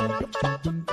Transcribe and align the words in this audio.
Thank 0.00 0.64
you. 0.64 0.89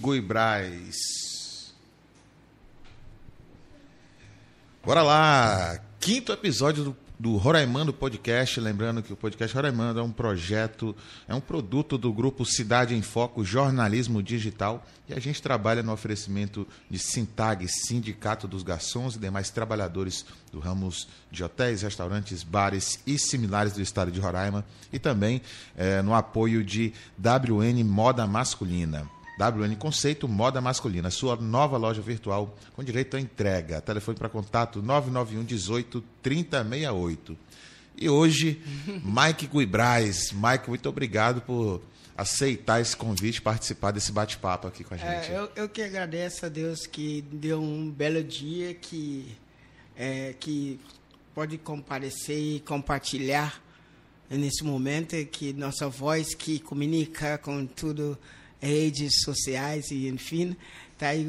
Guibraz. 0.00 0.96
Bora 4.82 5.02
lá! 5.02 5.78
Quinto 6.00 6.32
episódio 6.32 6.84
do, 6.84 6.96
do 7.18 7.36
Roraimando 7.36 7.92
Podcast. 7.92 8.58
Lembrando 8.58 9.02
que 9.02 9.12
o 9.12 9.16
podcast 9.16 9.54
Roraimando 9.54 10.00
é 10.00 10.02
um 10.02 10.10
projeto, 10.10 10.96
é 11.28 11.34
um 11.34 11.40
produto 11.40 11.98
do 11.98 12.10
grupo 12.14 12.46
Cidade 12.46 12.94
em 12.94 13.02
Foco 13.02 13.44
Jornalismo 13.44 14.22
Digital. 14.22 14.86
E 15.06 15.12
a 15.12 15.20
gente 15.20 15.42
trabalha 15.42 15.82
no 15.82 15.92
oferecimento 15.92 16.66
de 16.88 16.98
Sintag, 16.98 17.68
Sindicato 17.68 18.48
dos 18.48 18.62
Garçons 18.62 19.16
e 19.16 19.18
demais 19.18 19.50
trabalhadores 19.50 20.24
do 20.50 20.60
ramos 20.60 21.06
de 21.30 21.44
hotéis, 21.44 21.82
restaurantes, 21.82 22.42
bares 22.42 23.00
e 23.06 23.18
similares 23.18 23.74
do 23.74 23.82
estado 23.82 24.10
de 24.10 24.18
Roraima. 24.18 24.64
E 24.90 24.98
também 24.98 25.42
eh, 25.76 26.00
no 26.00 26.14
apoio 26.14 26.64
de 26.64 26.94
WN 27.18 27.84
Moda 27.84 28.26
Masculina. 28.26 29.06
WN 29.40 29.74
Conceito 29.76 30.28
Moda 30.28 30.60
Masculina, 30.60 31.10
sua 31.10 31.34
nova 31.34 31.78
loja 31.78 32.02
virtual 32.02 32.54
com 32.74 32.84
direito 32.84 33.16
à 33.16 33.20
entrega. 33.20 33.80
Telefone 33.80 34.18
para 34.18 34.28
contato 34.28 34.82
991 34.82 35.44
18 35.44 36.04
3068. 36.22 37.38
E 37.96 38.08
hoje, 38.08 38.60
Mike 39.02 39.46
Guibraz. 39.46 40.32
Mike, 40.32 40.68
muito 40.68 40.86
obrigado 40.88 41.40
por 41.40 41.80
aceitar 42.14 42.82
esse 42.82 42.94
convite, 42.94 43.40
participar 43.40 43.92
desse 43.92 44.12
bate-papo 44.12 44.68
aqui 44.68 44.84
com 44.84 44.92
a 44.92 44.96
gente. 44.98 45.32
É, 45.32 45.38
eu, 45.38 45.50
eu 45.56 45.68
que 45.70 45.80
agradeço 45.80 46.44
a 46.44 46.50
Deus 46.50 46.86
que 46.86 47.22
deu 47.32 47.62
um 47.62 47.90
belo 47.90 48.22
dia 48.22 48.74
que, 48.74 49.34
é, 49.96 50.34
que 50.38 50.78
pode 51.34 51.56
comparecer 51.56 52.38
e 52.38 52.60
compartilhar 52.60 53.62
nesse 54.28 54.62
momento 54.62 55.16
que 55.26 55.54
nossa 55.54 55.88
voz 55.88 56.34
que 56.34 56.58
comunica 56.58 57.38
com 57.38 57.64
tudo 57.66 58.18
redes 58.60 59.22
sociais 59.22 59.90
e 59.90 60.08
enfim 60.08 60.56
tá 60.98 61.08
aí 61.08 61.26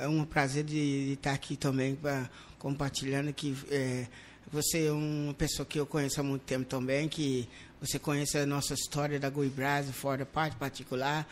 é 0.00 0.08
um 0.08 0.24
prazer 0.24 0.64
de, 0.64 1.12
estar 1.12 1.32
aqui 1.32 1.56
também 1.56 1.94
pra, 1.94 2.28
compartilhando 2.58 3.32
que 3.32 3.54
é, 3.70 4.06
você 4.50 4.86
é 4.86 4.92
uma 4.92 5.34
pessoa 5.34 5.66
que 5.66 5.78
eu 5.78 5.86
conheço 5.86 6.20
há 6.20 6.24
muito 6.24 6.42
tempo 6.42 6.64
também 6.64 7.08
que 7.08 7.48
você 7.80 7.98
conhece 7.98 8.38
a 8.38 8.46
nossa 8.46 8.74
história 8.74 9.20
da 9.20 9.28
Goiás 9.28 9.90
fora 9.90 10.18
da 10.18 10.26
parte 10.26 10.56
particular 10.56 11.28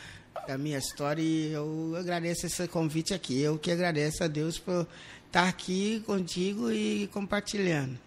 da 0.46 0.58
minha 0.58 0.78
história 0.78 1.22
e 1.22 1.52
eu 1.52 1.94
agradeço 1.98 2.46
esse 2.46 2.68
convite 2.68 3.14
aqui 3.14 3.40
eu 3.40 3.58
que 3.58 3.70
agradeço 3.70 4.22
a 4.22 4.26
Deus 4.26 4.58
por 4.58 4.86
estar 5.26 5.48
aqui 5.48 6.02
contigo 6.06 6.70
e 6.70 7.08
compartilhando 7.08 7.98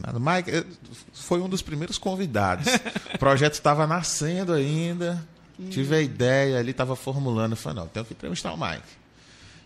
Nada. 0.00 0.18
Mike 0.18 0.64
foi 1.12 1.40
um 1.40 1.48
dos 1.48 1.60
primeiros 1.60 1.98
convidados. 1.98 2.66
o 3.14 3.18
projeto 3.18 3.54
estava 3.54 3.86
nascendo 3.86 4.52
ainda. 4.52 5.26
Tive 5.70 5.96
a 5.96 6.00
ideia 6.00 6.58
ali, 6.58 6.70
estava 6.70 6.94
formulando. 6.94 7.56
Falei, 7.56 7.80
não, 7.80 7.88
tenho 7.88 8.04
que 8.06 8.12
entrevistar 8.12 8.52
o 8.52 8.56
Mike. 8.56 8.86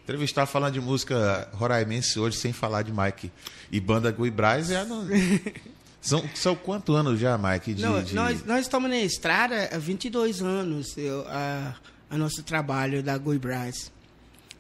Entrevistar 0.02 0.46
falando 0.46 0.72
de 0.72 0.80
música 0.80 1.48
roraimense 1.52 2.18
hoje, 2.18 2.36
sem 2.36 2.52
falar 2.52 2.82
de 2.82 2.92
Mike 2.92 3.30
e 3.70 3.78
banda 3.78 4.10
Guibraz, 4.10 4.70
é 4.70 4.84
no... 4.84 5.06
são, 6.00 6.28
são 6.34 6.56
quantos 6.56 6.94
anos 6.94 7.20
já, 7.20 7.38
Mike? 7.38 7.74
De, 7.74 7.82
Não, 7.82 8.02
de- 8.02 8.14
nós, 8.14 8.44
nós 8.44 8.62
estamos 8.62 8.90
na 8.90 8.98
estrada 8.98 9.70
há 9.72 9.78
22 9.78 10.42
anos, 10.42 10.96
eu, 10.96 11.24
a, 11.28 11.76
a 12.10 12.18
nosso 12.18 12.42
trabalho 12.42 13.02
da 13.02 13.16
Goiás. 13.16 13.92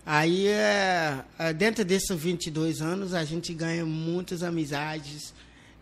Aí, 0.04 0.46
é, 0.48 1.24
é, 1.38 1.52
dentro 1.52 1.84
desses 1.84 2.10
22 2.16 2.80
anos, 2.80 3.14
a 3.14 3.24
gente 3.24 3.52
ganha 3.54 3.84
muitas 3.84 4.42
amizades. 4.42 5.32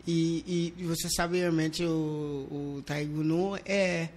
E, 0.07 0.75
e 0.79 0.85
você 0.85 1.09
sabe, 1.11 1.39
realmente, 1.39 1.85
o, 1.85 2.77
o 2.79 2.83
Taigunu 2.85 3.57
é, 3.65 4.09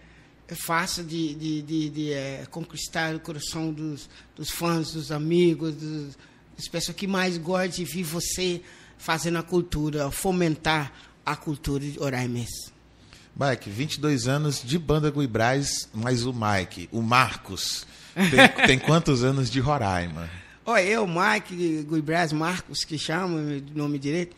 é 0.48 0.56
fácil 0.56 1.04
de, 1.04 1.34
de, 1.36 1.62
de, 1.62 1.90
de, 1.90 2.14
é, 2.14 2.46
conquistar 2.50 3.16
o 3.16 3.20
coração 3.20 3.72
dos, 3.72 4.10
dos 4.36 4.50
fãs, 4.50 4.92
dos 4.92 5.12
amigos, 5.12 5.74
dos, 5.76 6.18
das 6.58 6.68
pessoas 6.68 6.96
que 6.96 7.08
mais 7.08 7.38
gostam 7.38 7.70
de 7.70 7.86
ver 7.86 8.04
você 8.04 8.62
fazendo 8.98 9.38
a 9.38 9.44
cultura, 9.44 10.12
fomentar 10.12 10.92
a 11.26 11.36
cultura 11.36 11.84
de 11.84 12.00
Oraimense. 12.00 12.72
Mike, 13.36 13.70
22 13.70 14.28
anos 14.28 14.62
de 14.64 14.78
banda 14.78 15.10
Guibraz, 15.10 15.90
mas 15.94 16.24
o 16.24 16.34
Mike, 16.34 16.88
o 16.92 17.02
Marcos, 17.02 17.88
tem, 18.14 18.48
tem 18.68 18.80
quantos 18.80 19.24
anos 19.24 19.50
de 19.50 19.60
Roraima? 19.60 20.30
Olha, 20.66 20.84
eu, 20.84 21.08
Mike 21.08 21.84
Guibraz 21.84 22.32
Marcos, 22.32 22.84
que 22.84 22.98
chama, 22.98 23.40
nome 23.74 23.98
direito, 23.98 24.36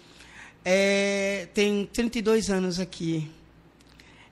é, 0.63 1.47
tem 1.53 1.85
32 1.93 2.49
anos 2.49 2.79
aqui. 2.79 3.29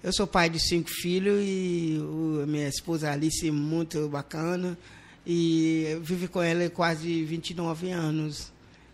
Eu 0.04 0.12
sou 0.12 0.28
pai 0.28 0.50
de 0.50 0.60
cinco 0.60 0.90
filhos 0.90 1.42
e 1.42 1.98
minha 2.46 2.68
esposa 2.68 3.10
Alice 3.10 3.48
é 3.48 3.52
muito 3.52 4.10
bacana 4.10 4.78
e 5.26 5.86
eu 5.92 6.02
vivo 6.02 6.28
com 6.28 6.42
ela 6.42 6.70
quase 6.70 7.24
29 7.24 7.90
anos. 7.90 8.52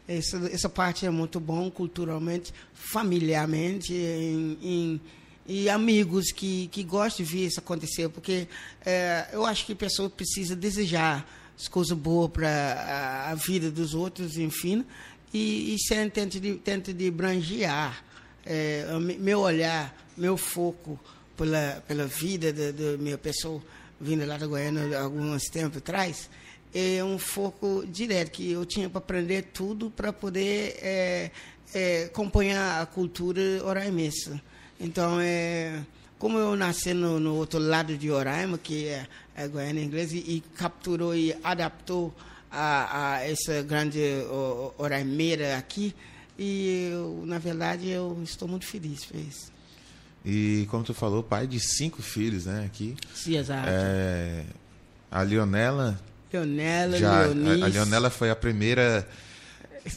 Essa, 0.07 0.37
essa 0.53 0.69
parte 0.69 1.07
é 1.07 1.09
muito 1.09 1.39
bom 1.39 1.71
culturalmente, 1.71 2.53
familiarmente, 2.75 3.91
em, 3.91 4.57
em, 4.61 5.01
e 5.47 5.67
amigos 5.67 6.31
que, 6.31 6.67
que 6.67 6.83
gostam 6.83 7.25
de 7.25 7.31
ver 7.31 7.47
isso 7.47 7.59
acontecer, 7.59 8.07
porque 8.09 8.47
é, 8.85 9.29
eu 9.33 9.47
acho 9.47 9.65
que 9.65 9.73
a 9.73 9.75
pessoa 9.75 10.11
precisa 10.11 10.55
desejar 10.55 11.27
as 11.59 11.67
coisas 11.67 11.97
boas 11.97 12.29
para 12.29 12.47
a, 12.47 13.31
a 13.31 13.33
vida 13.35 13.71
dos 13.71 13.95
outros, 13.95 14.37
enfim, 14.37 14.85
e, 15.33 15.73
e 15.73 15.79
sempre 15.79 16.11
tenta 16.11 16.39
de, 16.39 16.53
tenta 16.57 16.93
de 16.93 17.09
brangear 17.09 18.07
é, 18.49 18.85
meu 19.19 19.41
olhar, 19.41 19.95
meu 20.17 20.35
foco 20.35 20.99
pela, 21.37 21.83
pela 21.87 22.07
vida 22.07 22.51
da, 22.51 22.97
minha 22.97 23.17
pessoa 23.17 23.61
vindo 24.01 24.25
lá 24.25 24.37
da 24.37 24.47
Goiânia 24.47 24.99
alguns 24.99 25.43
tempos 25.43 25.77
atrás, 25.77 26.29
é 26.73 27.03
um 27.03 27.19
foco 27.19 27.85
direto, 27.87 28.31
que 28.31 28.51
eu 28.51 28.65
tinha 28.65 28.89
para 28.89 28.99
aprender 28.99 29.49
tudo 29.53 29.91
para 29.91 30.13
poder 30.13 30.77
é, 30.81 31.31
é, 31.73 32.03
acompanhar 32.05 32.81
a 32.81 32.85
cultura 32.85 33.41
oraimense. 33.63 34.41
Então, 34.79 35.19
é, 35.19 35.81
como 36.17 36.37
eu 36.37 36.55
nasci 36.55 36.93
no, 36.93 37.19
no 37.19 37.35
outro 37.35 37.59
lado 37.59 37.97
de 37.97 38.09
Roraima, 38.09 38.57
que 38.57 38.87
é, 38.87 39.07
é 39.35 39.47
Goiânia 39.47 39.83
inglesa, 39.83 40.15
e, 40.15 40.37
e 40.37 40.41
capturou 40.55 41.15
e 41.15 41.35
adaptou 41.43 42.13
a, 42.51 43.15
a 43.15 43.23
essa 43.27 43.61
grande 43.61 43.99
o, 44.29 44.73
oraimeira 44.77 45.57
aqui, 45.57 45.93
E, 46.41 46.89
eu, 46.93 47.23
na 47.25 47.37
verdade, 47.37 47.89
eu 47.89 48.17
estou 48.23 48.47
muito 48.47 48.65
feliz 48.65 49.03
por 49.03 49.17
isso. 49.19 49.51
E, 50.23 50.65
como 50.71 50.83
tu 50.85 50.93
falou, 50.93 51.21
pai 51.21 51.45
de 51.45 51.59
cinco 51.59 52.01
filhos, 52.01 52.45
né? 52.45 52.63
Aqui. 52.65 52.95
Sim, 53.13 53.35
exato. 53.37 53.67
É, 53.69 54.45
a 55.11 55.21
Leonela. 55.21 55.99
Leonela, 56.31 56.97
já, 56.97 57.21
Leonice. 57.25 57.63
a, 57.63 57.65
a 57.65 57.69
Leonela 57.69 58.09
foi 58.09 58.29
a 58.29 58.35
primeira 58.35 59.07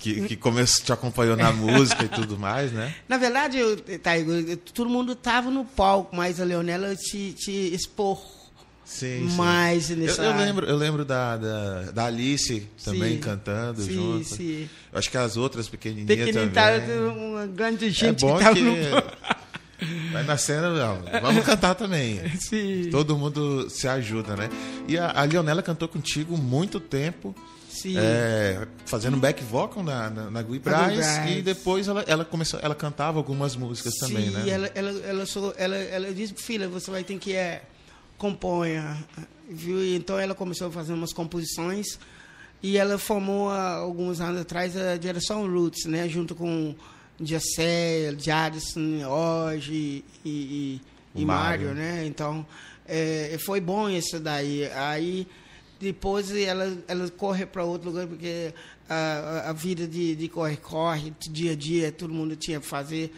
que, 0.00 0.26
que 0.26 0.36
começou, 0.36 0.84
te 0.84 0.92
acompanhou 0.92 1.36
na 1.36 1.52
música 1.52 2.04
e 2.04 2.08
tudo 2.08 2.36
mais, 2.38 2.72
né? 2.72 2.92
Na 3.08 3.18
verdade, 3.18 3.58
eu, 3.58 3.76
tá, 4.00 4.18
eu- 4.18 4.56
todo 4.56 4.88
mundo 4.90 5.12
estava 5.12 5.50
no 5.50 5.64
palco, 5.64 6.16
mas 6.16 6.40
a 6.40 6.44
Leonela 6.44 6.96
te, 6.96 7.32
te 7.34 7.50
expor 7.74 8.20
Sim, 8.98 9.28
sim. 9.28 9.34
mais 9.36 9.90
Eu, 9.90 9.96
nessa... 9.96 10.22
eu 10.22 10.36
lembro, 10.36 10.66
eu 10.66 10.76
lembro 10.76 11.04
da, 11.04 11.36
da, 11.36 11.82
da 11.92 12.04
Alice 12.06 12.68
também 12.84 13.14
Sim. 13.14 13.20
cantando 13.20 13.82
Sim, 13.82 13.92
junto. 13.92 14.24
sim. 14.36 14.68
Eu 14.92 14.98
acho 14.98 15.10
que 15.10 15.16
as 15.16 15.36
outras 15.36 15.68
pequenininhas 15.68 16.06
Pequenininho, 16.26 16.52
também. 16.52 17.08
uma 17.30 17.46
grande 17.46 17.86
é 17.86 17.90
gente 17.90 18.20
bom 18.20 18.32
que 18.36 18.38
estava 18.38 18.54
que 18.56 18.62
no 18.62 18.76
vai 20.12 20.22
na 20.24 20.36
cena, 20.36 20.70
não, 20.70 21.20
vamos 21.20 21.44
cantar 21.44 21.74
também. 21.74 22.20
Sim, 22.38 22.88
Todo 22.90 23.16
mundo 23.16 23.68
se 23.70 23.88
ajuda, 23.88 24.36
né? 24.36 24.48
E 24.86 24.96
a, 24.98 25.10
a 25.10 25.24
Leonela 25.24 25.62
cantou 25.62 25.88
contigo 25.88 26.36
muito 26.38 26.78
tempo, 26.78 27.34
sim. 27.68 27.94
é, 27.96 28.66
fazendo 28.86 29.16
back 29.16 29.42
vocal 29.42 29.82
na, 29.82 30.08
na, 30.10 30.30
na 30.30 30.42
Gui 30.42 30.58
Braz, 30.60 31.18
e 31.26 31.42
depois 31.42 31.88
ela, 31.88 32.04
ela 32.06 32.24
começou, 32.24 32.60
ela 32.62 32.74
cantava 32.74 33.18
algumas 33.18 33.56
músicas 33.56 33.94
também, 33.94 34.26
Sim, 34.26 34.30
né? 34.32 34.44
e 34.46 34.50
ela, 34.50 34.70
ela, 34.74 34.90
ela, 35.00 35.26
só- 35.26 35.52
ela, 35.56 35.74
ela 35.76 36.12
disse, 36.14 36.34
filha, 36.34 36.68
você 36.68 36.90
vai 36.90 37.02
ter 37.02 37.18
que 37.18 37.32
é, 37.34 37.62
componha, 38.22 38.96
viu? 39.50 39.84
Então 39.96 40.16
ela 40.16 40.32
começou 40.32 40.68
a 40.68 40.70
fazer 40.70 40.92
umas 40.92 41.12
composições 41.12 41.98
e 42.62 42.76
ela 42.78 42.96
formou 42.96 43.50
há 43.50 43.74
alguns 43.74 44.20
anos 44.20 44.40
atrás 44.40 44.76
a 44.76 44.96
direção 44.96 45.44
Roots, 45.50 45.86
né? 45.86 46.08
Junto 46.08 46.32
com 46.36 46.72
Jessé, 47.20 48.14
Jadson, 48.16 49.04
Orge 49.08 49.72
e, 49.74 50.04
e, 50.24 50.80
e 51.16 51.24
Mário, 51.24 51.66
Mário. 51.66 51.74
né? 51.74 52.06
Então 52.06 52.46
é, 52.86 53.36
foi 53.44 53.60
bom 53.60 53.90
isso 53.90 54.20
daí. 54.20 54.70
Aí 54.72 55.26
depois 55.80 56.30
ela, 56.30 56.78
ela 56.86 57.10
corre 57.10 57.44
para 57.44 57.64
outro 57.64 57.90
lugar 57.90 58.06
porque 58.06 58.54
a, 58.88 59.48
a- 59.50 59.52
vida 59.52 59.84
de, 59.88 60.14
de 60.14 60.28
corre-corre, 60.28 61.12
dia 61.28 61.52
a 61.52 61.56
dia, 61.56 61.90
todo 61.90 62.14
mundo 62.14 62.36
tinha 62.36 62.60
que 62.60 62.66
fazer 62.66 63.12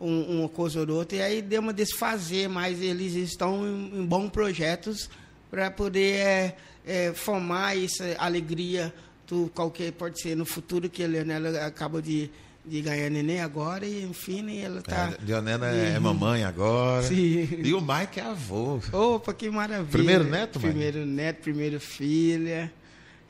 um- 0.00 0.40
uma 0.40 0.48
coisa 0.48 0.80
ou 0.80 0.90
outra. 0.96 1.18
E 1.18 1.22
aí 1.22 1.42
deu 1.42 1.60
uma 1.60 1.72
desfazer, 1.72 2.48
mas 2.48 2.80
eles 2.80 3.14
estão 3.14 3.66
em, 3.66 4.00
em 4.00 4.04
bons 4.04 4.30
projetos 4.30 5.10
para 5.50 5.70
poder 5.70 6.16
é, 6.16 6.56
é, 6.86 7.12
formar 7.12 7.76
essa 7.76 8.16
alegria 8.18 8.92
do 9.26 9.50
qualquer 9.54 9.92
pode 9.92 10.20
ser 10.20 10.36
no 10.36 10.44
futuro 10.44 10.88
que 10.88 11.04
a 11.04 11.06
Leonela 11.06 11.64
acaba 11.66 12.00
de, 12.02 12.28
de 12.66 12.80
ganhar 12.80 13.08
neném 13.10 13.40
agora 13.40 13.86
e 13.86 14.02
enfim 14.02 14.58
ela 14.60 14.82
tá 14.82 15.12
É, 15.20 15.24
Leonela 15.24 15.66
é 15.66 15.98
mamãe 16.00 16.42
agora. 16.44 17.02
Sim. 17.04 17.48
E 17.62 17.72
o 17.74 17.80
Mike 17.80 18.18
é 18.18 18.24
avô. 18.24 18.80
Opa, 18.92 19.32
que 19.34 19.48
maravilha. 19.50 19.90
Primeiro 19.90 20.24
neto, 20.24 20.58
mãe? 20.60 20.70
Primeiro 20.70 21.06
neto, 21.06 21.42
primeira 21.42 21.78
filha. 21.78 22.72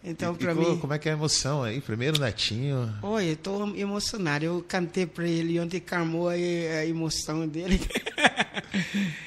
Então, 0.03 0.35
para 0.35 0.55
mim. 0.55 0.79
Como 0.79 0.93
é 0.95 0.99
que 0.99 1.09
é 1.09 1.13
a 1.13 1.15
emoção 1.15 1.63
aí? 1.63 1.81
Primeiro 1.81 2.19
netinho. 2.19 2.93
Eu 3.03 3.37
tô 3.37 3.75
emocionado. 3.77 4.45
Eu 4.45 4.65
cantei 4.67 5.07
para 5.07 5.29
ele 5.29 5.61
ontem, 5.61 5.79
calmou 5.79 6.29
a, 6.29 6.33
a 6.33 6.87
emoção 6.87 7.47
dele. 7.47 7.81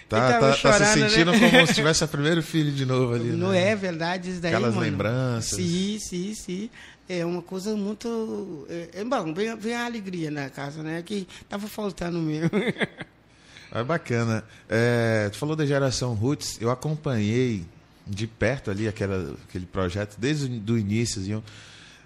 Tá, 0.08 0.34
tá, 0.34 0.40
tá 0.40 0.54
se 0.54 0.60
chorando, 0.60 0.80
né? 0.80 1.10
sentindo 1.10 1.32
como 1.40 1.68
se 1.68 1.74
tivesse 1.74 2.04
o 2.04 2.08
primeiro 2.08 2.44
filho 2.44 2.72
de 2.72 2.86
novo 2.86 3.16
ali. 3.16 3.32
Não 3.32 3.50
né? 3.50 3.72
é 3.72 3.76
verdade 3.76 4.30
isso 4.30 4.40
daí, 4.40 4.54
Aquelas 4.54 4.76
mano? 4.76 4.86
lembranças. 4.86 5.58
Sim, 5.58 5.98
sim, 6.00 6.34
sim. 6.36 6.70
É 7.10 7.26
uma 7.26 7.42
coisa 7.42 7.76
muito... 7.76 8.66
É, 8.70 9.02
é 9.02 9.04
bom, 9.04 9.34
vem, 9.34 9.56
vem 9.58 9.74
a 9.74 9.86
alegria 9.86 10.30
na 10.30 10.50
casa, 10.50 10.84
né? 10.84 11.02
Que 11.02 11.28
tava 11.50 11.68
faltando 11.68 12.20
mesmo. 12.20 12.52
É 13.72 13.84
bacana. 13.84 14.44
É, 14.70 15.30
tu 15.30 15.38
falou 15.38 15.56
da 15.56 15.66
geração 15.66 16.14
Roots, 16.14 16.62
eu 16.62 16.70
acompanhei 16.70 17.66
de 18.06 18.28
perto 18.28 18.70
ali 18.70 18.88
aquela, 18.88 19.36
aquele 19.48 19.66
projeto 19.66 20.18
desde 20.18 20.46
o 20.46 20.60
do 20.60 20.78
início. 20.78 21.44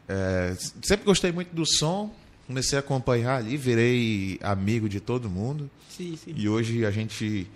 É, 0.08 0.56
sempre 0.82 1.06
gostei 1.06 1.32
muito 1.32 1.54
do 1.54 1.66
som, 1.66 2.14
comecei 2.46 2.78
a 2.78 2.80
acompanhar 2.80 3.38
ali, 3.38 3.58
virei 3.58 4.40
amigo 4.42 4.88
de 4.88 5.00
todo 5.00 5.30
mundo. 5.30 5.70
sim, 5.90 6.18
sim. 6.18 6.34
E 6.36 6.48
hoje 6.48 6.86
a 6.86 6.92
gente 6.92 7.48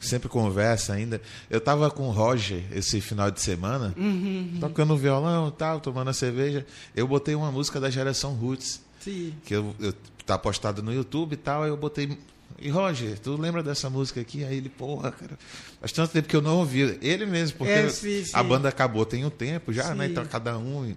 sempre 0.00 0.28
conversa 0.28 0.94
ainda. 0.94 1.20
Eu 1.48 1.60
tava 1.60 1.90
com 1.90 2.08
o 2.08 2.10
Roger 2.10 2.62
esse 2.72 3.00
final 3.00 3.30
de 3.30 3.40
semana, 3.40 3.94
Uhum, 3.96 4.56
tocando 4.60 4.96
violão 4.96 5.48
e 5.48 5.52
tal, 5.52 5.80
tomando 5.80 6.08
a 6.08 6.14
cerveja. 6.14 6.66
Eu 6.94 7.06
botei 7.06 7.34
uma 7.34 7.52
música 7.52 7.78
da 7.78 7.90
geração 7.90 8.34
Roots, 8.34 8.80
sim. 9.00 9.34
que 9.44 9.54
eu, 9.54 9.74
eu 9.78 9.92
tá 10.24 10.38
postada 10.38 10.80
no 10.80 10.92
YouTube 10.92 11.32
e 11.32 11.36
tal, 11.36 11.66
eu 11.66 11.76
botei. 11.76 12.16
E 12.60 12.68
Roger, 12.68 13.18
tu 13.18 13.36
lembra 13.36 13.62
dessa 13.62 13.88
música 13.88 14.20
aqui? 14.20 14.44
Aí 14.44 14.56
ele, 14.58 14.68
porra, 14.68 15.10
cara, 15.12 15.38
faz 15.80 15.92
tanto 15.92 16.12
tempo 16.12 16.28
que 16.28 16.36
eu 16.36 16.42
não 16.42 16.58
ouvi. 16.58 16.98
Ele 17.00 17.24
mesmo, 17.24 17.56
porque 17.58 17.72
É, 17.72 17.88
sim, 17.88 18.24
sim. 18.24 18.30
a 18.34 18.42
banda 18.42 18.68
acabou 18.68 19.06
tem 19.06 19.24
um 19.24 19.30
tempo 19.30 19.72
já, 19.72 19.94
né? 19.94 20.04
Sim. 20.06 20.10
Então 20.12 20.26
cada 20.26 20.58
um, 20.58 20.94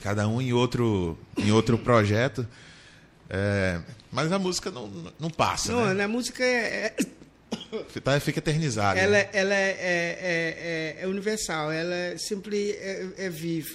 cada 0.00 0.26
um 0.26 0.40
em 0.40 0.52
outro, 0.52 1.18
em 1.36 1.50
outro 1.52 1.76
projeto. 1.76 2.46
É, 3.28 3.80
mas 4.10 4.32
a 4.32 4.38
música 4.38 4.70
não, 4.70 4.90
não 5.20 5.28
passa, 5.28 5.70
Não, 5.72 5.86
né? 5.88 5.92
na 5.94 6.08
música 6.08 6.42
é, 6.42 6.94
Tá, 8.02 8.18
fica 8.20 8.38
eternizada. 8.38 8.98
ela, 8.98 9.12
né? 9.18 9.28
ela 9.32 9.54
é, 9.54 9.76
é, 9.80 10.96
é- 11.00 11.04
é 11.04 11.06
universal, 11.06 11.70
ela 11.70 12.16
sempre 12.16 12.70
é, 12.72 13.08
é 13.18 13.28
viva. 13.28 13.74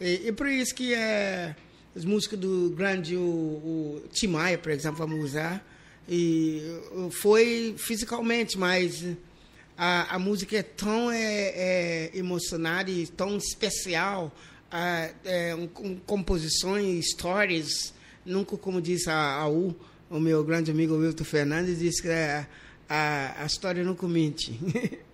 E, 0.00 0.28
e 0.28 0.32
por 0.32 0.46
isso 0.46 0.74
que 0.74 0.94
é, 0.94 1.54
as 1.94 2.04
músicas 2.06 2.38
do 2.38 2.70
grande 2.76 3.16
o, 3.16 3.20
o 3.20 4.02
Tim 4.12 4.28
Maia, 4.28 4.56
por 4.56 4.72
exemplo, 4.72 4.96
vamos 5.06 5.22
usar, 5.22 5.62
e 6.08 6.62
uh, 6.92 7.10
foi 7.10 7.74
fisicalmente, 7.76 8.56
mas 8.56 9.04
a, 9.76 10.16
a 10.16 10.18
música 10.18 10.56
é 10.56 10.62
tão 10.62 11.10
é, 11.10 11.20
é, 11.22 12.10
emocionante 12.14 12.90
e 12.90 13.06
tão 13.06 13.36
especial, 13.36 14.34
ah, 14.72 15.10
é, 15.24 15.54
um, 15.54 15.66
com 15.68 15.96
composições, 16.00 17.06
histórias, 17.06 17.92
nunca 18.24 18.56
como 18.56 18.80
diz 18.80 19.06
a, 19.06 19.34
a 19.34 19.48
U, 19.48 19.76
o 20.10 20.18
meu 20.18 20.42
grande 20.42 20.70
amigo 20.70 20.96
Wilton 20.96 21.24
Fernandes, 21.24 21.78
diz 21.78 22.00
que 22.00 22.08
a, 22.08 22.46
a, 22.88 23.42
a 23.42 23.46
história 23.46 23.84
nunca 23.84 24.08
mente. 24.08 24.58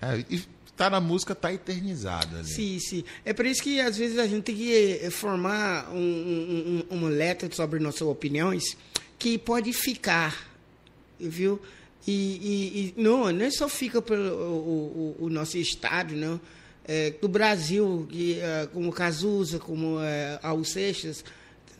É, 0.00 0.24
e 0.30 0.40
tá 0.76 0.88
na 0.88 1.00
música, 1.00 1.34
tá 1.34 1.52
eternizada 1.52 2.38
ali. 2.38 2.46
Sim, 2.46 2.78
sim. 2.78 3.04
É 3.24 3.32
por 3.32 3.44
isso 3.44 3.60
que 3.60 3.80
às 3.80 3.98
vezes 3.98 4.16
a 4.16 4.28
gente 4.28 4.44
tem 4.44 4.54
que 4.54 5.00
eh, 5.02 5.10
formar 5.10 5.90
um, 5.90 5.96
um, 5.96 6.84
um, 6.92 6.96
uma 6.96 7.08
letra 7.08 7.52
sobre 7.52 7.80
nossas 7.80 8.02
opiniões 8.02 8.76
que 9.18 9.36
pode 9.38 9.72
ficar, 9.72 10.48
viu? 11.18 11.60
E, 12.06 12.12
e, 12.12 12.94
e 12.98 13.02
não, 13.02 13.30
não 13.32 13.44
é 13.44 13.50
só 13.50 13.68
fica 13.68 14.00
pelo 14.00 14.32
o, 14.32 15.16
o, 15.20 15.24
o 15.26 15.30
nosso 15.30 15.58
estado, 15.58 16.14
não. 16.14 16.40
É, 16.86 17.10
do 17.10 17.28
Brasil, 17.28 18.06
que, 18.10 18.40
eh, 18.40 18.66
como 18.72 18.90
Cazuza, 18.90 19.58
como 19.58 20.00
é, 20.00 20.38
Raul 20.42 20.64
Seixas, 20.64 21.22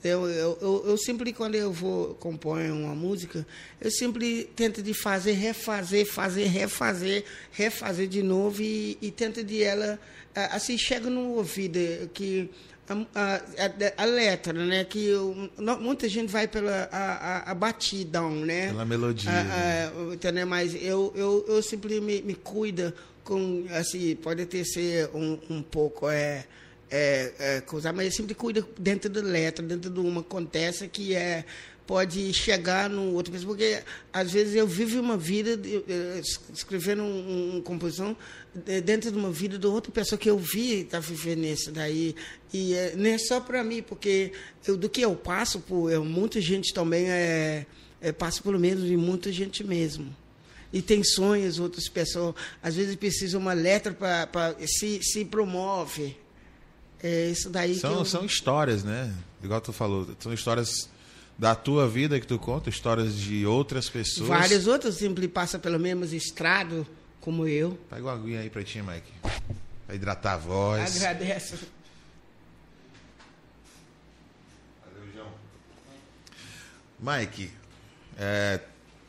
eu, 0.05 0.29
eu, 0.29 0.59
eu, 0.61 0.85
eu 0.87 0.99
sempre, 0.99 1.33
quando 1.33 1.55
eu 1.55 1.73
vou 1.73 2.15
compor 2.17 2.61
uma 2.61 2.95
música, 2.95 3.47
eu 3.81 3.91
sempre 3.91 4.45
tento 4.55 4.83
de 4.83 4.93
fazer, 4.93 5.33
refazer, 5.33 6.07
fazer, 6.07 6.45
refazer, 6.45 7.25
refazer 7.51 8.07
de 8.07 8.23
novo 8.23 8.61
e, 8.63 8.99
e 9.01 9.11
tento 9.11 9.43
de 9.43 9.63
ela, 9.63 9.99
assim, 10.35 10.77
chega 10.77 11.09
no 11.09 11.37
ouvido 11.37 11.79
que 12.13 12.51
a, 12.89 12.95
a, 13.15 13.35
a- 13.37 13.93
a 13.97 14.05
letra, 14.05 14.53
né, 14.53 14.85
que 14.85 15.05
eu- 15.07 15.51
não- 15.59 15.79
muita 15.81 16.09
gente 16.09 16.31
vai 16.31 16.49
pela 16.49 16.89
a, 16.91 16.99
a, 17.49 17.51
a 17.51 17.55
batidão, 17.55 18.31
né? 18.31 18.69
Pela 18.69 18.85
melodia. 18.85 19.31
Ah, 19.31 19.91
ah, 20.11 20.15
entendeu? 20.15 20.47
Mas 20.47 20.75
eu, 20.75 21.13
eu, 21.15 21.45
eu 21.49 21.63
sempre 21.63 22.01
me, 22.01 22.23
me 22.23 22.35
cuido 22.35 22.93
com, 23.25 23.65
assim, 23.71 24.17
pode 24.17 24.47
ter 24.47 24.65
ser 24.65 25.11
um, 25.15 25.39
um 25.51 25.63
pouco, 25.63 26.09
é, 26.09 26.45
é, 26.91 27.33
é, 27.39 27.61
coisa, 27.61 27.93
mas 27.93 28.07
eu 28.07 28.13
sempre 28.13 28.35
cuido 28.35 28.67
dentro 28.79 29.11
da 29.11 29.21
letra, 29.21 29.65
dentro 29.65 29.91
de 29.91 30.01
uma 30.01 30.23
acontece 30.23 30.89
que 30.89 31.15
é 31.15 31.45
pode 31.87 32.35
chegar 32.35 32.91
no 32.91 33.15
outro 33.15 33.33
porque 33.47 33.83
às 34.13 34.31
vezes 34.31 34.55
eu 34.55 34.67
vivo 34.67 35.01
uma 35.01 35.17
vida 35.17 35.57
de- 35.57 35.77
eh, 35.89 36.21
es- 36.23 36.39
escrevendo 36.55 37.03
um, 37.03 37.07
um- 37.07 37.51
uma 37.55 37.63
composição 37.63 38.15
dentro 38.85 39.11
de 39.11 39.19
uma 39.19 39.31
vida 39.31 39.59
de 39.59 39.67
outra 39.67 39.91
pessoa 39.91 40.19
que 40.19 40.29
eu 40.29 40.39
vi 40.39 40.85
tá 40.85 41.01
vivendo 41.01 41.45
isso 41.45 41.71
daí 41.73 42.15
e 42.53 42.75
eh, 42.75 42.95
não 42.97 43.07
é 43.07 43.19
só 43.19 43.41
para 43.41 43.63
mim 43.65 43.83
porque 43.83 44.33
eu, 44.67 44.77
do 44.77 44.89
que 44.89 45.01
eu 45.01 45.15
passo 45.15 45.61
por 45.61 45.91
eu, 45.91 46.05
muita 46.05 46.41
gente 46.41 46.73
também 46.73 47.11
é, 47.11 47.67
é 48.01 48.13
passa 48.13 48.43
pelo 48.43 48.59
mesmo 48.59 48.87
e 48.87 48.97
muita 48.97 49.33
gente 49.33 49.65
mesmo 49.65 50.15
e 50.73 50.83
tem 50.83 51.03
sonhos 51.03 51.59
outras 51.59 51.89
pessoas 51.89 52.35
às 52.63 52.75
vezes 52.75 52.97
precisam 52.97 53.41
uma 53.41 53.53
letra 53.53 53.93
para 53.93 54.57
se 54.67 55.01
se 55.03 55.25
promove 55.25 56.17
é 57.03 57.31
isso 57.31 57.49
daí 57.49 57.75
que 57.75 57.81
São, 57.81 57.99
eu... 57.99 58.05
são 58.05 58.25
histórias, 58.25 58.83
né? 58.83 59.15
Igual 59.43 59.61
tu 59.61 59.73
falou, 59.73 60.09
são 60.19 60.33
histórias 60.33 60.89
da 61.39 61.55
tua 61.55 61.87
vida 61.87 62.19
que 62.19 62.27
tu 62.27 62.39
conta, 62.39 62.69
histórias 62.69 63.15
de 63.15 63.47
outras 63.47 63.89
pessoas. 63.89 64.29
Vários 64.29 64.67
outros 64.67 64.97
sempre 64.97 65.29
passam 65.29 65.61
pelo 65.61 65.79
mesmo 65.79 66.05
estrado, 66.05 66.85
como 67.29 67.47
eu. 67.47 67.79
Pega 67.91 68.03
uma 68.03 68.15
aguinha 68.15 68.41
aí 68.41 68.49
pra 68.49 68.65
ti, 68.65 68.81
Mike. 68.81 69.13
Pra 69.87 69.95
hidratar 69.95 70.33
a 70.33 70.37
voz. 70.39 70.97
Agradeço. 70.97 71.59
Valeu, 74.83 75.13
João. 75.13 75.29
Mike, 76.99 77.51
é, 78.19 78.61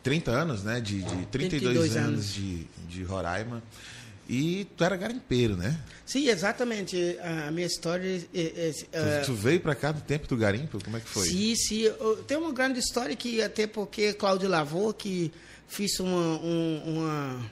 30 0.04 0.32
anos, 0.32 0.64
né? 0.66 0.82
De, 0.82 1.02
de 1.02 1.26
32, 1.28 1.28
32 1.28 1.96
anos, 1.96 2.08
anos. 2.10 2.34
De, 2.34 2.64
de 2.90 3.04
Roraima. 3.04 3.64
E 4.28 4.68
tu 4.76 4.84
era 4.84 4.98
garimpeiro, 4.98 5.56
né? 5.56 5.80
Sim, 6.06 6.28
exatamente. 6.28 7.18
A 7.48 7.52
minha 7.52 7.66
história 7.66 8.22
é, 8.34 8.42
é, 8.42 8.72
Tu, 8.74 8.88
é, 8.92 9.20
tu 9.22 9.34
veio 9.34 9.62
pra 9.62 9.74
cá 9.74 9.94
do 9.94 10.02
tempo 10.02 10.28
do 10.28 10.36
garimpo? 10.36 10.84
Como 10.84 10.98
é 10.98 11.00
que 11.00 11.08
foi? 11.08 11.26
Sim, 11.26 11.56
sim. 11.56 11.86
Tem 12.28 12.38
uma 12.38 12.52
grande 12.52 12.80
história 12.80 13.16
que 13.16 13.42
até 13.42 13.66
porque 13.66 14.12
Cláudio 14.12 14.50
Lavô, 14.50 14.94
que 14.94 15.32
fiz 15.70 16.00
uma, 16.02 16.38
um, 16.44 16.84
uma, 16.86 17.52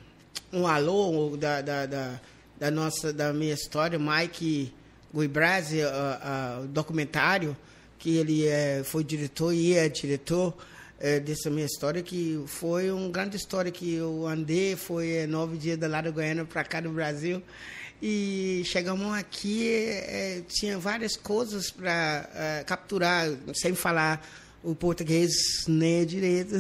um 0.53 0.65
alô 0.67 1.36
da, 1.38 1.62
da, 1.62 1.86
da, 1.86 2.20
da 2.60 2.72
nossa, 2.72 3.12
da 3.13 3.32
minha 3.34 3.53
história, 3.53 3.98
Mike 4.00 4.74
Guibrazzi, 5.13 5.82
a- 5.82 6.58
a- 6.58 6.62
o 6.63 6.67
documentário, 6.67 7.56
que 8.00 8.17
ele 8.17 8.46
é, 8.48 8.82
foi 8.84 9.03
diretor 9.03 9.53
e 9.53 9.74
é 9.74 9.89
diretor 9.89 10.56
é, 11.00 11.20
dessa 11.20 11.50
minha 11.50 11.65
história, 11.65 12.01
que 12.01 12.41
foi 12.48 12.91
uma 12.91 13.10
grande 13.10 13.36
história 13.38 13.72
que 13.72 13.94
eu 13.96 14.25
andei, 14.27 14.75
foi 14.75 15.12
é, 15.12 15.27
nove 15.27 15.58
dias 15.58 15.77
da 15.77 15.88
Lara 15.88 16.10
Goiânia 16.12 16.46
para 16.46 16.63
cá 16.63 16.79
do 16.82 16.89
Brasil. 16.89 17.41
E 18.01 18.62
chegamos 18.65 19.12
aqui, 19.15 19.67
é, 19.67 20.41
tinha 20.48 20.77
várias 20.77 21.15
coisas 21.15 21.72
para 21.72 22.63
capturar, 22.67 23.27
sem 23.56 23.74
falar 23.74 24.24
o 24.63 24.75
português 24.75 25.32
nem 25.67 26.06
direito. 26.06 26.53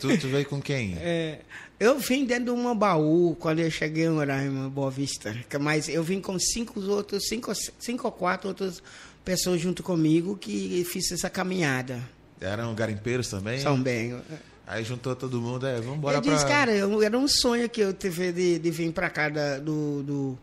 Tu, 0.00 0.18
tu 0.18 0.28
veio 0.28 0.46
com 0.46 0.60
quem? 0.60 0.96
É, 1.02 1.40
eu 1.78 1.98
vim 1.98 2.24
dentro 2.24 2.44
de 2.46 2.50
uma 2.50 2.74
baú 2.74 3.36
quando 3.38 3.60
eu 3.60 3.70
cheguei 3.70 4.04
em 4.04 4.08
Roraima, 4.14 4.68
Boa 4.70 4.90
Vista. 4.90 5.36
Mas 5.60 5.88
eu 5.88 6.02
vim 6.02 6.20
com 6.20 6.38
cinco 6.38 6.80
outros, 6.80 7.26
cinco, 7.28 7.52
cinco 7.78 8.06
ou 8.06 8.12
quatro 8.12 8.48
outras 8.48 8.82
pessoas 9.24 9.60
junto 9.60 9.82
comigo 9.82 10.36
que 10.36 10.84
fiz 10.90 11.10
essa 11.12 11.28
caminhada. 11.28 12.00
Eram 12.40 12.74
garimpeiros 12.74 13.28
também? 13.28 13.60
São 13.60 13.80
bem. 13.80 14.16
Aí 14.66 14.82
juntou 14.84 15.14
todo 15.14 15.40
mundo, 15.40 15.66
é, 15.66 15.80
vamos 15.80 15.98
embora 15.98 16.16
eu 16.18 16.22
pra... 16.22 16.32
disse, 16.32 16.44
cara, 16.46 16.72
eu- 16.74 17.00
era 17.02 17.16
um 17.16 17.28
sonho 17.28 17.68
que 17.68 17.80
eu 17.80 17.92
tive 17.92 18.32
de, 18.32 18.58
de 18.58 18.70
vir 18.70 18.90
para 18.92 19.08
cá 19.08 19.28
da- 19.28 19.58
do, 19.58 20.02
do, 20.02 20.38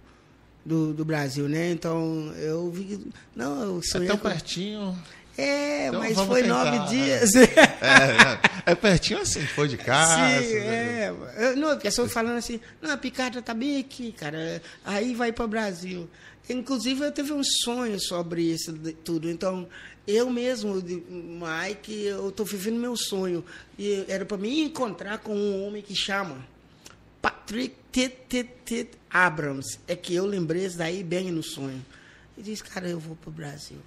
do, 0.65 0.93
do 0.93 1.03
Brasil, 1.05 1.49
né? 1.49 1.71
Então 1.71 2.31
eu 2.37 2.71
vi. 2.71 3.05
Não, 3.35 3.61
eu 3.63 3.79
é 3.79 3.81
sonhei. 3.81 4.07
tão 4.07 4.17
com- 4.17 4.29
pertinho. 4.29 4.97
É, 5.37 5.87
Então 5.87 5.99
mas 5.99 6.19
foi 6.19 6.43
tentar. 6.43 6.71
nove 6.71 6.89
dias. 6.89 7.35
É, 7.35 8.71
é 8.71 8.75
pertinho 8.75 9.19
assim, 9.21 9.41
foi 9.47 9.67
de 9.67 9.77
casa. 9.77 10.41
Sim, 10.43 10.53
né? 10.53 11.05
é. 11.05 11.13
Eu, 11.37 11.57
não, 11.57 11.71
a 11.71 11.75
pessoa 11.77 12.07
falando 12.07 12.37
assim, 12.37 12.59
não, 12.81 12.91
a 12.91 12.97
picada 12.97 13.41
tá 13.41 13.53
bem 13.53 13.79
aqui, 13.79 14.11
cara. 14.11 14.61
Aí 14.85 15.15
vai 15.15 15.31
para 15.31 15.45
o 15.45 15.47
Brasil. 15.47 16.09
Inclusive, 16.49 17.05
eu 17.05 17.11
tive 17.11 17.33
um 17.33 17.43
sonho 17.43 17.99
sobre 17.99 18.41
isso 18.43 18.73
tudo. 19.03 19.29
Então, 19.29 19.67
eu 20.05 20.29
mesmo, 20.29 20.75
Mike, 20.75 22.03
eu 22.03 22.29
estou 22.29 22.45
vivendo 22.45 22.77
meu 22.79 22.95
sonho. 22.97 23.43
E 23.79 24.03
era 24.07 24.25
para 24.25 24.37
mim 24.37 24.61
encontrar 24.63 25.19
com 25.19 25.33
um 25.35 25.65
homem 25.65 25.81
que 25.81 25.95
chama 25.95 26.37
Patrick 27.21 27.75
Tit, 27.91 28.15
Tit, 28.27 28.49
Tit 28.65 28.89
Abrams. 29.09 29.79
É 29.87 29.95
que 29.95 30.13
eu 30.13 30.25
lembrei 30.25 30.65
isso 30.65 30.77
daí 30.77 31.03
bem 31.03 31.31
no 31.31 31.41
sonho. 31.41 31.83
E 32.37 32.41
disse, 32.41 32.63
cara, 32.63 32.87
eu 32.89 32.99
vou 32.99 33.15
para 33.15 33.29
o 33.29 33.33
Brasil. 33.33 33.77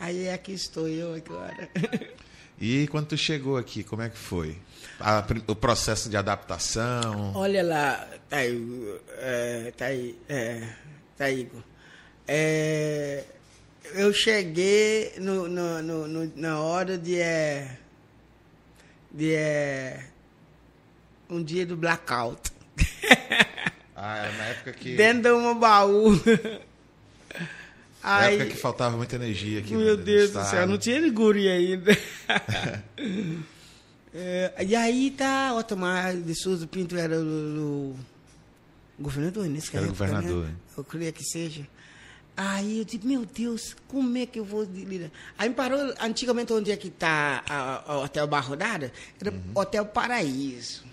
Aí 0.00 0.28
aqui 0.30 0.52
estou 0.52 0.88
eu 0.88 1.14
agora. 1.14 1.68
E 2.62 2.86
quando 2.88 3.06
tu 3.06 3.16
chegou 3.16 3.56
aqui, 3.56 3.82
como 3.82 4.02
é 4.02 4.10
que 4.10 4.18
foi? 4.18 4.54
A 4.98 5.24
o 5.46 5.56
processo 5.56 6.10
de 6.10 6.16
adaptação? 6.18 7.32
Olha 7.34 7.62
lá, 7.62 8.06
tá 8.28 8.36
aí, 8.36 9.00
é, 9.16 9.72
tá 9.74 9.86
aí, 9.86 10.18
é, 10.28 10.68
tá. 11.16 11.24
É, 12.28 13.24
eu 13.94 14.12
cheguei 14.12 15.14
no, 15.16 15.48
no, 15.48 15.82
no- 16.06 16.32
na 16.36 16.60
hora 16.60 16.98
de, 16.98 17.18
é, 17.18 17.78
de 19.10 19.32
é, 19.32 20.04
um 21.30 21.42
dia 21.42 21.64
do 21.64 21.78
blackout. 21.78 22.52
Ah, 23.96 24.18
era 24.18 24.32
na 24.36 24.44
época 24.44 24.72
que... 24.74 24.96
Dentro 25.00 25.22
de 25.22 25.30
uma 25.30 25.54
baú. 25.54 26.12
Na 28.02 28.16
Aí, 28.18 28.34
época 28.36 28.50
que 28.50 28.56
faltava 28.56 28.96
muita 28.96 29.16
energia 29.16 29.60
aqui 29.60 29.74
meu 29.74 29.96
no, 29.96 30.02
Deus 30.02 30.30
do 30.30 30.42
céu, 30.44 30.66
não 30.66 30.78
tinha 30.78 31.10
guri 31.10 31.48
ainda. 31.48 31.96
É, 34.12 34.64
e 34.66 34.74
aí 34.74 35.12
tá, 35.12 35.54
Otomar 35.54 36.16
de 36.16 36.34
Souza 36.34 36.66
Pinto 36.66 36.96
era 36.96 37.16
o, 37.16 37.96
governador 38.98 39.46
nesse 39.46 39.74
Era 39.76 39.86
governador, 39.86 40.44
Né? 40.46 40.50
hein? 40.50 40.56
Eu 40.76 40.82
creio 40.84 41.12
que 41.12 41.22
seja. 41.22 41.66
Aí 42.36 42.78
eu 42.78 42.84
disse, 42.84 43.06
meu 43.06 43.24
Deus, 43.24 43.76
como 43.86 44.16
é 44.18 44.26
que 44.26 44.40
eu 44.40 44.44
vou 44.44 44.64
lidar? 44.64 45.10
Aí 45.38 45.48
me 45.48 45.54
parou, 45.54 45.78
antigamente 46.00 46.52
onde 46.52 46.72
é 46.72 46.76
que 46.76 46.88
está 46.88 47.84
o 47.86 48.02
Hotel 48.04 48.26
Barra 48.26 48.48
Rodada? 48.48 48.92
Era 49.20 49.30
Uhum. 49.30 49.40
Hotel 49.54 49.86
Paraíso. 49.86 50.84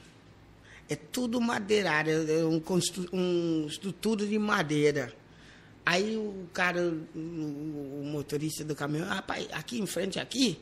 É 0.90 0.96
tudo 0.96 1.42
madeirado, 1.42 2.10
é 2.10 2.46
um, 2.46 2.62
um 3.14 3.66
estrutura 3.68 4.26
de 4.26 4.38
madeira. 4.38 5.12
Aí 5.90 6.18
o 6.18 6.48
cara, 6.54 6.82
o, 7.16 7.18
o 7.18 8.04
motorista 8.12 8.62
do 8.66 8.76
caminhão, 8.76 9.08
rapaz, 9.08 9.48
aqui 9.54 9.80
em 9.80 9.86
frente, 9.86 10.20
aqui, 10.20 10.60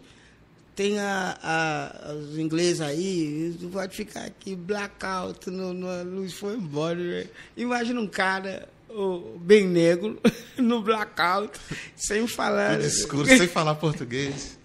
tem 0.76 1.00
a, 1.00 1.36
a- 1.42 2.14
os 2.14 2.38
ingleses 2.38 2.80
aí, 2.82 3.56
tu 3.60 3.70
pode 3.70 3.96
ficar 3.96 4.26
aqui, 4.26 4.56
blackout, 4.56 5.50
no, 5.50 5.74
no- 5.74 5.90
a 5.90 6.04
luz 6.04 6.34
foi 6.34 6.54
embora. 6.54 6.96
né? 7.00 7.26
Imagina 7.58 8.00
um 8.00 8.08
cara 8.08 8.70
ô, 8.88 9.36
bem 9.40 9.66
negro, 9.68 10.22
no 10.58 10.84
blackout, 10.84 11.58
sem 11.96 12.28
falar. 12.28 12.76
Tudo 12.76 12.86
escuro, 12.86 13.26
sem 13.26 13.48
falar 13.48 13.74
português. 13.76 14.60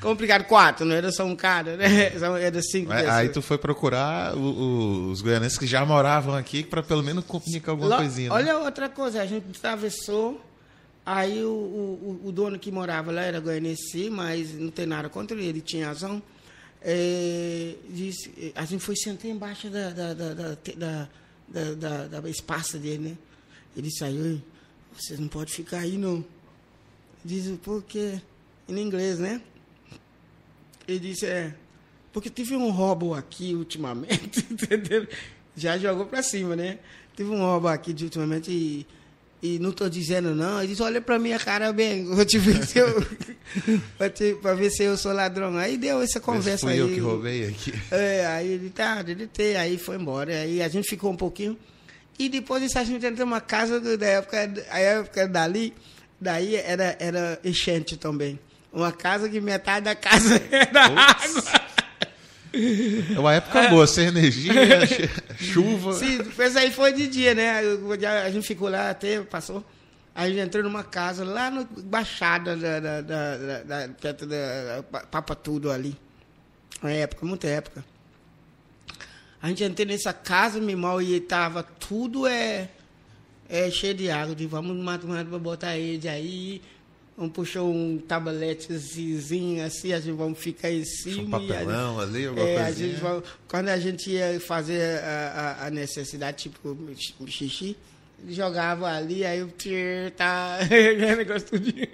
Complicado, 0.00 0.44
quatro, 0.44 0.86
não 0.86 0.94
era 0.94 1.12
só 1.12 1.24
um 1.24 1.36
cara, 1.36 1.76
né? 1.76 2.10
São- 2.18 2.36
Era 2.36 2.62
cinco 2.62 2.90
Aí, 2.92 3.06
aí 3.06 3.28
tu 3.28 3.42
foi 3.42 3.58
procurar 3.58 4.34
o- 4.34 4.40
o- 4.40 5.10
os 5.10 5.20
goianenses 5.20 5.58
que 5.58 5.66
já 5.66 5.84
moravam 5.84 6.34
aqui 6.34 6.62
para 6.64 6.82
pelo 6.82 7.02
menos 7.02 7.24
comunicar 7.24 7.72
alguma 7.72 7.90
Lo- 7.90 7.96
coisinha. 7.96 8.28
né? 8.30 8.34
Olha 8.34 8.58
outra 8.58 8.88
coisa, 8.88 9.20
a 9.20 9.26
gente 9.26 9.44
atravessou, 9.56 10.40
aí 11.04 11.44
o, 11.44 11.50
o, 11.50 12.20
o- 12.24 12.32
dono 12.32 12.58
que 12.58 12.70
morava 12.72 13.12
lá 13.12 13.22
era 13.22 13.40
goianense, 13.40 14.08
mas 14.08 14.54
não 14.58 14.70
tem 14.70 14.86
nada 14.86 15.08
contra 15.08 15.36
ele, 15.36 15.46
ele 15.48 15.60
tinha 15.60 15.86
razão. 15.88 16.22
É, 16.82 17.74
disse, 17.90 18.52
a 18.56 18.64
gente 18.64 18.82
foi 18.82 18.96
sentar 18.96 19.30
embaixo 19.30 19.68
da, 19.68 19.90
da, 19.90 20.14
da, 20.14 20.34
da, 20.34 20.56
da, 20.76 21.08
da, 21.74 22.06
da- 22.06 22.20
da 22.20 22.30
espaço 22.30 22.78
dele, 22.78 23.10
né? 23.10 23.16
Ele 23.76 23.90
saiu, 23.90 24.40
vocês 24.98 25.20
não 25.20 25.28
podem 25.28 25.52
ficar 25.52 25.80
aí 25.80 25.98
não. 25.98 26.24
Diz, 27.22 27.54
por 27.62 27.82
quê? 27.82 28.18
Em 28.66 28.78
inglês, 28.78 29.18
né? 29.18 29.42
Ele 30.90 30.98
disse, 30.98 31.24
é, 31.24 31.54
porque 32.12 32.28
teve 32.28 32.56
um 32.56 32.70
roubo 32.70 33.14
aqui 33.14 33.54
ultimamente, 33.54 34.44
entendeu? 34.50 35.06
Já 35.56 35.78
jogou 35.78 36.04
pra 36.04 36.20
cima, 36.20 36.56
né? 36.56 36.78
Teve 37.14 37.30
um 37.30 37.38
roubo 37.38 37.68
aqui 37.68 37.92
de 37.92 38.04
ultimamente 38.04 38.50
e, 38.50 38.86
e 39.40 39.58
não 39.60 39.70
tô 39.70 39.88
dizendo 39.88 40.34
não. 40.34 40.58
Ele 40.58 40.68
disse, 40.68 40.82
olha 40.82 41.00
pra 41.00 41.16
minha 41.16 41.38
cara 41.38 41.72
bem, 41.72 42.06
vou 42.12 42.24
te 42.24 42.38
ver 42.38 42.66
se 42.66 42.80
eu, 42.80 43.06
pra 44.42 44.54
ver 44.54 44.70
se 44.70 44.82
eu 44.82 44.96
sou 44.96 45.12
ladrão. 45.12 45.56
Aí 45.56 45.78
deu 45.78 46.02
essa 46.02 46.18
conversa 46.18 46.66
fui 46.66 46.72
aí. 46.72 46.78
eu 46.80 46.88
que 46.88 46.98
roubei 46.98 47.46
aqui. 47.46 47.72
É, 47.92 48.26
aí 48.26 48.48
ele 48.48 48.70
tá, 48.70 49.04
ele 49.06 49.28
tem, 49.28 49.56
aí 49.56 49.78
foi 49.78 49.94
embora. 49.94 50.32
Aí 50.32 50.60
a 50.60 50.68
gente 50.68 50.88
ficou 50.88 51.12
um 51.12 51.16
pouquinho. 51.16 51.56
E 52.18 52.28
depois 52.28 52.60
disso 52.62 52.78
a 52.80 52.84
gente 52.84 53.06
entrou 53.06 53.26
numa 53.26 53.40
casa 53.40 53.80
da 53.96 54.06
época, 54.06 54.36
a 54.70 54.78
época 54.78 55.28
dali, 55.28 55.72
daí 56.20 56.56
era, 56.56 56.96
era 56.98 57.40
enchente 57.44 57.96
também. 57.96 58.38
Uma 58.72 58.92
casa 58.92 59.28
que 59.28 59.40
metade 59.40 59.84
da 59.84 59.94
casa 59.94 60.40
era 60.50 60.84
água. 60.86 61.70
É 62.52 63.18
uma 63.18 63.34
época 63.34 63.68
boa, 63.68 63.86
sem 63.86 64.06
energia, 64.06 64.52
chuva. 65.38 65.92
Sim, 65.94 66.18
depois 66.18 66.56
aí 66.56 66.72
foi 66.72 66.92
de 66.92 67.06
dia, 67.06 67.34
né? 67.34 67.60
A 68.26 68.30
gente 68.30 68.46
ficou 68.46 68.68
lá 68.68 68.90
até, 68.90 69.20
passou. 69.20 69.64
A 70.14 70.28
gente 70.28 70.40
entrou 70.40 70.62
numa 70.64 70.82
casa 70.82 71.24
lá 71.24 71.50
no 71.50 71.64
Baixada, 71.64 72.56
da, 72.56 72.80
da, 73.00 73.00
da, 73.62 73.88
perto 74.00 74.26
da 74.26 74.82
Pa- 74.90 75.06
Papa 75.06 75.34
Tudo 75.36 75.70
ali. 75.70 75.96
Uma 76.82 76.90
época, 76.90 77.24
muita 77.24 77.46
época. 77.46 77.84
A 79.40 79.48
gente 79.48 79.62
entrou 79.62 79.86
nessa 79.86 80.12
casa, 80.12 80.58
meu 80.58 80.70
irmão, 80.70 81.00
e 81.00 81.20
tava 81.20 81.62
tudo 81.62 82.26
é, 82.26 82.68
é 83.48 83.70
cheio 83.70 83.94
de 83.94 84.10
água. 84.10 84.34
De 84.34 84.46
vamos 84.46 84.84
para 84.84 85.38
botar 85.38 85.76
ele 85.76 86.08
aí. 86.08 86.60
Vamos 87.20 87.34
puxar 87.34 87.62
um 87.64 87.98
tabletezinho 87.98 89.62
assim, 89.62 89.92
a 89.92 90.00
gente 90.00 90.16
vamos 90.16 90.38
ficar 90.38 90.70
em 90.70 90.80
Um 90.80 90.84
cima. 90.86 91.38
gente- 91.38 91.48
papelão 91.48 92.00
ali, 92.00 92.26
alguma 92.26 92.48
é, 92.48 92.62
a 92.62 92.72
gente 92.72 92.96
vai- 92.98 93.22
quando 93.46 93.68
a 93.68 93.78
gente 93.78 94.10
ia 94.10 94.40
fazer 94.40 95.00
a, 95.04 95.56
a- 95.60 95.66
a 95.66 95.70
necessidade, 95.70 96.44
tipo 96.48 96.76
xixi, 97.28 97.76
jogava 98.26 98.86
ali, 98.90 99.22
aí 99.24 99.42
o 99.42 99.48
tir, 99.48 100.12
tá, 100.12 100.58
negócio 101.18 101.46
tudinho. 101.48 101.88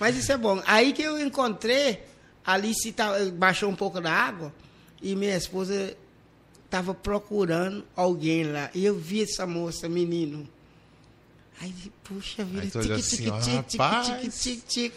Mas 0.00 0.16
isso 0.16 0.32
é 0.32 0.36
bom. 0.36 0.60
Aí 0.66 0.92
que 0.92 1.02
eu 1.02 1.20
encontrei, 1.20 2.00
ali 2.44 2.74
se 2.74 2.92
baixou 3.34 3.70
um 3.70 3.76
pouco 3.76 4.00
da 4.00 4.10
água, 4.12 4.52
e 5.00 5.14
minha 5.14 5.36
esposa 5.36 5.96
estava 6.64 6.92
procurando 6.92 7.84
alguém 7.94 8.42
lá. 8.44 8.70
E 8.74 8.84
eu 8.84 8.96
vi 8.98 9.22
essa 9.22 9.46
moça, 9.46 9.88
menino. 9.88 10.48
Aí, 11.60 11.72
puxa 12.04 12.44
vida, 12.44 12.66
tique, 12.82 13.30
assim. 14.28 14.92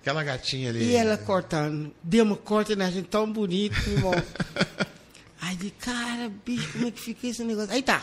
Aquela 0.00 0.22
gatinha 0.24 0.70
ali. 0.70 0.84
E 0.84 0.94
ela 0.94 1.18
cortando. 1.18 1.92
Deu 2.02 2.24
uma 2.24 2.36
corte 2.36 2.74
na 2.76 2.90
gente 2.90 3.08
tão 3.08 3.30
bonito, 3.30 3.76
irmão. 3.90 4.12
Aí 5.40 5.54
de 5.56 5.70
cara, 5.70 6.30
bicho, 6.44 6.72
como 6.72 6.86
é 6.86 6.90
que 6.90 7.00
fica 7.00 7.26
esse 7.26 7.44
negócio? 7.44 7.72
Aí 7.72 7.82
tá. 7.82 8.02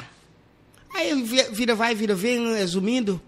Aí 0.93 1.21
vi- 1.23 1.49
vira, 1.51 1.73
vai, 1.75 1.95
vira, 1.95 2.13
vem, 2.13 2.53
resumindo. 2.55 3.19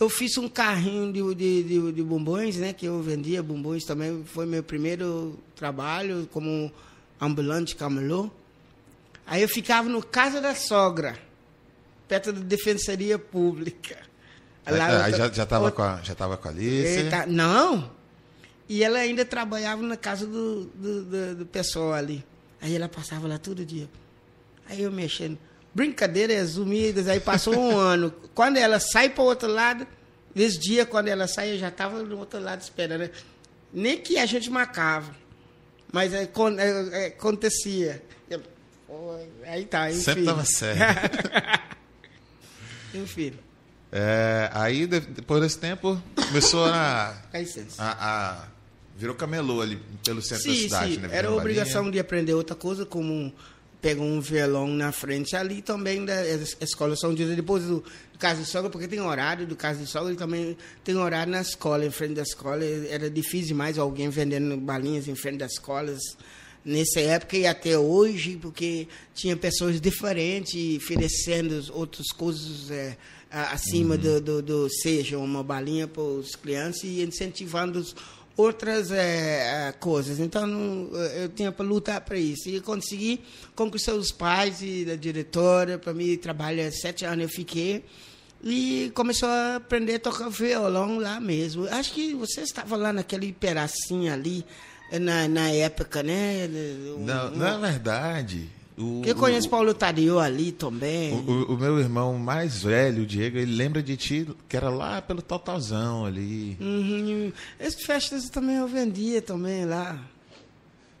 Eu 0.00 0.08
fiz 0.08 0.38
um 0.38 0.48
carrinho 0.48 1.12
de, 1.12 1.34
de, 1.34 1.62
de, 1.64 1.92
de 1.92 2.02
bombons, 2.02 2.56
né? 2.56 2.72
Que 2.72 2.86
eu 2.86 3.02
vendia 3.02 3.42
bombons 3.42 3.84
também. 3.84 4.24
Foi 4.24 4.46
meu 4.46 4.62
primeiro 4.62 5.38
trabalho 5.56 6.28
como 6.32 6.72
ambulante 7.20 7.74
camelô. 7.76 8.30
Aí 9.26 9.42
eu 9.42 9.48
ficava 9.48 9.88
no 9.88 10.02
casa 10.02 10.40
da 10.40 10.54
sogra, 10.54 11.18
perto 12.08 12.32
da 12.32 12.40
Defensoria 12.40 13.18
Pública. 13.18 13.96
Aí, 14.66 14.76
Lá 14.76 14.86
aí 15.04 15.12
outra- 15.12 15.28
já, 15.28 15.32
já, 15.34 15.46
tava 15.46 15.66
outra- 15.66 15.76
com 15.76 15.82
a, 15.82 16.02
já 16.02 16.14
com 16.36 16.48
a 16.48 16.50
Alice. 16.50 16.98
Eita, 17.00 17.26
não. 17.26 17.90
E 18.68 18.82
ela 18.84 18.98
ainda 18.98 19.24
trabalhava 19.24 19.80
na 19.82 19.96
casa 19.96 20.26
do, 20.26 20.64
do, 20.66 21.04
do, 21.04 21.34
do 21.36 21.46
pessoal 21.46 21.92
ali. 21.94 22.24
Aí 22.60 22.74
ela 22.74 22.88
passava 22.88 23.26
lá 23.28 23.38
todo 23.38 23.64
dia. 23.64 23.88
Aí 24.68 24.82
eu 24.82 24.90
mexendo. 24.92 25.38
Brincadeiras 25.74 26.36
resumidas. 26.36 27.08
Aí 27.08 27.20
passou 27.20 27.56
um 27.58 27.76
ano. 27.78 28.12
Quando 28.34 28.56
ela 28.58 28.78
sai 28.80 29.08
para 29.08 29.22
o 29.22 29.26
outro 29.26 29.48
lado, 29.48 29.86
nesse 30.34 30.58
dia, 30.58 30.84
quando 30.84 31.08
ela 31.08 31.26
sai, 31.26 31.54
eu 31.54 31.58
já 31.58 31.68
estava 31.68 32.02
no 32.02 32.18
outro 32.18 32.40
lado 32.40 32.60
esperando. 32.60 33.08
Nem 33.72 33.98
que 33.98 34.18
a 34.18 34.26
gente 34.26 34.50
marcava. 34.50 35.14
Mas 35.90 36.12
aí, 36.12 36.28
é, 36.58 37.04
é, 37.04 37.06
acontecia. 37.06 38.02
Eu- 38.28 38.42
aí 39.46 39.64
tá, 39.64 39.90
enfim. 39.90 40.00
Sempre 40.02 40.24
tava 40.26 40.44
certo. 40.44 41.30
enfim. 42.94 43.32
É, 43.90 44.50
aí, 44.52 44.86
de- 44.86 45.00
depois 45.00 45.40
desse 45.40 45.58
tempo, 45.58 46.00
começou 46.28 46.64
a, 46.66 47.16
a, 47.78 48.08
a- 48.42 48.48
Virou 48.96 49.14
camelô 49.14 49.60
ali 49.60 49.80
pelo 50.04 50.20
centro 50.20 50.44
da 50.48 50.52
Sim, 50.52 50.62
cidade, 50.62 50.94
sim. 50.94 51.00
né? 51.00 51.08
Era 51.12 51.32
obrigação 51.32 51.88
de 51.88 52.00
aprender 52.00 52.34
outra 52.34 52.56
coisa, 52.56 52.84
como 52.84 53.32
pegou 53.80 54.04
um 54.04 54.20
violão 54.20 54.66
na 54.66 54.90
frente 54.90 55.36
ali 55.36 55.62
também 55.62 56.04
da 56.04 56.26
es- 56.26 56.56
escola 56.60 56.96
São 56.96 57.16
José, 57.16 57.36
depois 57.36 57.62
do, 57.62 57.76
do 57.76 58.18
caso 58.18 58.40
de 58.42 58.48
sogra, 58.48 58.68
porque 58.68 58.88
tem 58.88 59.00
horário 59.00 59.46
do 59.46 59.54
caso 59.54 59.78
de 59.78 59.86
sogra 59.86 60.12
e 60.12 60.16
também 60.16 60.56
tem 60.82 60.96
horário 60.96 61.30
na 61.30 61.40
escola, 61.40 61.86
em 61.86 61.90
frente 61.92 62.14
da 62.14 62.22
escola. 62.22 62.64
Era 62.64 63.08
difícil 63.08 63.46
demais 63.48 63.78
alguém 63.78 64.08
vendendo 64.08 64.56
balinhas 64.56 65.06
em 65.06 65.14
frente 65.14 65.38
das 65.38 65.52
escolas 65.52 66.00
nessa 66.64 67.00
época 67.00 67.36
e 67.36 67.46
até 67.46 67.78
hoje, 67.78 68.36
porque 68.36 68.88
tinha 69.14 69.36
pessoas 69.36 69.80
diferentes 69.80 70.76
oferecendo 70.76 71.72
outras 71.72 72.08
coisas 72.08 72.70
é, 72.70 72.96
acima 73.30 73.96
do, 73.96 74.20
do, 74.20 74.42
do 74.42 74.68
seja 74.70 75.18
uma 75.18 75.42
balinha 75.42 75.86
para 75.86 76.02
os 76.02 76.34
crianças 76.34 76.84
e 76.84 77.02
incentivando 77.02 77.84
outras 78.38 78.92
é, 78.92 79.68
é, 79.68 79.72
coisas. 79.72 80.20
Então, 80.20 80.46
não, 80.46 80.96
eu 80.96 81.28
tinha 81.28 81.50
para 81.50 81.66
lutar 81.66 82.00
para 82.00 82.16
isso. 82.16 82.48
E 82.48 82.60
consegui 82.60 83.20
conquistar 83.54 83.94
os 83.94 84.12
pais 84.12 84.62
e 84.62 84.84
da 84.84 84.94
diretora. 84.94 85.76
Para 85.76 85.92
mim, 85.92 86.16
trabalho 86.16 86.70
sete 86.72 87.04
anos 87.04 87.24
eu 87.24 87.28
fiquei. 87.28 87.84
E 88.42 88.92
começou 88.94 89.28
a 89.28 89.56
aprender 89.56 89.96
a 89.96 89.98
tocar 89.98 90.28
violão 90.28 91.00
lá 91.00 91.18
mesmo. 91.18 91.66
Acho 91.66 91.92
que 91.92 92.14
você 92.14 92.42
estava 92.42 92.76
lá 92.76 92.92
naquele 92.92 93.32
pedacinho 93.32 94.12
ali, 94.12 94.44
na, 95.00 95.26
na 95.28 95.50
época, 95.50 96.02
né? 96.02 96.48
Não, 96.98 97.30
na 97.32 97.56
verdade. 97.58 98.48
O, 98.76 99.02
Eu 99.04 99.16
conheço 99.16 99.48
o, 99.48 99.50
Paulo 99.50 99.74
Tadeu 99.74 100.20
ali 100.20 100.52
também. 100.52 101.12
o, 101.12 101.16
o- 101.28 101.54
o 101.54 101.58
meu 101.58 101.80
irmão 101.80 102.16
mais 102.16 102.62
velho, 102.62 103.02
o 103.02 103.06
Diego, 103.06 103.36
ele 103.36 103.56
lembra 103.56 103.82
de 103.82 103.96
ti, 103.96 104.28
que 104.48 104.56
era 104.56 104.70
lá 104.70 105.02
pelo 105.02 105.20
Totalzão 105.20 106.04
ali. 106.06 106.56
Uhum. 106.60 107.32
Essas 107.58 107.82
festas 107.82 108.28
também 108.30 108.54
eu 108.54 108.68
vendia 108.68 109.20
também 109.20 109.64
lá. 109.64 110.00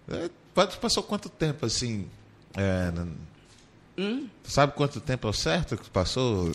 É, 0.08 0.28
pa- 0.52 0.66
Passou 0.66 1.04
quanto 1.04 1.28
tempo 1.28 1.64
assim? 1.66 2.06
É, 2.56 2.92
Hum? 3.96 4.26
sabe 4.44 4.72
quanto 4.74 5.00
tempo 5.00 5.26
ao 5.28 5.32
certo 5.32 5.76
que 5.76 5.88
passou 5.90 6.52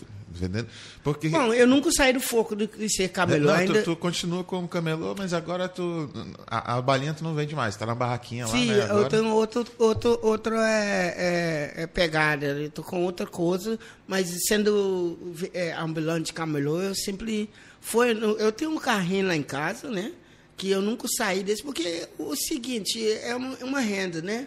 Porque. 1.02 1.28
Bom, 1.28 1.52
eu 1.52 1.66
nunca 1.66 1.90
saí 1.92 2.12
do 2.12 2.20
foco 2.20 2.56
de, 2.56 2.68
ser 2.88 3.08
camelô. 3.08 3.46
não, 3.46 3.54
ainda... 3.54 3.82
tu, 3.82 3.94
tu 3.94 3.96
continua 3.96 4.42
como 4.44 4.66
camelô, 4.68 5.14
mas 5.16 5.32
agora 5.32 5.68
tu. 5.68 6.10
A, 6.46 6.76
a 6.76 6.82
balinha 6.82 7.14
tu 7.14 7.22
não 7.22 7.34
vende 7.34 7.54
mais, 7.54 7.76
tá 7.76 7.86
na 7.86 7.94
barraquinha 7.94 8.46
Sim, 8.46 8.72
lá, 8.74 8.86
né? 8.86 8.90
eu 8.90 9.08
tenho 9.08 9.28
outro, 9.28 9.66
outro, 9.78 10.18
outro 10.22 10.56
é, 10.56 11.14
é, 11.16 11.82
é 11.82 11.86
pegada. 11.86 12.46
Eu 12.46 12.70
tô 12.70 12.82
com 12.82 13.02
outra 13.02 13.26
coisa, 13.26 13.78
mas 14.06 14.28
sendo 14.46 15.18
é, 15.52 15.72
ambulante 15.72 16.32
camelô, 16.32 16.80
eu 16.80 16.94
sempre 16.94 17.50
foi. 17.80 18.10
Eu 18.12 18.50
tenho 18.50 18.70
um 18.70 18.78
carrinho 18.78 19.28
lá 19.28 19.36
em 19.36 19.42
casa, 19.42 19.88
né? 19.88 20.12
Que 20.56 20.70
eu 20.70 20.80
nunca 20.80 21.06
saí 21.16 21.42
desse, 21.42 21.62
porque 21.62 22.08
o 22.18 22.34
seguinte, 22.36 23.06
é 23.22 23.34
uma, 23.34 23.56
é 23.60 23.64
uma 23.64 23.80
renda, 23.80 24.22
né? 24.22 24.46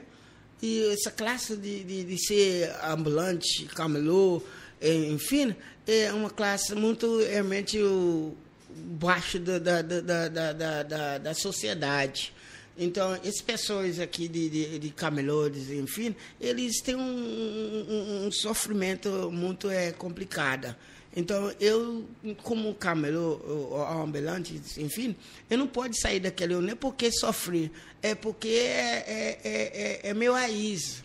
E 0.61 0.91
essa 0.91 1.11
classe 1.11 1.55
de, 1.55 1.83
de, 1.83 2.03
de 2.03 2.17
ser 2.25 2.73
ambulante, 2.83 3.65
camelô, 3.65 4.41
eh, 4.81 5.09
enfim, 5.11 5.55
é 5.87 6.11
uma 6.13 6.29
classe 6.29 6.75
muito 6.75 7.19
realmente 7.19 7.79
o, 7.81 8.35
baixo 8.69 9.39
da, 9.39 9.57
da, 9.59 9.81
da, 9.81 10.01
da, 10.01 10.27
da, 10.29 10.53
da, 10.53 10.83
da- 10.83 11.17
da 11.17 11.33
sociedade. 11.33 12.33
Então, 12.77 13.13
essas 13.15 13.41
pessoas 13.41 13.99
aqui 13.99 14.27
de, 14.27 14.49
de, 14.49 14.79
de 14.79 14.89
camelôs, 14.91 15.71
enfim, 15.71 16.15
eles 16.39 16.79
têm 16.81 16.95
um, 16.95 17.01
um, 17.01 18.27
um 18.27 18.31
sofrimento 18.31 19.09
muito 19.31 19.67
é, 19.69 19.91
complicado. 19.91 20.75
Então, 21.15 21.51
eu, 21.59 22.05
como 22.43 22.75
camelô, 22.75 23.41
ou 23.43 23.83
ambulante, 23.83 24.61
enfim, 24.77 25.15
eu 25.49 25.57
não 25.57 25.65
posso 25.65 25.95
sair 25.95 26.19
daquele, 26.19 26.53
não 26.53 26.69
é 26.69 26.75
porque 26.75 27.11
sofri, 27.11 27.71
é 28.03 28.13
porque 28.13 28.49
é, 28.49 29.03
é, 29.07 29.39
é, 29.43 30.01
é, 30.03 30.09
é 30.09 30.13
meu 30.13 30.33
raiz. 30.33 31.03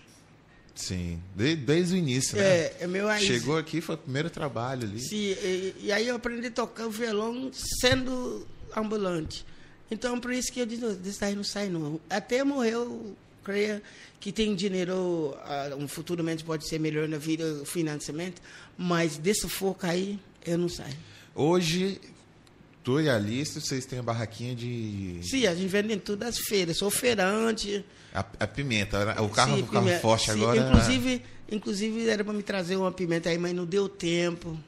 Sim, 0.75 1.21
de- 1.37 1.55
desde 1.57 1.95
o 1.95 1.97
início, 1.99 2.37
né? 2.37 2.45
É, 2.45 2.77
é 2.81 2.87
meu 2.87 3.07
raiz. 3.07 3.27
Chegou 3.27 3.57
aqui, 3.59 3.81
foi 3.81 3.95
o 3.95 3.99
primeiro 3.99 4.31
trabalho 4.31 4.85
ali. 4.89 5.01
Sim, 5.01 5.17
e, 5.17 5.75
e 5.83 5.93
aí 5.93 6.09
eu 6.09 6.17
aprendi 6.17 6.47
a 6.47 6.51
tocar 6.51 6.87
o 6.87 6.91
violão 6.91 7.51
sendo 7.81 8.47
ambulante. 8.77 9.45
Então, 9.91 10.19
por 10.19 10.33
isso 10.33 10.51
que 10.51 10.61
eu 10.61 10.67
disse, 10.67 10.95
desse 10.95 11.21
daí 11.21 11.35
não 11.37 11.45
sai 11.45 11.69
não. 11.69 12.01
Até 12.09 12.43
morrer, 12.43 12.73
eu 12.73 13.15
creio 13.45 13.83
que 14.19 14.33
tem 14.33 14.55
dinheiro, 14.55 15.37
ah, 15.45 15.75
um 15.79 15.87
futuramente 15.87 16.43
pode 16.43 16.67
ser 16.67 16.79
melhor 16.79 17.07
na 17.07 17.19
vida, 17.19 17.45
o 17.61 17.67
financiamento, 17.67 18.41
mas 18.79 19.19
desse 19.19 19.47
foco 19.49 19.85
aí, 19.87 20.19
eu 20.47 20.57
não 20.57 20.69
saio. 20.71 20.97
Hoje, 21.35 22.01
tu 22.83 22.99
e 23.01 23.09
a 23.11 23.17
Alice, 23.17 23.61
vocês 23.61 23.85
têm 23.85 23.99
a 23.99 24.03
barraquinha 24.03 24.55
de. 24.55 25.19
Sim, 25.23 25.47
a 25.47 25.55
gente 25.55 25.69
vende 25.69 25.93
em 25.93 25.99
todas 25.99 26.31
as 26.31 26.39
feiras, 26.39 26.79
sou 26.79 26.91
feirante. 26.91 27.85
A, 28.15 28.21
a 28.41 28.47
pimenta, 28.47 29.23
o 29.23 29.29
carro, 29.29 29.57
Sim, 29.57 29.99
forte 30.01 30.31
Sim, 30.31 30.33
agora. 30.43 30.61
Inclusive, 30.61 31.23
inclusive 31.51 32.09
era 32.09 32.23
para 32.23 32.33
me 32.35 32.43
trazer 32.43 32.77
uma 32.77 32.93
pimenta 32.93 33.31
aí, 33.31 33.39
mas 33.39 33.55
não 33.55 33.65
deu 33.65 33.89
tempo 33.89 34.59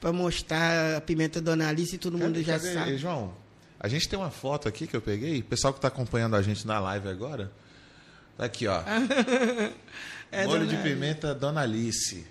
para 0.00 0.12
mostrar 0.12 0.96
a 0.96 1.00
pimenta 1.00 1.40
Dona 1.40 1.68
Alice 1.68 1.94
e 1.94 1.98
todo 1.98 2.16
mundo 2.16 2.34
Cadê- 2.34 2.42
já 2.44 2.52
cadê? 2.58 2.72
sabe. 2.74 2.96
João, 2.96 3.34
a 3.78 3.88
gente 3.88 4.08
tem 4.08 4.18
uma 4.18 4.30
foto 4.30 4.68
aqui 4.68 4.86
que 4.86 4.96
eu 4.96 5.02
peguei. 5.02 5.40
O 5.40 5.44
pessoal 5.44 5.72
que 5.72 5.78
está 5.78 5.88
acompanhando 5.88 6.34
a 6.36 6.40
gente 6.42 6.66
na 6.66 6.78
live 6.80 7.08
agora. 7.08 7.52
Tá 8.36 8.44
aqui, 8.44 8.66
ó. 8.66 8.80
É, 10.30 10.44
Molho 10.44 10.66
de 10.66 10.76
pimenta 10.76 11.34
Dona 11.34 11.62
Alice. 11.62 12.26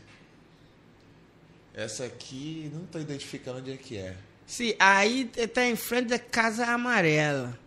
Essa 1.73 2.05
aqui, 2.05 2.71
não 2.73 2.83
estou 2.83 3.01
identificando 3.01 3.57
onde 3.59 3.71
é 3.71 3.75
que 3.77 3.97
é. 3.97 4.15
Sim, 4.45 4.75
aí 4.79 5.29
está 5.35 5.65
em 5.65 5.75
frente 5.75 6.09
da 6.09 6.19
Casa 6.19 6.65
Amarela, 6.67 7.57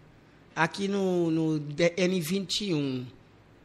aqui 0.63 0.89
no, 0.89 1.31
no 1.31 1.59
D- 1.59 1.91
N21, 1.97 3.05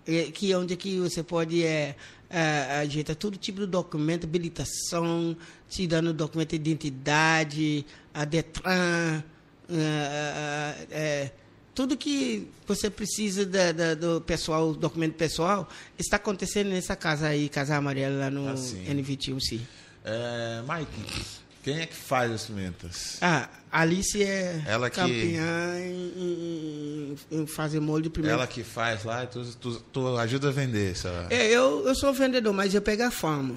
é, 0.07 0.23
que 0.31 0.51
é 0.51 0.57
onde 0.57 0.75
que 0.77 0.97
você 0.99 1.21
pode 1.23 1.63
é, 1.63 1.95
é, 2.29 2.79
ajeitar 2.81 3.15
todo 3.15 3.37
tipo 3.37 3.59
de 3.59 3.67
documento, 3.67 4.23
habilitação, 4.25 5.35
te 5.69 5.85
dando 5.87 6.13
documento 6.13 6.51
de 6.51 6.55
identidade, 6.55 7.85
a 8.13 8.23
Detran, 8.23 9.21
é, 9.69 9.75
é, 9.77 10.87
é, 10.91 11.31
tudo 11.73 11.97
que 11.97 12.47
você 12.65 12.89
precisa 12.89 13.45
da, 13.45 13.71
da- 13.73 13.93
do 13.95 14.21
pessoal, 14.21 14.73
documento 14.73 15.15
pessoal, 15.15 15.67
está 15.99 16.15
acontecendo 16.15 16.69
nessa 16.69 16.95
casa 16.95 17.27
aí, 17.27 17.49
Casa 17.49 17.75
Amarela, 17.75 18.17
lá 18.25 18.29
no 18.31 18.47
Ah, 18.47 18.55
sim. 18.55 18.85
N21, 18.85 19.39
sim. 19.41 19.67
É, 20.05 20.61
Mike, 20.61 21.25
quem 21.63 21.79
é 21.81 21.85
que 21.87 21.95
faz 21.95 22.31
as 22.31 22.45
pimentas? 22.45 23.17
Ah, 23.21 23.49
Alice 23.81 24.21
é 24.23 24.61
Ela 24.65 24.89
que- 24.89 24.95
campeã 24.95 25.79
em, 25.79 26.13
em- 26.17 27.15
em 27.41 27.47
fazer 27.47 27.79
molho 27.79 28.03
de 28.03 28.09
primeiro. 28.09 28.37
Ela 28.37 28.47
que 28.47 28.63
faz 28.63 29.03
lá, 29.03 29.23
e 29.23 29.27
tu, 29.27 29.43
tu, 29.59 29.79
tu 29.91 30.17
ajuda 30.17 30.49
a 30.49 30.51
vender 30.51 30.91
essa. 30.91 31.27
É, 31.29 31.47
eu, 31.49 31.85
eu 31.87 31.93
sou 31.95 32.13
vendedor, 32.13 32.53
mas 32.53 32.73
eu 32.73 32.81
pego 32.81 33.03
a 33.03 33.11
fama. 33.11 33.55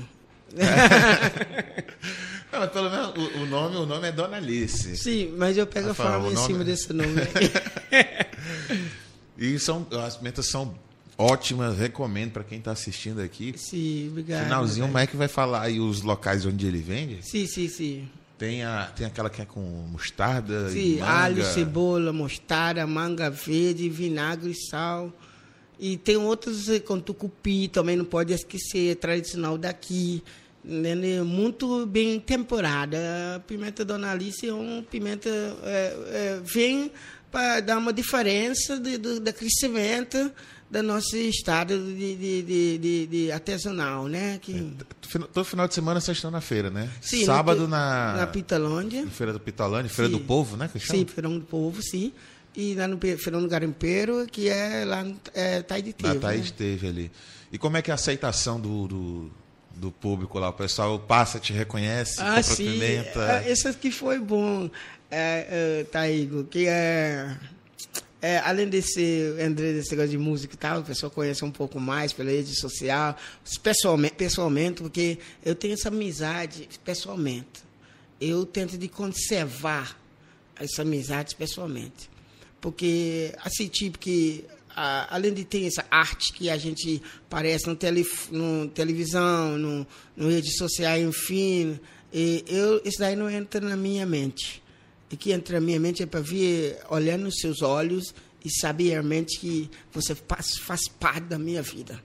Não, 2.51 2.61
mas 2.61 2.71
pelo 2.71 2.91
menos 2.91 3.09
o, 3.17 3.43
o 3.43 3.47
nome, 3.47 3.77
o 3.77 3.85
nome 3.87 4.09
é 4.09 4.13
Dona 4.13 4.39
Alice. 4.39 4.97
Sim, 4.97 5.35
mas 5.37 5.57
eu 5.59 5.67
pego 5.67 5.91
a 5.91 5.95
fama 5.95 6.29
o 6.29 6.33
em 6.33 6.37
cima 6.37 6.65
desse 6.65 6.93
nome. 6.93 7.13
E 9.41 9.57
são, 9.61 9.87
as 10.05 10.17
pimentas 10.17 10.47
são 10.47 10.75
ótimas, 11.17 11.79
recomendo 11.79 12.33
para 12.33 12.43
quem 12.43 12.59
está 12.59 12.73
assistindo 12.73 13.21
aqui. 13.21 13.55
sim, 13.57 14.09
obrigado. 14.11 14.43
Finalzinho, 14.45 14.87
o. 14.87 14.93
Mike 14.93 15.17
vai 15.17 15.29
falar 15.29 15.63
aí 15.63 15.79
os 15.79 16.03
locais 16.03 16.45
onde 16.45 16.67
ele 16.67 16.79
vende. 16.79 17.21
Sim, 17.23 17.47
sim, 17.47 17.69
sim. 17.69 18.09
Tem, 18.39 18.63
a, 18.63 18.87
tem 18.95 19.05
aquela 19.05 19.29
que 19.29 19.43
é 19.43 19.45
com 19.45 19.61
mostarda 19.61 20.71
Sim, 20.71 21.01
alho, 21.01 21.45
cebola, 21.45 22.13
mostarda, 22.13 22.87
manga 22.87 23.29
verde, 23.29 23.89
vinagre, 23.89 24.55
sal. 24.55 25.13
E 25.79 25.97
tem 25.97 26.17
outros 26.17 26.69
eh, 26.69 26.79
com 26.79 27.01
tucupi, 27.01 27.67
também 27.67 27.97
não 27.97 28.05
pode 28.05 28.33
esquecer, 28.33 28.93
é 28.93 28.95
tradicional 28.95 29.59
daqui. 29.59 30.23
né, 30.65 30.95
Muito 31.23 31.85
bem 31.87 32.21
temperada. 32.21 32.97
A 33.37 33.41
pimenta 33.41 33.85
Dona 33.85 34.13
Alice 34.13 34.47
é 34.47 34.53
uma 34.53 34.83
pimenta. 34.83 35.29
É, 35.29 35.97
é, 36.11 36.41
vem 36.45 36.93
para 37.33 37.61
dar 37.61 37.79
uma 37.79 37.93
diferença 37.93 38.79
de, 38.79 38.99
do, 38.99 39.21
do 39.21 39.33
crescimento 39.33 40.33
do 40.71 40.83
nosso 40.83 41.17
estado 41.17 41.79
de, 41.79 42.15
de, 42.17 42.43
de, 42.43 42.79
de, 42.79 43.07
de 43.07 43.33
artesanal, 43.33 44.07
né? 44.07 44.39
Que, 44.43 44.73
Todo 45.33 45.45
final 45.45 45.67
de 45.67 45.75
semana 45.75 46.01
vocês 46.01 46.19
estão 46.19 46.31
na 46.31 46.41
feira, 46.43 46.69
né? 46.71 46.91
Sim, 47.01 47.25
Sábado 47.25 47.63
no- 47.63 47.69
na, 47.69 48.15
na 48.19 48.27
Pitalândia. 48.27 49.03
na 49.05 49.11
Feira 49.11 49.33
do 49.33 49.41
Pitolândia, 49.41 49.89
Feira 49.91 50.11
Sim. 50.11 50.19
do 50.19 50.25
Povo, 50.25 50.57
né? 50.57 50.69
Que 50.71 50.79
chama? 50.79 50.99
Sim, 50.99 51.07
Feirão 51.07 51.39
do 51.39 51.45
Povo, 51.47 51.81
sim. 51.83 52.13
E 52.55 52.75
lá 52.75 52.87
no 52.89 52.99
Feirão 52.99 53.41
do 53.41 53.49
Garimpeiro, 53.49 54.27
que 54.31 54.49
é 54.49 54.85
lá 54.85 55.03
no 55.05 55.17
é, 55.33 55.63
Taiditeu. 55.63 56.13
Na 56.15 56.21
Thaís 56.21 56.51
né? 56.51 56.55
teve 56.59 56.89
ali. 56.89 57.11
E 57.51 57.57
como 57.57 57.77
é 57.79 57.83
que 57.83 57.91
é 57.91 57.93
a 57.93 57.95
aceitação 57.95 58.61
do, 58.61 58.87
do, 58.89 59.31
do 59.77 59.91
público 59.93 60.39
lá? 60.39 60.51
O 60.51 60.53
pessoal 60.53 60.99
passa, 60.99 61.39
te 61.39 61.53
reconhece, 61.53 62.21
Ah, 62.21 62.41
pimenta. 62.57 63.39
Ah, 63.39 63.49
Esse 63.49 63.69
aqui 63.69 63.91
foi 63.91 64.19
bom, 64.19 64.69
é, 65.11 65.81
é, 65.81 65.85
Taigo, 65.85 66.45
que 66.45 66.67
é, 66.69 67.35
é, 68.21 68.39
além 68.39 68.69
desse, 68.69 69.35
André, 69.41 69.73
desse 69.73 69.91
negócio 69.93 70.11
de 70.11 70.19
música 70.19 70.55
e 70.55 70.57
tal, 70.59 70.81
a 70.81 70.83
pessoa 70.83 71.09
conhece 71.11 71.45
um 71.45 71.51
pouco 71.51 71.79
mais 71.79 72.13
pela 72.13 72.31
rede 72.31 72.59
social, 72.59 73.17
pessoalmente, 73.63 74.15
pessoalmente, 74.15 74.83
porque 74.83 75.19
eu 75.45 75.55
tenho 75.55 75.75
essa 75.75 75.89
amizade 75.89 76.69
pessoalmente. 76.85 77.63
Eu 78.21 78.45
tento 78.45 78.77
de 78.77 78.89
conservar 78.89 79.97
essa 80.59 80.83
amizade 80.83 81.37
pessoalmente. 81.37 82.11
Porque, 82.61 83.33
assim, 83.45 83.69
tipo 83.69 83.97
que, 83.99 84.45
a- 84.75 85.15
além 85.15 85.33
de 85.33 85.45
ter 85.45 85.65
essa 85.65 85.85
arte 85.89 86.33
que 86.33 86.51
a 86.51 86.57
gente 86.59 87.01
parece 87.31 87.69
no, 87.69 87.77
tele, 87.77 88.05
no 88.33 88.67
televisão, 88.69 89.57
no, 89.57 89.87
no 90.17 90.29
redes 90.29 90.57
sociais, 90.57 91.07
enfim, 91.07 91.79
eu, 92.13 92.81
isso 92.85 92.99
daí 92.99 93.15
não 93.15 93.31
entra 93.31 93.61
na 93.61 93.77
minha 93.77 94.05
mente. 94.05 94.61
O 95.11 95.17
que 95.17 95.33
entra 95.33 95.59
na 95.59 95.65
minha 95.65 95.81
mente 95.81 96.03
é 96.03 96.07
para 96.07 96.21
ver, 96.21 96.79
olhar 96.91 97.19
nos 97.19 97.37
seus 97.41 97.63
olhos 97.63 98.15
e 98.45 98.51
saber 98.51 98.91
realmente 98.91 99.39
que 99.39 99.71
você 99.93 100.15
faz, 100.15 100.59
faz 100.59 100.89
parte 100.89 101.25
da 101.25 101.39
minha 101.39 101.63
vida. 101.63 102.03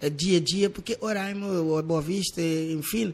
É 0.00 0.08
dia 0.08 0.38
a 0.38 0.40
dia, 0.40 0.70
porque 0.70 0.96
Roraima, 1.00 1.82
Boa 1.82 2.00
Vista, 2.00 2.40
enfim, 2.40 3.12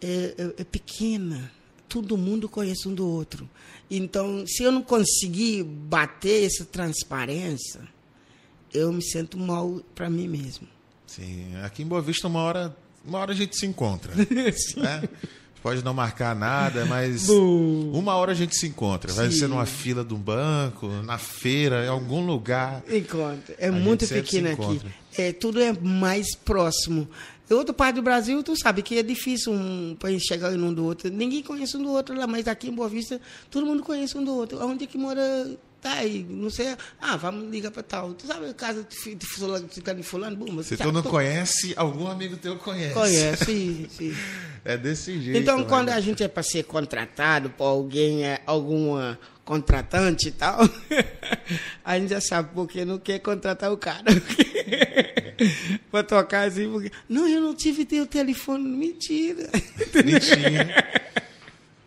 é, 0.00 0.34
é, 0.38 0.54
é 0.58 0.64
pequena. 0.64 1.52
Todo 1.88 2.16
mundo 2.16 2.48
conhece 2.48 2.88
um 2.88 2.94
do 2.94 3.06
outro. 3.06 3.48
Então, 3.90 4.44
se 4.46 4.62
eu 4.62 4.72
não 4.72 4.82
conseguir 4.82 5.62
bater 5.62 6.46
essa 6.46 6.64
transparência, 6.64 7.82
eu 8.72 8.90
me 8.90 9.02
sinto 9.02 9.38
mal 9.38 9.80
para 9.94 10.08
mim 10.08 10.26
mesmo. 10.26 10.66
Sim, 11.06 11.54
aqui 11.62 11.82
em 11.82 11.86
Boa 11.86 12.00
Vista, 12.00 12.26
uma 12.26 12.40
hora, 12.40 12.76
uma 13.04 13.18
hora 13.18 13.32
a 13.32 13.36
gente 13.36 13.56
se 13.56 13.66
encontra. 13.66 14.12
né? 14.16 15.08
Pode 15.64 15.82
não 15.82 15.94
marcar 15.94 16.36
nada, 16.36 16.84
mas 16.84 17.26
uma 17.90 18.14
hora 18.16 18.32
a 18.32 18.34
gente 18.34 18.54
se 18.54 18.66
encontra. 18.66 19.10
Vai 19.14 19.30
Sim. 19.30 19.38
ser 19.38 19.48
numa 19.48 19.64
fila 19.64 20.04
de 20.04 20.12
um 20.12 20.18
banco, 20.18 20.86
na 21.02 21.16
feira, 21.16 21.86
em 21.86 21.88
algum 21.88 22.26
lugar. 22.26 22.82
Encontra. 22.86 23.54
É 23.58 23.68
A 23.68 23.72
muito 23.72 24.06
pequeno 24.06 24.50
aqui. 24.50 24.82
É, 25.16 25.32
tudo 25.32 25.58
é 25.62 25.72
mais 25.72 26.36
próximo. 26.36 27.08
Em 27.50 27.54
outra 27.54 27.72
parte 27.72 27.96
do 27.96 28.02
Brasil, 28.02 28.42
tu 28.42 28.54
sabe 28.58 28.82
que 28.82 28.98
é 28.98 29.02
difícil 29.02 29.54
um 29.54 29.96
país 29.98 30.22
chegar 30.24 30.52
um 30.52 30.74
do 30.74 30.84
outro. 30.84 31.10
Ninguém 31.10 31.42
conhece 31.42 31.78
um 31.78 31.82
do 31.82 31.92
outro 31.92 32.14
lá, 32.14 32.26
mas 32.26 32.46
aqui 32.46 32.68
em 32.68 32.74
Boa 32.74 32.90
Vista, 32.90 33.18
todo 33.50 33.64
mundo 33.64 33.82
conhece 33.82 34.18
um 34.18 34.22
do 34.22 34.34
outro. 34.34 34.62
Onde 34.62 34.84
é 34.84 34.86
que 34.86 34.98
mora? 34.98 35.50
Tá 35.84 35.96
aí, 35.96 36.24
não 36.26 36.48
sei. 36.48 36.74
Ah, 36.98 37.14
vamos 37.14 37.50
ligar 37.50 37.70
para 37.70 37.82
tal. 37.82 38.14
Tu 38.14 38.26
sabe 38.26 38.48
a 38.48 38.54
casa 38.54 38.86
de 38.88 39.14
de 39.14 39.26
fulano, 39.26 39.68
de 39.68 40.02
fulano? 40.02 40.34
Bum, 40.34 40.62
Se 40.62 40.78
sabe, 40.78 40.88
tu 40.88 40.92
não 40.94 41.02
tu 41.02 41.10
conhece, 41.10 41.74
algum 41.76 42.06
amigo 42.06 42.38
teu 42.38 42.56
conhece. 42.56 42.94
Conhece, 42.94 43.44
sim, 43.44 43.86
sim. 43.92 44.16
É 44.64 44.78
desse 44.78 45.20
jeito. 45.20 45.38
Então, 45.38 45.58
né? 45.58 45.66
quando 45.68 45.90
a 45.90 46.00
gente 46.00 46.22
é 46.22 46.28
para 46.28 46.42
ser 46.42 46.62
contratado 46.62 47.50
por 47.50 47.64
alguém, 47.64 48.24
é, 48.24 48.40
alguma 48.46 49.18
contratante 49.44 50.28
e 50.28 50.32
tal, 50.32 50.60
a 51.84 51.98
gente 51.98 52.08
já 52.08 52.20
sabe 52.22 52.48
porque 52.54 52.82
não 52.86 52.98
quer 52.98 53.18
contratar 53.18 53.70
o 53.70 53.76
cara. 53.76 54.04
para 55.92 56.02
tocar 56.02 56.48
assim, 56.48 56.66
porque. 56.70 56.90
Não, 57.06 57.28
eu 57.28 57.42
não 57.42 57.54
tive 57.54 57.84
teu 57.84 58.06
telefone. 58.06 58.66
Mentira. 58.66 59.50
Mentira. 60.02 61.03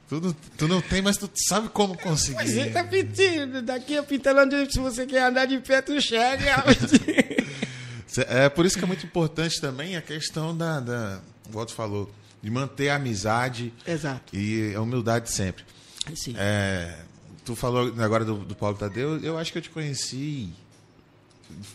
Tu, 0.08 0.22
não, 0.22 0.36
tu 0.58 0.68
não 0.68 0.82
tem, 0.82 1.02
mas 1.02 1.18
tu 1.18 1.30
sabe 1.48 1.70
como 1.70 1.94
Mas 1.96 2.04
conseguir. 2.04 2.60
ele 2.60 2.70
tá 2.72 2.84
pedindo. 2.84 3.62
Daqui 3.62 3.98
a 3.98 4.04
Pintalândia, 4.04 4.68
se 4.70 4.80
você 4.80 5.06
quer 5.06 5.24
andar 5.24 5.46
de 5.46 5.60
pé, 5.60 5.82
tu 5.82 6.00
chega. 6.02 6.64
É 8.30 8.50
por 8.50 8.66
isso 8.66 8.80
que 8.80 8.84
é 8.84 8.88
muito 8.88 9.06
importante 9.06 9.62
também 9.62 9.96
a 9.96 10.02
questão 10.02 10.56
da, 10.58 10.80
da 10.80 11.22
o 11.50 11.56
Walter 11.56 11.74
falou, 11.74 12.12
de 12.42 12.50
manter 12.50 12.90
a 12.90 12.96
amizade 12.96 13.74
Exato. 13.86 14.36
e 14.36 14.74
a 14.76 14.82
humildade 14.82 15.32
sempre. 15.32 15.64
Sim. 16.16 16.34
É, 16.38 16.98
tu 17.44 17.56
falou 17.56 17.94
agora 18.00 18.24
do, 18.24 18.36
do 18.38 18.56
Paulo 18.56 18.78
Tadeu, 18.78 19.20
eu 19.20 19.38
acho 19.38 19.52
que 19.52 19.58
eu 19.58 19.62
te 19.62 19.70
conheci. 19.70 20.50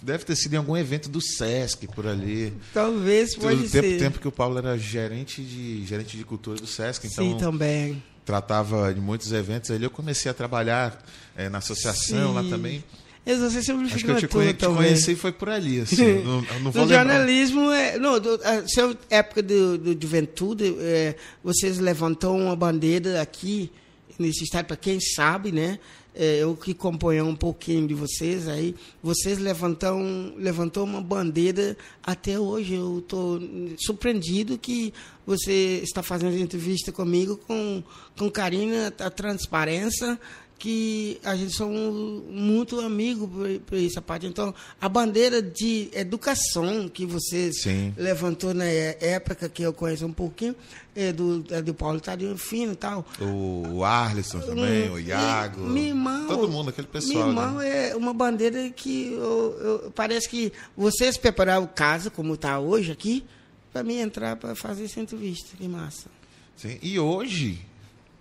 Deve 0.03 0.25
ter 0.25 0.37
sido 0.37 0.53
em 0.53 0.57
algum 0.59 0.77
evento 0.77 1.09
do 1.09 1.21
Sesc 1.21 1.87
por 1.88 2.07
ali. 2.07 2.53
Talvez 2.75 3.35
pode 3.35 3.68
tempo, 3.71 3.88
ser. 3.88 3.99
tempo 3.99 4.18
que 4.18 4.29
o 4.29 4.33
Paulo 4.33 4.59
era 4.59 4.77
gerente 4.77 5.42
de, 5.42 5.85
gerente 5.87 6.16
de 6.16 6.25
cultura 6.25 6.61
do 6.61 6.66
Sesc, 6.66 7.07
então 7.07 7.33
Sim, 7.33 7.38
também. 7.38 8.03
Tratava 8.24 8.92
de 8.92 9.00
muitos 9.00 9.32
eventos 9.32 9.70
ali. 9.70 9.85
Eu 9.85 9.90
comecei 9.90 10.30
a 10.30 10.35
trabalhar 10.35 11.02
é, 11.37 11.48
na 11.48 11.58
associação 11.58 12.32
lá 12.35 12.42
Sim. 12.42 12.50
também. 12.50 12.85
Mas 13.24 13.38
você 13.38 13.62
sempre 13.62 13.87
Acho 13.87 14.04
que 14.04 14.11
eu 14.11 14.16
te, 14.18 14.26
conhe- 14.28 14.52
te 14.52 14.66
conheci 14.66 15.14
foi 15.14 15.30
por 15.30 15.48
ali, 15.48 15.80
assim. 15.80 16.22
não, 16.24 16.42
não 16.42 16.72
vou 16.72 16.82
No 16.82 16.88
lembrar. 16.88 17.04
jornalismo, 17.04 17.70
é, 17.70 17.96
não, 17.96 18.18
do, 18.18 18.35
a 18.42 18.66
sua 18.66 18.96
época 19.08 19.40
do, 19.42 19.78
do 19.78 19.96
juventude, 20.00 20.74
é, 20.80 21.14
vocês 21.42 21.78
levantou 21.78 22.37
uma 22.37 22.56
bandeira 22.56 23.22
aqui 23.22 23.70
nesse 24.18 24.42
estado, 24.44 24.66
para 24.66 24.76
quem 24.76 24.98
sabe, 25.00 25.52
né? 25.52 25.78
É, 26.14 26.42
eu 26.42 26.55
que 26.55 26.72
acompanho 26.72 27.27
um 27.27 27.35
pouquinho 27.35 27.88
de 27.88 27.94
vocês 27.94 28.46
aí, 28.46 28.75
vocês 29.03 29.38
levantam, 29.38 30.35
levantou 30.37 30.85
uma 30.85 31.01
bandeira 31.01 31.77
até 32.03 32.38
hoje. 32.38 32.75
Eu 32.75 32.98
estou 32.98 33.40
surpreendido 33.79 34.59
que 34.59 34.92
você 35.27 35.81
está 35.83 36.03
fazendo 36.03 36.37
entrevista 36.37 36.92
comigo 36.92 37.38
com, 37.38 37.83
com 38.18 38.31
carinho, 38.31 38.75
a 38.87 39.11
transparência 39.11 40.18
que 40.62 41.18
a 41.25 41.35
gente 41.35 41.53
somos 41.57 42.22
muito 42.31 42.79
amigos 42.81 43.29
por, 43.29 43.61
por 43.66 43.77
essa 43.79 44.01
parte. 44.01 44.27
Então, 44.27 44.55
a 44.81 44.88
bandeira 44.88 45.42
de 45.42 45.90
educação 45.92 46.88
que 46.88 47.05
você 47.05 47.53
Sim. 47.53 47.92
levantou 47.96 48.55
na 48.55 48.64
é- 48.64 48.96
época 49.01 49.48
que 49.48 49.61
eu 49.64 49.72
conheço 49.72 50.07
um 50.07 50.12
pouquinho, 50.12 50.55
é 50.94 51.12
do, 51.12 51.44
é 51.51 51.61
do 51.61 51.75
Paulo 51.75 51.98
Tadeu 52.01 52.38
Fino 52.38 52.75
e 52.75 52.77
tal. 52.77 53.05
O, 53.20 53.83
Arlisson 53.83 54.38
também, 54.38 54.88
o 54.88 55.01
Iago. 55.01 55.62
Minha 55.62 55.88
irmã, 55.88 56.27
todo 56.29 56.48
mundo, 56.48 56.70
aquele 56.70 56.87
pessoal. 56.87 57.12
Minha 57.33 57.42
irmã 57.44 57.59
né? 57.59 57.88
é 57.90 57.96
uma 57.96 58.14
bandeira 58.14 58.70
que 58.70 59.14
eu- 59.14 59.59
eu- 59.85 59.92
parece 59.96 60.29
que 60.29 60.53
vocês 60.77 61.16
prepararam 61.16 61.64
o 61.64 61.68
caso, 61.68 62.09
como 62.09 62.35
está 62.35 62.61
hoje 62.61 62.92
aqui, 62.92 63.25
para 63.72 63.83
mim 63.83 63.96
entrar 63.96 64.37
para 64.37 64.55
fazer 64.55 64.85
essa 64.85 65.01
entrevista. 65.01 65.57
Que 65.57 65.66
massa. 65.66 66.09
Sim. 66.57 66.79
E 66.81 67.01
hoje, 67.01 67.61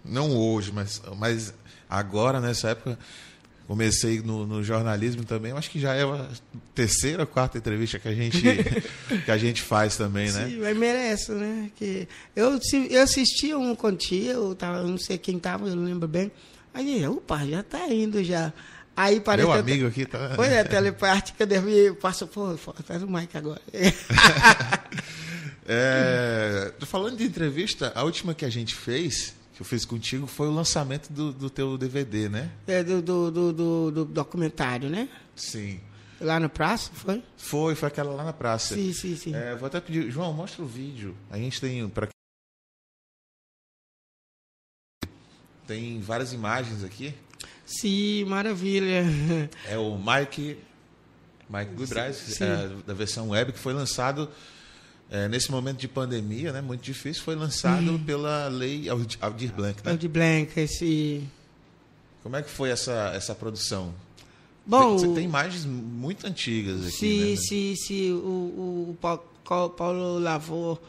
não 0.04 0.36
hoje, 0.36 0.72
mas, 0.72 1.00
mas 1.20 1.54
agora, 1.92 2.40
nessa 2.40 2.70
época, 2.70 2.98
comecei 3.68 4.22
no, 4.22 4.48
no 4.48 4.64
jornalismo 4.64 5.26
também. 5.26 5.52
Acho 5.52 5.70
que 5.70 5.80
já 5.80 5.94
é 5.94 6.04
a 6.04 6.28
terceira 6.74 7.26
quarta 7.26 7.58
entrevista 7.58 8.00
que 8.00 8.08
a 8.08 8.14
gente, 8.14 8.42
que 9.26 9.30
a 9.32 9.38
gente 9.38 9.62
faz 9.62 9.98
também, 9.98 10.32
né? 10.32 10.48
Sim, 10.48 10.60
mas 10.60 10.78
merece, 10.78 11.32
né? 11.34 11.70
Que 11.76 12.08
eu, 12.36 12.58
eu 12.90 13.02
assisti 13.02 13.54
um 13.54 13.76
contigo, 13.76 14.30
eu, 14.30 14.56
tava, 14.56 14.82
não 14.84 14.98
sei 14.98 15.18
quem 15.18 15.38
tava, 15.38 15.68
eu 15.68 15.76
não 15.76 15.84
lembro 15.84 16.08
bem. 16.08 16.32
Aí, 16.74 17.06
opa, 17.06 17.46
já 17.46 17.62
tá 17.62 17.86
indo 17.90 18.24
já. 18.24 18.54
Aí 18.96 19.20
parece 19.20 19.48
Meu 19.48 19.58
amigo 19.58 19.88
aqui 19.88 20.06
tá. 20.06 20.34
Pois 20.36 20.52
é, 20.52 20.64
telepática 20.64 21.46
deve 21.46 21.94
passa 21.94 22.28
pô, 22.28 22.58
faz 22.58 23.04
o 23.04 23.08
Mike 23.08 23.38
agora. 23.38 23.62
É, 25.74 26.74
falando 26.82 27.16
de 27.16 27.24
entrevista, 27.24 27.94
a 27.96 28.04
última 28.04 28.34
que 28.34 28.44
a 28.44 28.50
gente 28.50 28.76
fez, 28.76 29.34
que 29.62 29.64
eu 29.64 29.66
fiz 29.66 29.86
contigo, 29.86 30.26
foi 30.26 30.48
o 30.48 30.52
lançamento 30.52 31.12
do, 31.14 31.32
do 31.32 31.50
teu 31.50 31.78
DVD, 31.78 32.28
né? 32.28 32.52
É 32.66 32.84
do, 32.84 33.00
do, 33.02 33.32
do, 33.32 33.54
do- 33.54 33.92
do 33.92 34.06
documentário, 34.06 34.90
né? 34.90 35.08
Sim. 35.36 35.80
Lá 36.20 36.40
no 36.40 36.50
praça, 36.50 36.92
foi? 36.94 37.24
Foi, 37.38 37.76
foi 37.76 37.88
aquela 37.88 38.12
lá 38.14 38.24
na 38.24 38.34
praça. 38.34 38.74
Sim, 38.76 38.92
sim, 38.94 39.16
sim. 39.16 39.36
É, 39.36 39.56
vou 39.56 39.68
até 39.68 39.80
pedir, 39.80 40.10
João, 40.12 40.34
mostra 40.34 40.64
o 40.64 40.68
vídeo. 40.68 41.16
A 41.30 41.38
gente 41.38 41.62
tem 41.62 41.88
para 41.90 42.08
tem 45.68 46.02
várias 46.02 46.34
imagens 46.34 46.84
aqui. 46.84 47.14
Sim, 47.66 48.26
maravilha. 48.26 49.04
É 49.70 49.78
o 49.78 49.98
Mike 49.98 50.58
Mike 51.50 51.74
Goodrise, 51.76 52.34
Sim. 52.36 52.44
é, 52.46 52.68
da 52.86 52.94
versão 52.94 53.30
web 53.30 53.52
que 53.54 53.60
foi 53.60 53.74
lançado 53.74 54.30
é, 55.12 55.28
nesse 55.28 55.52
momento 55.52 55.78
de 55.78 55.90
pandemia, 55.90 56.54
né, 56.54 56.62
muito 56.62 56.82
difícil, 56.82 57.22
foi 57.22 57.36
lançado 57.36 58.00
pela 58.06 58.48
lei 58.48 58.88
Aldir 58.88 59.18
Aldir 59.20 59.54
Blanc, 59.54 59.86
né? 59.86 59.98
de 59.98 60.08
Blanca, 60.08 60.62
esse. 60.62 61.22
Como 62.24 62.38
é 62.38 62.42
que 62.42 62.50
foi 62.50 62.70
essa, 62.70 63.12
essa 63.14 63.36
produção? 63.36 63.94
Bom, 64.66 64.98
Você 64.98 65.10
tem 65.10 65.26
imagens 65.26 65.66
muito 65.66 66.26
antigas 66.26 66.86
aqui, 66.86 66.92
se, 66.92 67.30
né? 67.32 67.36
se, 67.36 67.76
se 67.76 68.12
o, 68.12 68.96
o, 68.96 68.98
Paulo 69.70 70.20
Lavor, 70.20 70.80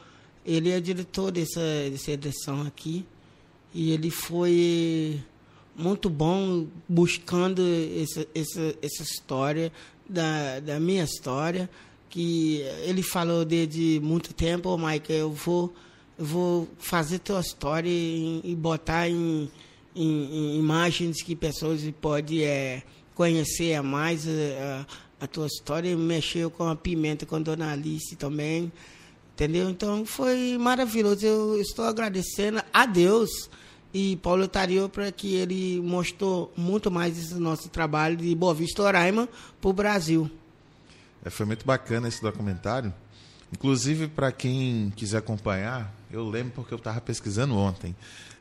ele 0.47 0.71
é 0.71 0.79
diretor 0.79 1.33
dessa, 1.33 1.61
dessa 1.91 2.13
edição 2.13 2.63
aqui, 2.63 3.05
e 3.75 3.91
ele 3.91 4.11
foi 4.11 5.21
muito 5.75 6.09
bom 6.09 6.67
buscando 6.89 7.63
essa, 8.01 8.27
essa, 8.35 8.75
essa 8.83 9.03
história, 9.03 9.73
da, 10.09 10.61
da 10.61 10.79
minha 10.79 11.03
história, 11.03 11.69
que 12.13 12.61
ele 12.85 13.03
falou 13.03 13.43
desde 13.43 13.99
muito 14.03 14.35
tempo, 14.35 14.77
Michael, 14.77 15.01
eu 15.09 15.33
vou, 15.33 15.73
eu 16.19 16.25
vou 16.27 16.69
fazer 16.79 17.19
tua 17.21 17.41
história 17.41 17.89
e, 17.89 18.43
e 18.45 18.55
botar 18.55 19.09
em, 19.09 19.51
em, 19.97 20.25
em 20.25 20.59
imagens 20.59 21.23
que 21.23 21.35
pessoas 21.35 21.81
podem 22.03 22.43
é, 22.43 22.83
conhecer 23.15 23.83
mais 23.83 24.29
a, 24.29 24.85
a, 25.21 25.25
a 25.25 25.27
tua 25.27 25.47
história. 25.47 25.97
Mexeu 25.97 26.51
com 26.51 26.69
a 26.69 26.77
pimenta, 26.77 27.25
com 27.25 27.37
a 27.37 27.39
Dona 27.39 27.73
Alice 27.73 28.15
também, 28.17 28.71
entendeu? 29.33 29.71
Então 29.71 30.05
foi 30.05 30.59
maravilhoso. 30.59 31.25
Eu 31.25 31.59
estou 31.63 31.87
agradecendo 31.87 32.63
a 32.75 32.85
Deus 32.85 33.49
e 33.95 34.17
Paulo 34.17 34.47
Tario 34.47 34.87
para 34.87 35.11
que 35.11 35.35
ele 35.37 35.81
mostrou 35.81 36.53
muito 36.55 36.91
mais 36.91 37.19
esse 37.19 37.37
nosso 37.37 37.71
trabalho 37.71 38.19
de 38.19 38.35
Boa 38.35 38.53
Vista 38.53 38.83
Roraima 38.83 39.27
para 39.63 39.71
o 39.71 39.73
Brasil. 39.73 40.31
É, 41.25 41.31
foi 41.31 41.47
muito 41.47 41.65
bacana 41.65 42.09
esse 42.09 42.21
documentário. 42.23 42.93
Inclusive, 43.53 44.09
para 44.09 44.33
quem 44.33 44.93
quiser 44.97 45.19
acompanhar, 45.19 45.93
eu 46.11 46.29
lembro 46.29 46.53
porque 46.55 46.73
eu 46.75 46.79
estava 46.79 47.01
pesquisando 47.01 47.57
ontem. 47.57 47.95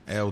É 0.08 0.24
o 0.24 0.32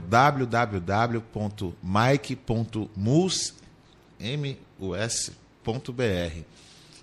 www.mike.mus.br. 5.09 6.43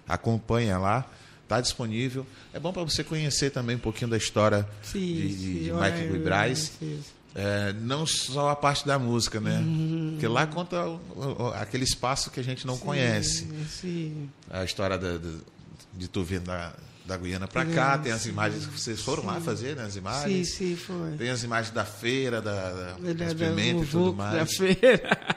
Acompanha 0.08 0.78
lá, 0.78 1.04
está 1.42 1.60
disponível. 1.60 2.26
É 2.52 2.60
bom 2.60 2.72
para 2.72 2.82
você 2.84 3.02
conhecer 3.04 3.50
também 3.50 3.76
um 3.76 3.80
pouquinho 3.80 4.10
da 4.10 4.16
história 4.16 4.66
Sim, 4.82 5.00
de, 5.00 5.28
de- 5.28 5.64
sim, 5.66 5.72
Mike 5.72 6.12
Guibraz. 6.12 6.72
sim. 6.78 7.02
É, 7.38 7.74
não 7.74 8.06
só 8.06 8.48
a 8.48 8.56
parte 8.56 8.86
da 8.86 8.98
música, 8.98 9.38
né? 9.38 9.62
Porque 10.12 10.26
lá 10.26 10.46
conta 10.46 10.86
o- 10.86 11.00
o- 11.38 11.48
aquele 11.54 11.84
espaço 11.84 12.30
que 12.30 12.40
a 12.40 12.42
gente 12.42 12.66
não 12.66 12.78
conhece. 12.78 13.46
Sim. 13.68 14.30
A 14.48 14.64
história 14.64 14.96
da- 14.96 15.18
da- 15.18 15.38
de 15.92 16.08
tu 16.08 16.24
vindo 16.24 16.44
da, 16.44 16.72
da 17.04 17.14
Guiana 17.18 17.46
para 17.46 17.66
cá, 17.66 17.98
tem 17.98 18.10
as 18.10 18.24
imagens 18.24 18.64
que 18.64 18.80
vocês 18.80 19.02
foram 19.02 19.26
lá 19.26 19.38
fazer, 19.38 19.76
né? 19.76 19.84
As 19.84 19.92
Sim, 19.92 19.98
imagens. 19.98 20.48
sim, 20.54 20.76
foi. 20.76 21.12
Tem 21.18 21.28
as 21.28 21.42
imagens 21.42 21.74
da 21.74 21.84
feira, 21.84 22.40
da, 22.40 22.52
da, 22.72 22.92
Da- 22.92 23.12
das 23.12 23.34
da- 23.34 23.46
pimenta 23.50 23.82
e 23.82 23.84
do 23.84 23.90
tudo 23.90 24.14
mais. 24.14 24.34
Da 24.34 24.46
feira. 24.56 25.36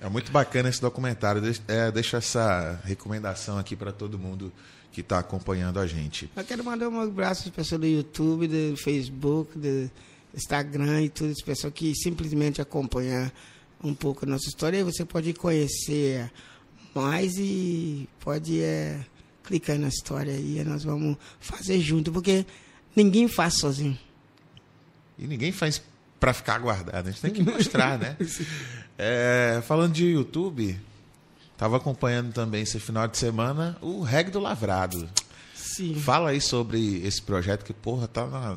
É 0.00 0.08
muito 0.10 0.30
bacana 0.30 0.68
esse 0.68 0.80
documentário. 0.80 1.40
Deixa, 1.40 1.62
é, 1.66 1.90
deixa 1.90 2.18
essa 2.18 2.78
recomendação 2.84 3.56
aqui 3.58 3.74
para 3.74 3.92
todo 3.92 4.18
mundo 4.18 4.52
que 4.92 5.00
está 5.00 5.18
acompanhando 5.18 5.80
a 5.80 5.86
gente. 5.86 6.30
Eu 6.36 6.44
quero 6.44 6.62
mandar 6.62 6.88
um 6.88 7.00
abraço 7.00 7.48
às 7.48 7.54
pessoas 7.54 7.80
do 7.80 7.86
YouTube, 7.86 8.46
do 8.46 8.76
Facebook, 8.76 9.58
do 9.58 9.90
Instagram 10.34 11.02
e 11.02 11.08
todas 11.08 11.32
as 11.38 11.42
pessoas 11.42 11.72
que 11.72 11.94
simplesmente 11.94 12.60
acompanham 12.60 13.30
um 13.82 13.94
pouco 13.94 14.24
a 14.24 14.28
nossa 14.28 14.48
história. 14.48 14.78
E 14.78 14.82
você 14.82 15.04
pode 15.04 15.32
conhecer 15.32 16.30
mais 16.94 17.36
e 17.38 18.08
pode 18.20 18.60
é, 18.60 19.00
clicar 19.44 19.78
na 19.78 19.88
história 19.88 20.32
aí. 20.32 20.58
E 20.58 20.64
nós 20.64 20.84
vamos 20.84 21.16
fazer 21.40 21.80
junto, 21.80 22.12
porque 22.12 22.44
ninguém 22.94 23.28
faz 23.28 23.58
sozinho. 23.58 23.98
E 25.18 25.26
ninguém 25.26 25.52
faz 25.52 25.82
para 26.18 26.32
ficar 26.32 26.58
guardado, 26.58 27.06
a 27.06 27.10
gente 27.10 27.20
tem 27.20 27.30
que 27.30 27.42
mostrar, 27.42 27.98
né? 27.98 28.16
É, 29.00 29.62
falando 29.64 29.92
de 29.92 30.06
YouTube, 30.06 30.76
estava 31.52 31.76
acompanhando 31.76 32.32
também 32.32 32.62
esse 32.62 32.80
final 32.80 33.06
de 33.06 33.16
semana 33.16 33.78
o 33.80 34.02
Reg 34.02 34.28
do 34.28 34.40
Lavrado. 34.40 35.08
Sim. 35.54 35.94
Fala 35.94 36.30
aí 36.30 36.40
sobre 36.40 37.06
esse 37.06 37.22
projeto 37.22 37.64
que, 37.64 37.72
porra, 37.72 38.08
tá 38.08 38.26
na, 38.26 38.56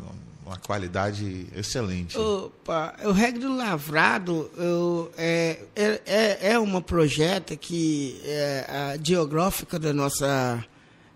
uma 0.51 0.57
qualidade 0.57 1.47
excelente. 1.55 2.17
Opa, 2.17 2.93
o 3.05 3.11
Regra 3.11 3.39
do 3.39 3.55
Lavrado 3.55 4.51
eu, 4.57 5.09
é, 5.17 5.59
é, 5.73 6.01
é- 6.05 6.37
é 6.51 6.59
uma 6.59 6.81
projeto 6.81 7.57
que 7.57 8.19
é 8.25 8.99
geográfica 9.01 9.79
do 9.79 9.93
nosso 9.93 10.25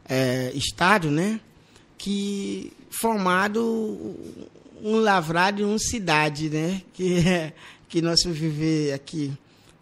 é, 0.08 0.52
estado, 0.56 1.12
né? 1.12 1.39
Que 1.98 2.71
formado 2.89 4.15
um 4.82 4.98
lavrado 5.00 5.62
e 5.62 5.65
uma 5.65 5.80
cidade, 5.80 6.50
né? 6.50 6.82
Que 6.93 7.17
é 7.28 7.54
que 7.89 8.02
nós 8.02 8.24
viver 8.24 8.93
aqui. 8.93 9.34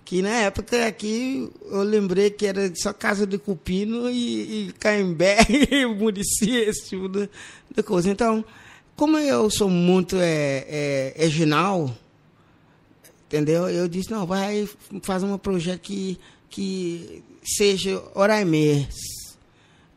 Que 0.04 0.22
na 0.22 0.30
época 0.30 0.88
aqui 0.88 1.50
eu 1.70 1.84
lembrei 1.84 2.30
que 2.32 2.46
era 2.46 2.72
só 2.76 2.92
casa 2.92 3.26
de 3.28 3.38
cupino 3.38 4.10
e, 4.10 4.68
e 4.70 4.74
caimbé 4.74 5.38
e 5.48 5.86
murici, 5.96 6.56
esse 6.56 6.90
tipo 6.90 7.08
de, 7.08 7.30
de 7.74 7.84
coisa. 7.84 8.10
Então, 8.10 8.44
como 8.96 9.18
eu 9.18 9.50
sou 9.50 9.70
muito 9.70 10.16
é, 10.20 10.66
é, 10.68 11.14
regional, 11.18 11.96
entendeu? 13.28 13.68
Eu 13.70 13.88
disse, 13.88 14.12
não, 14.12 14.26
vai 14.26 14.68
fazer 15.02 15.26
um 15.26 15.38
projeto 15.38 15.82
que, 15.82 16.20
que 16.50 17.24
seja 17.44 18.02
Oraimês. 18.14 18.88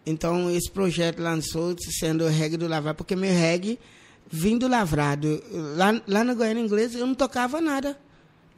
Então, 0.05 0.51
esse 0.51 0.71
projeto 0.71 1.21
lançou 1.21 1.75
sendo 1.99 2.25
o 2.25 2.29
reggae 2.29 2.57
do 2.57 2.69
lavrado, 2.69 2.97
porque 2.97 3.17
meu 3.17 3.33
reggae 3.33 3.79
vim 4.31 4.57
do 4.57 4.69
lavrado. 4.69 5.43
Lá, 5.77 6.01
lá 6.07 6.23
na 6.25 6.33
Goiânia 6.35 6.63
Inglesa 6.63 6.99
eu 6.99 7.07
não 7.07 7.15
tocava 7.15 7.61
nada. 7.61 7.99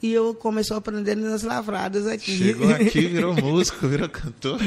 E 0.01 0.13
eu 0.13 0.33
comecei 0.33 0.77
a 0.77 0.79
aprender 0.79 1.17
nas 1.17 1.43
lavradas 1.43 2.07
aqui. 2.07 2.37
Chegou 2.37 2.71
aqui, 2.73 3.01
virou 3.09 3.35
músico, 3.35 3.89
virou 3.89 4.09
cantor. 4.09 4.61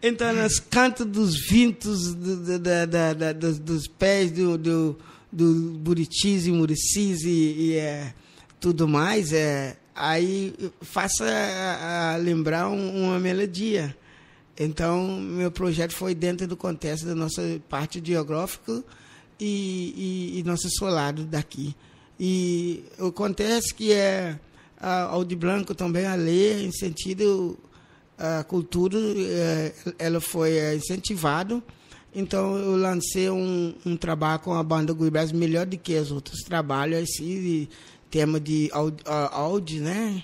Então, 0.00 0.32
nós 0.32 0.60
cantos 0.60 1.04
dos 1.06 1.34
vintos, 1.48 2.14
do, 2.14 2.36
do- 2.36 2.58
da- 2.60 2.86
da- 2.86 3.12
da- 3.14 3.32
dos, 3.32 3.58
dos 3.58 3.88
pés 3.88 4.30
do, 4.30 4.56
do, 4.56 4.96
do 5.36 5.72
Buritis 5.78 6.46
e 6.46 6.50
Muricis 6.50 7.22
e, 7.22 7.28
e, 7.28 7.74
é, 7.74 8.14
tudo 8.58 8.88
mais, 8.88 9.34
é, 9.34 9.76
aí 9.94 10.54
faça 10.80 11.26
a, 11.26 12.14
a 12.14 12.16
lembrar 12.16 12.68
um- 12.70 13.04
uma 13.04 13.18
melodia. 13.20 13.94
Então, 14.58 15.20
meu 15.20 15.50
projeto 15.50 15.92
foi 15.92 16.14
dentro 16.14 16.46
do 16.46 16.56
contexto 16.56 17.04
da 17.06 17.14
nossa 17.14 17.42
parte 17.68 18.00
geográfica 18.02 18.82
e, 19.38 20.32
e, 20.34 20.38
e 20.38 20.42
nosso 20.42 20.70
solado 20.70 21.24
daqui. 21.24 21.76
E 22.18 22.82
acontece 22.98 23.74
que 23.74 23.92
é 23.92 24.38
a 24.80 25.02
Aldi 25.02 25.36
Blanco 25.36 25.74
também 25.74 26.06
a 26.06 26.14
ler 26.14 26.64
em 26.64 26.72
sentido 26.72 27.58
a 28.18 28.42
cultura 28.44 28.98
eh, 28.98 29.72
ela 29.98 30.18
foi 30.22 30.52
eh, 30.56 30.76
incentivado 30.76 31.62
então 32.16 32.56
eu 32.56 32.76
lancei 32.76 33.28
um, 33.28 33.74
um 33.84 33.94
trabalho 33.94 34.40
com 34.40 34.54
a 34.54 34.62
banda 34.62 34.94
Guibras 34.94 35.30
melhor 35.30 35.66
do 35.66 35.76
que 35.76 35.94
os 35.94 36.10
outros 36.10 36.40
trabalhos 36.40 37.02
assim 37.02 37.68
tema 38.10 38.40
de 38.40 38.70
áudio, 39.32 39.82
né? 39.82 40.22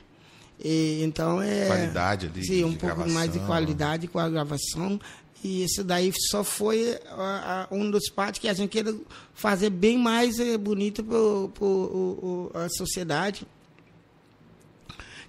E, 0.64 1.02
então 1.02 1.42
é 1.42 1.66
Qualidade 1.66 2.26
ali 2.26 2.44
sim 2.44 2.64
um 2.64 2.74
pouco 2.74 3.07
mais 3.11 3.31
de 3.31 3.38
qualidade 3.40 4.09
com 4.09 4.18
a 4.18 4.28
gravação. 4.28 4.98
E 5.44 5.64
isso 5.64 5.85
daí 5.85 6.12
só 6.31 6.42
foi 6.42 6.98
a, 7.11 7.66
a, 7.70 7.74
um 7.74 7.90
dos 7.90 8.09
partes 8.09 8.40
que 8.40 8.48
a 8.48 8.55
gente 8.55 8.70
queria 8.70 8.94
fazer 9.35 9.70
bem 9.70 9.98
mais 9.98 10.38
eh, 10.38 10.57
bonito 10.57 11.05
para 11.05 12.64
a 12.64 12.68
sociedade 12.70 13.46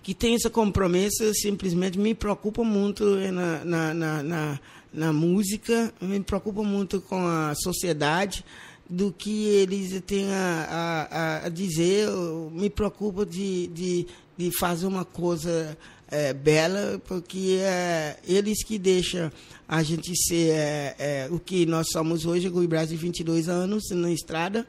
que 0.03 0.13
tem 0.13 0.35
esse 0.35 0.49
compromisso 0.49 1.33
simplesmente 1.33 1.97
me 1.97 2.13
preocupa 2.13 2.61
muito 2.63 3.15
na, 3.31 3.63
na, 3.65 3.93
na, 3.93 4.23
na, 4.23 4.59
na 4.93 5.11
música, 5.11 5.93
me 5.99 6.19
preocupa 6.19 6.63
muito 6.63 7.01
com 7.01 7.25
a 7.25 7.53
sociedade, 7.55 8.45
do 8.89 9.11
que 9.11 9.45
eles 9.45 10.01
têm 10.05 10.31
a, 10.31 11.07
a, 11.09 11.45
a 11.45 11.49
dizer, 11.49 12.07
eu 12.07 12.51
me 12.53 12.69
preocupa 12.69 13.25
de, 13.25 13.67
de, 13.67 14.07
de 14.37 14.51
fazer 14.59 14.85
uma 14.85 15.03
coisa 15.03 15.77
é, 16.11 16.33
bela, 16.33 17.01
porque 17.07 17.57
é 17.59 18.17
eles 18.23 18.63
que 18.63 18.77
deixam 18.77 19.31
a 19.67 19.81
gente 19.81 20.13
ser 20.15 20.51
é, 20.51 20.95
é, 20.99 21.27
o 21.31 21.39
que 21.39 21.65
nós 21.65 21.87
somos 21.91 22.25
hoje, 22.25 22.49
com 22.51 22.59
o 22.59 22.67
Brasil 22.67 22.97
22 22.97 23.49
anos 23.49 23.89
na 23.89 24.11
estrada. 24.11 24.67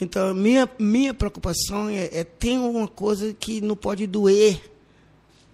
Então, 0.00 0.34
minha, 0.34 0.68
minha 0.78 1.14
preocupação 1.14 1.88
é, 1.88 2.10
é 2.12 2.24
ter 2.24 2.58
uma 2.58 2.88
coisa 2.88 3.32
que 3.32 3.60
não 3.60 3.76
pode 3.76 4.06
doer 4.06 4.60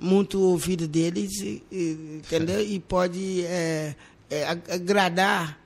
muito 0.00 0.40
ouvido 0.40 0.88
deles, 0.88 1.40
e- 1.40 1.62
e- 1.70 2.16
entendeu? 2.16 2.60
E 2.60 2.80
pode 2.80 3.42
é, 3.44 3.94
é, 4.30 4.46
ag- 4.46 4.70
agradar 4.72 5.60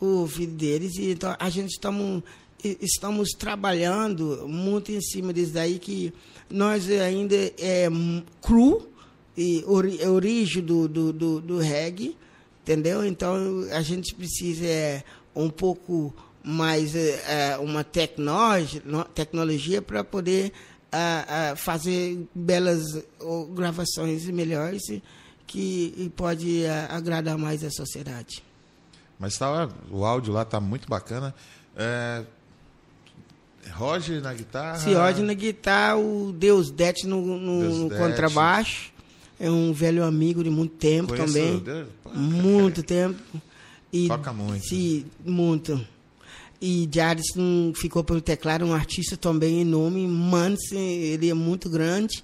o 0.00 0.06
ouvido 0.20 0.52
deles. 0.54 0.96
E, 0.96 1.12
então, 1.12 1.34
a 1.38 1.48
gente 1.48 1.70
estamos, 1.70 2.22
estamos 2.62 3.30
trabalhando 3.30 4.46
muito 4.48 4.90
em 4.90 5.00
cima 5.00 5.32
disso 5.32 5.52
daí, 5.52 5.78
que 5.78 6.12
nós 6.50 6.90
ainda 6.90 7.36
é 7.36 7.88
cru, 8.42 8.88
e 9.36 9.62
ori, 9.68 9.98
é 10.00 10.08
origem 10.08 10.62
do, 10.62 10.88
do, 10.88 11.12
do, 11.12 11.40
do 11.40 11.58
reggae, 11.58 12.16
entendeu? 12.62 13.04
Então, 13.06 13.64
a 13.70 13.82
gente 13.82 14.12
precisa 14.12 14.66
é, 14.66 15.04
um 15.36 15.48
pouco 15.48 16.12
mais 16.42 16.96
é, 16.96 17.52
é 17.52 17.58
uma 17.58 17.84
tecnologia, 17.84 18.82
tecnologia 19.14 19.80
para 19.80 20.02
poder 20.02 20.52
é, 20.92 21.54
fazer 21.56 22.26
belas 22.34 22.82
gravações 23.54 24.24
melhores 24.26 24.82
que 25.46 26.12
pode 26.16 26.66
agradar 26.88 27.36
mais 27.38 27.64
a 27.64 27.70
sociedade. 27.70 28.42
Mas 29.18 29.36
tá, 29.36 29.68
o 29.90 30.04
áudio 30.04 30.32
lá 30.32 30.44
tá 30.44 30.60
muito 30.60 30.88
bacana. 30.88 31.34
É, 31.76 32.22
Roger 33.72 34.22
na 34.22 34.32
guitarra. 34.32 34.78
Sim, 34.78 34.94
Roger 34.94 35.24
na 35.24 35.34
guitarra, 35.34 35.96
o 35.96 36.32
Deus 36.32 36.70
Det 36.70 37.04
no, 37.04 37.38
no, 37.38 37.60
Deus 37.60 37.78
no 37.78 37.90
contrabaixo. 37.90 38.92
É 39.40 39.50
um 39.50 39.72
velho 39.72 40.04
amigo 40.04 40.42
de 40.42 40.50
muito 40.50 40.74
tempo 40.76 41.08
Conheço 41.08 41.32
também. 41.32 41.58
Deus? 41.60 41.88
muito 42.12 42.82
tempo. 42.82 43.20
E, 43.92 44.08
Toca 44.08 44.32
muito. 44.32 44.66
Sim, 44.66 45.04
muito. 45.24 45.80
E 46.60 46.88
Jarison 46.92 47.72
ficou 47.74 48.02
pelo 48.02 48.20
teclado, 48.20 48.64
um 48.64 48.74
artista 48.74 49.16
também 49.16 49.60
enorme. 49.60 50.06
Manson, 50.06 50.76
ele 50.76 51.30
é 51.30 51.34
muito 51.34 51.68
grande. 51.68 52.22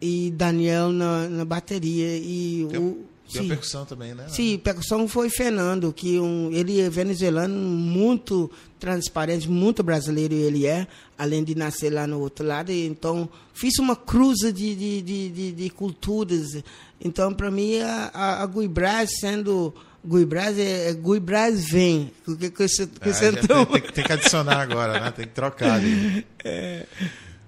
E 0.00 0.30
Daniel 0.30 0.90
na, 0.90 1.28
na 1.28 1.44
bateria. 1.44 2.16
E 2.16 2.66
Tem, 2.70 2.78
o, 2.78 3.04
tem 3.32 3.42
sim, 3.42 3.48
percussão 3.48 3.86
também, 3.86 4.14
né? 4.14 4.26
Sim, 4.28 4.58
percussão 4.58 5.06
foi 5.06 5.30
Fernando, 5.30 5.92
que 5.92 6.18
um, 6.18 6.50
ele 6.52 6.80
é 6.80 6.90
venezuelano, 6.90 7.54
muito 7.54 8.50
transparente, 8.78 9.48
muito 9.48 9.82
brasileiro 9.82 10.34
ele 10.34 10.66
é, 10.66 10.86
além 11.16 11.44
de 11.44 11.54
nascer 11.54 11.90
lá 11.90 12.06
no 12.06 12.18
outro 12.18 12.44
lado. 12.44 12.72
Então, 12.72 13.28
fiz 13.54 13.78
uma 13.78 13.94
cruza 13.94 14.52
de, 14.52 14.74
de, 14.74 15.02
de, 15.02 15.28
de, 15.30 15.52
de 15.52 15.70
culturas. 15.70 16.62
Então, 17.00 17.32
para 17.32 17.50
mim, 17.50 17.78
a, 17.78 18.10
a, 18.12 18.42
a 18.42 18.46
Guibras 18.46 19.10
sendo 19.20 19.72
Guibras 20.04 20.58
é, 20.58 20.90
é 20.90 20.94
Guibras 20.94 21.64
vem. 21.64 22.12
Que, 22.24 22.36
que, 22.36 22.50
que, 22.50 22.66
que 22.66 23.08
é, 23.10 23.28
então... 23.28 23.66
tem, 23.66 23.80
tem, 23.80 23.92
tem, 23.92 24.04
que 24.04 24.12
adicionar 24.12 24.60
agora, 24.60 24.98
né? 24.98 25.10
Tem 25.10 25.26
que 25.26 25.32
trocar 25.32 25.74
ali. 25.74 26.26
É. 26.42 26.86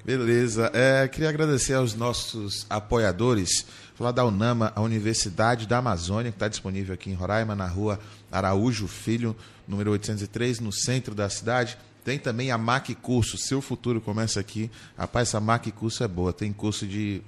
Beleza. 0.04 0.70
É, 0.74 1.06
queria 1.08 1.28
agradecer 1.28 1.74
aos 1.74 1.94
nossos 1.94 2.66
apoiadores. 2.68 3.64
Falar 3.94 4.12
da 4.12 4.24
UNAMA, 4.24 4.72
a 4.74 4.80
Universidade 4.80 5.66
da 5.66 5.78
Amazônia, 5.78 6.32
que 6.32 6.36
está 6.36 6.48
disponível 6.48 6.92
aqui 6.94 7.10
em 7.10 7.14
Roraima, 7.14 7.54
na 7.54 7.66
rua 7.66 8.00
Araújo 8.30 8.88
Filho, 8.88 9.36
número 9.66 9.92
803, 9.92 10.60
no 10.60 10.72
centro 10.72 11.14
da 11.14 11.28
cidade. 11.28 11.78
Tem 12.04 12.18
também 12.18 12.50
a 12.50 12.58
MAC 12.58 12.94
Curso, 12.96 13.38
seu 13.38 13.62
futuro 13.62 14.00
começa 14.00 14.40
aqui. 14.40 14.70
Rapaz, 14.98 15.28
essa 15.28 15.40
MAC 15.40 15.70
Curso 15.70 16.02
é 16.02 16.08
boa. 16.08 16.32
Tem 16.32 16.52
curso 16.52 16.84
de 16.84 17.22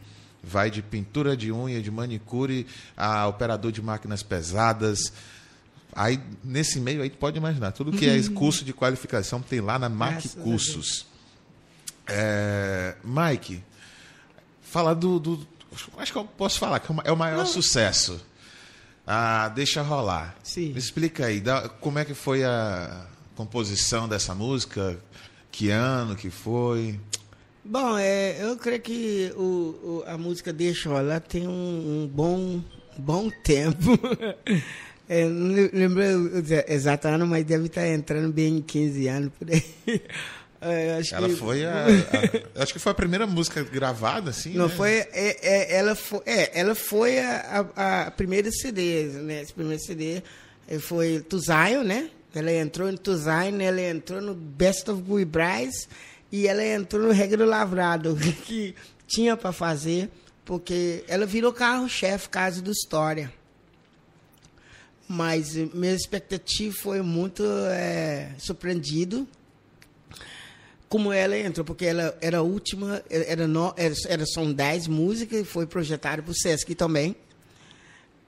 vai 0.44 0.70
de 0.70 0.82
pintura 0.82 1.36
de 1.36 1.50
unha, 1.50 1.82
de 1.82 1.90
manicure, 1.90 2.66
a 2.96 3.26
operador 3.26 3.72
de 3.72 3.82
máquinas 3.82 4.22
pesadas. 4.22 5.12
Aí, 5.92 6.20
nesse 6.42 6.80
meio 6.80 7.02
aí, 7.02 7.10
pode 7.10 7.38
imaginar, 7.38 7.72
tudo 7.72 7.92
que 7.92 8.08
é 8.08 8.22
curso 8.30 8.64
de 8.64 8.72
qualificação 8.72 9.40
tem 9.40 9.60
lá 9.60 9.78
na 9.78 9.88
MAC 9.88 10.28
Cursos. 10.36 11.06
É, 12.06 12.96
Mike, 13.02 13.62
falar 14.62 14.94
do, 14.94 15.18
do, 15.18 15.46
Acho 15.98 16.12
que 16.12 16.18
eu 16.18 16.24
posso 16.24 16.58
falar 16.58 16.78
que 16.80 16.92
é 17.04 17.12
o 17.12 17.16
maior 17.16 17.38
Não. 17.38 17.46
sucesso. 17.46 18.20
Ah, 19.06 19.48
deixa 19.48 19.82
rolar. 19.82 20.34
Sim. 20.42 20.72
Me 20.72 20.78
explica 20.78 21.26
aí, 21.26 21.42
como 21.80 21.98
é 21.98 22.04
que 22.04 22.14
foi 22.14 22.44
a 22.44 23.06
composição 23.34 24.08
dessa 24.08 24.34
música? 24.34 24.98
Que 25.50 25.70
ano 25.70 26.16
que 26.16 26.30
foi? 26.30 26.98
Bom, 27.64 27.96
é, 27.96 28.36
eu 28.44 28.56
creio 28.58 28.80
que 28.80 29.32
o, 29.36 29.40
o, 29.42 30.04
a 30.06 30.18
música 30.18 30.52
Deixa 30.52 30.90
Rolar 30.90 31.20
tem 31.20 31.48
um, 31.48 32.02
um 32.02 32.06
bom, 32.06 32.62
bom 32.98 33.30
tempo. 33.42 33.98
é, 35.08 35.24
não 35.26 35.70
lembro 35.72 36.02
exato 36.68 37.08
ano, 37.08 37.26
mas 37.26 37.42
deve 37.44 37.66
estar 37.66 37.88
entrando 37.88 38.30
bem 38.30 38.58
em 38.58 38.62
15 38.62 39.08
anos 39.08 39.32
por 39.38 39.50
aí. 39.50 39.64
É, 40.66 40.98
ela 41.12 41.28
que... 41.28 41.36
foi 41.36 41.62
a, 41.66 41.84
a, 42.56 42.62
acho 42.62 42.72
que 42.72 42.78
foi 42.78 42.92
a 42.92 42.94
primeira 42.94 43.26
música 43.26 43.62
gravada, 43.62 44.30
assim. 44.30 44.54
Não 44.54 44.66
né? 44.66 44.74
foi, 44.74 44.92
é, 44.92 45.36
é, 45.42 45.76
ela 45.76 45.94
foi, 45.94 46.22
é, 46.24 46.58
ela 46.58 46.74
foi 46.74 47.18
a, 47.18 47.66
a, 47.76 48.06
a, 48.06 48.10
primeira 48.10 48.50
CD, 48.50 49.04
né? 49.04 49.42
Esse 49.42 49.52
primeiro 49.52 49.82
CD 49.82 50.22
foi 50.80 51.20
To 51.20 51.38
Zion, 51.38 51.82
né? 51.84 52.08
Ela 52.34 52.50
entrou 52.50 52.90
no 52.90 52.96
To 52.96 53.14
Zion, 53.14 53.60
ela 53.60 53.82
entrou 53.82 54.22
no 54.22 54.34
Best 54.34 54.90
of 54.90 55.02
Guy 55.02 55.26
Bryce 55.26 55.86
e 56.34 56.48
ela 56.48 56.66
entrou 56.66 57.00
no 57.00 57.12
Regra 57.12 57.46
Lavrado 57.46 58.16
que 58.44 58.74
tinha 59.06 59.36
para 59.36 59.52
fazer, 59.52 60.10
porque 60.44 61.04
ela 61.06 61.24
virou 61.26 61.52
carro-chefe 61.52 62.28
caso 62.28 62.60
do 62.60 62.72
História. 62.72 63.32
Mas 65.06 65.54
minha 65.54 65.94
expectativa 65.94 66.74
foi 66.74 67.02
muito 67.02 67.44
é, 67.68 68.34
surpreendido 68.36 69.28
como 70.88 71.12
ela 71.12 71.38
entrou, 71.38 71.64
porque 71.64 71.84
ela 71.84 72.18
era 72.20 72.38
a 72.38 72.42
última, 72.42 73.00
era, 73.08 73.46
no, 73.46 73.72
era, 73.76 73.94
era 74.08 74.26
são 74.26 74.52
dez 74.52 74.88
músicas, 74.88 75.46
foi 75.46 75.68
projetada 75.68 76.20
para 76.20 76.32
o 76.32 76.34
Sesc 76.34 76.74
também. 76.74 77.14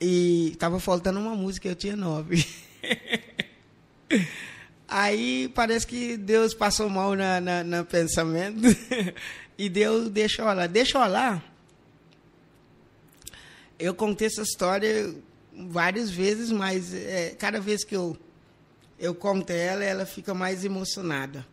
E 0.01 0.51
estava 0.53 0.79
faltando 0.79 1.19
uma 1.19 1.35
música, 1.35 1.67
eu 1.67 1.75
tinha 1.75 1.97
nove. 1.97 2.47
Aí 4.89 5.49
parece 5.49 5.87
que 5.87 6.17
Deus 6.17 6.55
passou 6.55 6.89
mal 6.89 7.15
na, 7.15 7.41
na, 7.41 7.85
pensamento 7.85 8.61
e 9.59 9.69
Deus 9.69 10.09
deixou 10.11 10.45
lá. 10.45 10.67
Deixou 10.67 11.05
lá. 11.07 11.43
Eu 13.79 13.95
contei 13.95 14.29
essa 14.29 14.43
história 14.43 15.15
várias 15.53 16.11
vezes, 16.11 16.51
mas 16.53 16.95
é, 16.95 17.31
cada 17.31 17.61
vez 17.61 17.85
que 17.85 17.97
eu, 17.97 18.17
eu 18.99 19.15
conto 19.15 19.51
ela, 19.51 19.85
ela 19.85 20.07
fica 20.07 20.33
mais 20.33 20.65
emocionada. 20.65 21.47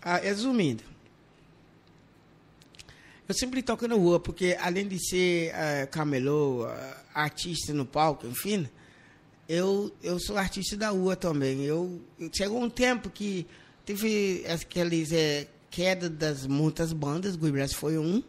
Ah, 0.00 0.18
resumindo, 0.18 0.84
eu 3.28 3.34
sempre 3.34 3.60
toco 3.60 3.88
na 3.88 3.96
rua, 3.96 4.20
porque 4.20 4.56
além 4.60 4.86
de 4.86 5.00
ser 5.00 5.52
uh, 5.52 5.88
camelô, 5.90 6.64
uh, 6.64 6.68
artista 7.12 7.72
no 7.72 7.84
palco, 7.84 8.24
enfim, 8.24 8.68
eu, 9.48 9.92
eu 10.02 10.18
sou 10.18 10.36
artista 10.36 10.76
da 10.76 10.90
rua 10.90 11.14
também. 11.16 11.64
Eu, 11.64 12.00
chegou 12.32 12.60
um 12.62 12.70
tempo 12.70 13.08
que 13.10 13.46
teve 13.84 14.44
aqueles 14.48 15.12
é, 15.12 15.46
queda 15.70 16.08
das 16.10 16.46
muitas 16.46 16.92
bandas, 16.92 17.36
Guibras 17.36 17.72
foi 17.72 17.98
um, 17.98 18.22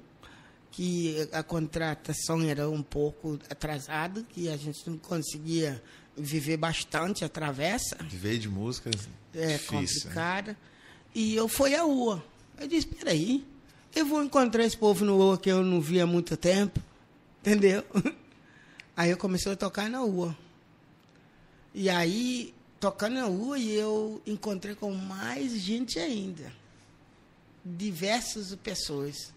que 0.72 1.28
a 1.32 1.42
contratação 1.42 2.42
era 2.44 2.70
um 2.70 2.84
pouco 2.84 3.40
atrasada, 3.50 4.24
que 4.30 4.50
a 4.50 4.58
gente 4.58 4.88
não 4.88 4.98
conseguia 4.98 5.82
viver 6.16 6.58
bastante 6.58 7.26
a 7.26 7.30
travessa. 7.30 7.96
Viver 8.04 8.38
de 8.38 8.50
música 8.50 8.92
é 9.34 9.54
difícil, 9.54 9.76
né? 9.76 9.86
complicada. 9.86 10.52
Né? 10.52 10.58
E 11.16 11.36
eu 11.36 11.48
fui 11.48 11.74
à 11.74 11.82
rua. 11.82 12.24
Eu 12.60 12.68
disse, 12.68 12.88
peraí, 12.88 13.46
eu 13.96 14.06
vou 14.06 14.24
encontrar 14.24 14.64
esse 14.64 14.78
povo 14.78 15.06
no 15.06 15.18
rua 15.18 15.38
que 15.38 15.50
eu 15.50 15.64
não 15.64 15.82
via 15.82 16.04
há 16.04 16.08
muito 16.08 16.38
tempo. 16.38 16.80
Entendeu? 17.42 17.84
Aí 18.96 19.10
eu 19.10 19.18
comecei 19.18 19.52
a 19.52 19.56
tocar 19.56 19.90
na 19.90 20.00
rua. 20.00 20.36
E 21.80 21.92
aí, 21.92 22.56
tocando 22.80 23.14
na 23.14 23.26
rua, 23.26 23.60
eu 23.60 24.20
encontrei 24.26 24.74
com 24.74 24.92
mais 24.96 25.52
gente 25.62 26.00
ainda. 26.00 26.52
Diversas 27.64 28.56
pessoas. 28.56 29.32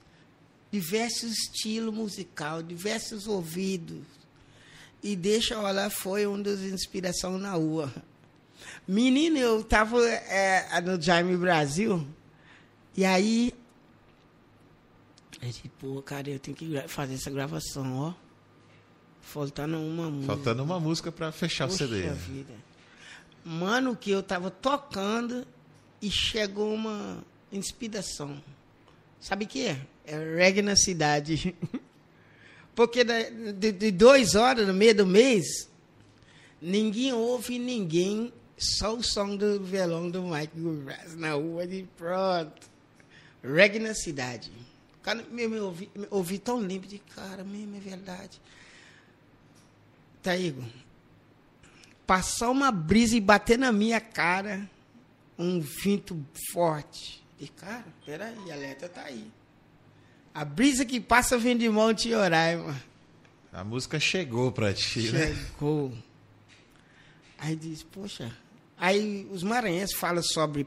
Diversos 0.72 1.32
estilos 1.32 1.92
musical, 1.94 2.62
diversos 2.62 3.26
ouvidos. 3.26 4.06
E 5.02 5.14
Deixa 5.14 5.60
Rolar 5.60 5.90
foi 5.90 6.24
uma 6.24 6.38
das 6.38 6.60
inspirações 6.60 7.42
na 7.42 7.52
rua. 7.52 7.92
Menino, 8.88 9.36
eu 9.36 9.62
tava 9.62 10.02
é, 10.08 10.80
no 10.80 10.98
Jaime 10.98 11.36
Brasil, 11.36 12.06
e 12.96 13.04
aí. 13.04 13.52
Eu 15.42 15.48
disse, 15.48 15.68
pô, 15.78 16.00
cara, 16.00 16.30
eu 16.30 16.38
tenho 16.38 16.56
que 16.56 16.88
fazer 16.88 17.16
essa 17.16 17.30
gravação, 17.30 17.98
ó. 17.98 18.29
Faltando 19.32 19.78
uma 19.78 20.10
música. 20.10 20.34
Faltando 20.34 20.62
uma 20.64 20.80
música 20.80 21.12
para 21.12 21.30
fechar 21.30 21.68
Poxa 21.68 21.84
o 21.84 21.88
CD. 21.88 22.10
Vida. 22.10 22.52
Mano, 23.44 23.94
que 23.94 24.10
eu 24.10 24.24
tava 24.24 24.50
tocando 24.50 25.46
e 26.02 26.10
chegou 26.10 26.74
uma 26.74 27.22
inspiração. 27.52 28.42
Sabe 29.20 29.44
o 29.44 29.48
que 29.48 29.66
é? 29.66 29.80
É 30.04 30.16
reggae 30.36 30.62
na 30.62 30.74
cidade. 30.74 31.54
Porque 32.74 33.04
de, 33.04 33.70
de, 33.70 33.90
duas 33.92 34.34
horas 34.34 34.66
no 34.66 34.74
meio 34.74 34.96
do 34.96 35.06
mês, 35.06 35.68
ninguém 36.60 37.12
ouve 37.12 37.56
ninguém 37.56 38.32
só 38.58 38.96
o 38.96 39.02
som 39.02 39.36
do 39.36 39.62
violão 39.62 40.10
do 40.10 40.22
Mike 40.24 40.58
Gurraz 40.58 41.14
na 41.14 41.34
rua 41.34 41.68
de 41.68 41.86
pronto. 41.96 42.68
Reggae 43.44 43.78
na 43.78 43.94
cidade. 43.94 44.50
Cara, 45.02 45.24
me, 45.30 45.46
me, 45.46 45.60
ouvi, 45.60 45.88
me 45.94 46.06
ouvi 46.10 46.38
tão 46.38 46.60
limpo 46.60 46.88
de 46.88 46.98
cara, 46.98 47.44
mesmo, 47.44 47.76
é 47.76 47.80
verdade. 47.80 48.40
Tá, 50.22 50.36
Igor? 50.36 50.64
Passar 52.06 52.50
uma 52.50 52.70
brisa 52.70 53.16
e 53.16 53.20
bater 53.20 53.58
na 53.58 53.70
minha 53.72 54.00
cara 54.00 54.68
um 55.38 55.60
vento 55.60 56.18
forte. 56.52 57.22
E, 57.38 57.48
cara, 57.48 57.84
peraí, 58.04 58.50
a 58.50 58.56
letra 58.56 58.88
tá 58.88 59.02
aí. 59.02 59.30
A 60.34 60.44
brisa 60.44 60.84
que 60.84 61.00
passa 61.00 61.38
vem 61.38 61.56
de 61.56 61.68
Monte 61.68 62.12
Roraima. 62.12 62.76
A 63.52 63.64
música 63.64 63.98
chegou 63.98 64.52
pra 64.52 64.72
ti, 64.74 65.02
chegou. 65.02 65.18
né? 65.20 65.26
Chegou. 65.34 65.92
Aí 67.38 67.56
diz, 67.56 67.82
poxa, 67.82 68.30
Aí 68.80 69.28
os 69.30 69.42
maranhenses 69.42 69.94
falam 69.94 70.22
sobre 70.22 70.66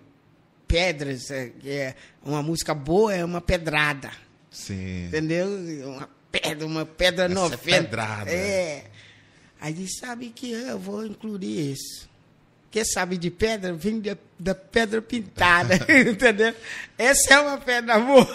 pedras, 0.67 1.31
é, 1.31 1.51
é 1.65 1.95
uma 2.23 2.43
música 2.43 2.73
boa 2.75 3.13
é 3.13 3.25
uma 3.25 3.41
pedrada. 3.41 4.11
Sim. 4.51 5.07
Entendeu? 5.07 5.47
Uma 5.87 6.07
pedra, 6.31 6.65
uma 6.67 6.85
pedra 6.85 7.25
Essa 7.25 7.33
é 7.33 7.35
90. 7.35 7.57
pedrada. 7.59 8.31
É. 8.31 8.85
Aí 9.63 9.71
disse, 9.71 9.99
sabe 9.99 10.27
que 10.27 10.51
eu 10.51 10.77
vou 10.77 11.05
incluir 11.05 11.71
isso. 11.71 12.09
Quem 12.69 12.83
sabe 12.83 13.17
de 13.17 13.31
pedra, 13.31 13.71
vem 13.71 14.01
da, 14.01 14.17
da 14.37 14.53
pedra 14.53 15.01
pintada. 15.01 15.75
entendeu? 15.87 16.53
Essa 16.97 17.35
é 17.35 17.39
uma 17.39 17.57
pedra 17.57 17.97
boa. 17.97 18.27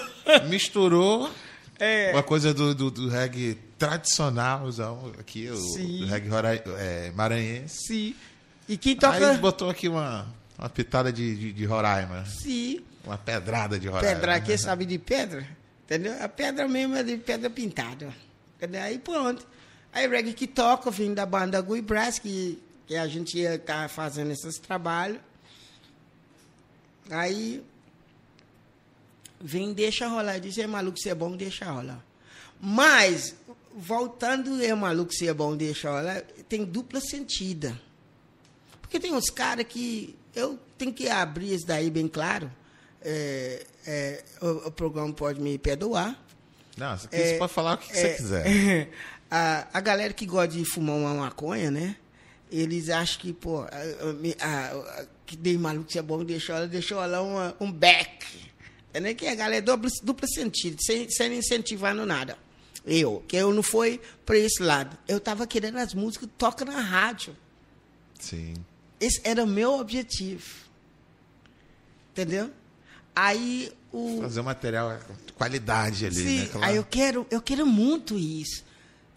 Misturou 0.48 1.30
É. 1.78 2.10
uma 2.12 2.24
coisa 2.24 2.52
do, 2.52 2.74
do, 2.74 2.90
do 2.90 3.08
reggae 3.08 3.56
tradicional, 3.78 4.68
aqui, 5.20 5.48
o 5.48 5.56
Sim. 5.56 6.06
reggae 6.06 6.28
é, 6.76 7.12
maranhense. 7.14 7.86
Sim. 7.86 8.16
E 8.68 8.76
quem 8.76 8.94
Aí 8.94 8.98
toca. 8.98 9.34
botou 9.34 9.70
aqui 9.70 9.86
uma, 9.86 10.26
uma 10.58 10.68
pitada 10.68 11.12
de, 11.12 11.36
de, 11.36 11.52
de 11.52 11.64
Roraima. 11.66 12.24
Sim. 12.24 12.80
Uma 13.04 13.16
pedrada 13.16 13.78
de 13.78 13.86
Roraima. 13.86 14.12
Pedra, 14.16 14.40
quem 14.40 14.56
sabe 14.58 14.86
de 14.86 14.98
pedra? 14.98 15.46
Entendeu? 15.84 16.16
A 16.20 16.28
pedra 16.28 16.66
mesmo 16.66 16.96
é 16.96 17.04
de 17.04 17.16
pedra 17.18 17.48
pintada. 17.48 18.12
Entendeu? 18.56 18.82
Aí 18.82 18.98
pronto. 18.98 19.46
Aí 19.92 20.06
reggae 20.06 20.32
que 20.32 20.46
toca, 20.46 20.90
vem 20.90 21.14
da 21.14 21.24
banda 21.26 21.60
Gui 21.60 21.80
Brass, 21.80 22.18
que, 22.18 22.62
que 22.86 22.96
a 22.96 23.06
gente 23.06 23.38
ia 23.38 23.54
estar 23.54 23.88
fazendo 23.88 24.30
esses 24.30 24.58
trabalhos. 24.58 25.20
Aí 27.10 27.62
vem, 29.40 29.72
deixa 29.72 30.06
rolar. 30.06 30.38
Diz, 30.38 30.58
é 30.58 30.66
maluco, 30.66 30.98
se 30.98 31.08
é 31.08 31.14
bom, 31.14 31.36
deixa 31.36 31.70
rolar. 31.70 32.04
Mas, 32.60 33.34
voltando, 33.74 34.62
é 34.62 34.74
maluco, 34.74 35.12
se 35.12 35.28
é 35.28 35.32
bom, 35.34 35.56
deixa 35.56 35.90
rolar, 35.90 36.22
tem 36.48 36.64
dupla 36.64 37.00
sentida. 37.00 37.80
Porque 38.80 38.98
tem 38.98 39.12
uns 39.12 39.30
caras 39.30 39.66
que 39.68 40.16
eu 40.34 40.58
tenho 40.76 40.92
que 40.92 41.08
abrir 41.08 41.54
isso 41.54 41.66
daí 41.66 41.90
bem 41.90 42.08
claro. 42.08 42.50
É, 43.02 43.66
é, 43.86 44.24
o, 44.40 44.68
o 44.68 44.70
programa 44.72 45.12
pode 45.12 45.40
me 45.40 45.56
perdoar. 45.58 46.18
Não, 46.76 46.96
você 46.96 47.08
É, 47.10 47.38
pode 47.38 47.52
falar 47.52 47.74
o 47.74 47.78
que, 47.78 47.88
que 47.92 47.98
é, 47.98 48.02
você 48.02 48.14
quiser. 48.14 48.90
a, 49.30 49.66
a 49.72 49.80
galera 49.80 50.12
que 50.12 50.24
gosta 50.26 50.48
de 50.56 50.64
fumar 50.64 50.96
uma 50.96 51.14
maconha, 51.14 51.70
né? 51.70 51.96
Eles 52.50 52.88
acham 52.88 53.20
que, 53.20 53.32
pô, 53.32 53.60
a, 53.62 53.66
a- 54.40 55.06
que 55.26 55.36
dei 55.36 55.58
maluco 55.58 55.92
se 55.92 55.98
é 55.98 56.02
bom, 56.02 56.24
deixou 56.24 56.54
ela, 56.56 56.66
deixou 56.66 57.02
ela 57.02 57.20
uma, 57.20 57.56
um 57.60 57.70
back. 57.70 58.24
Entendeu? 58.90 59.14
Que 59.14 59.26
a 59.26 59.34
galera 59.34 59.56
é 59.56 59.60
duplo, 59.60 59.90
duplo 60.02 60.26
sentido, 60.26 60.78
sem, 60.82 61.08
sem 61.10 61.36
incentivando 61.36 62.06
nada. 62.06 62.38
Eu, 62.86 63.22
que 63.28 63.36
eu 63.36 63.52
não 63.52 63.62
fui 63.62 64.00
para 64.24 64.38
esse 64.38 64.62
lado. 64.62 64.96
Eu 65.06 65.20
tava 65.20 65.46
querendo 65.46 65.76
as 65.76 65.92
músicas 65.92 66.26
que 66.28 66.34
tocam 66.38 66.66
na 66.66 66.80
rádio. 66.80 67.36
Sim. 68.18 68.54
Esse 68.98 69.20
era 69.24 69.44
o 69.44 69.46
meu 69.46 69.74
objetivo. 69.74 70.42
Entendeu? 72.12 72.50
Aí 73.14 73.70
o. 73.92 74.20
Fazer 74.22 74.40
um 74.40 74.44
material 74.44 74.98
de 75.26 75.32
qualidade 75.34 76.06
ali, 76.06 76.14
Sim, 76.14 76.38
né? 76.40 76.46
Claro. 76.50 76.66
aí 76.66 76.76
eu 76.76 76.84
quero, 76.84 77.26
eu 77.30 77.42
quero 77.42 77.66
muito 77.66 78.18
isso. 78.18 78.64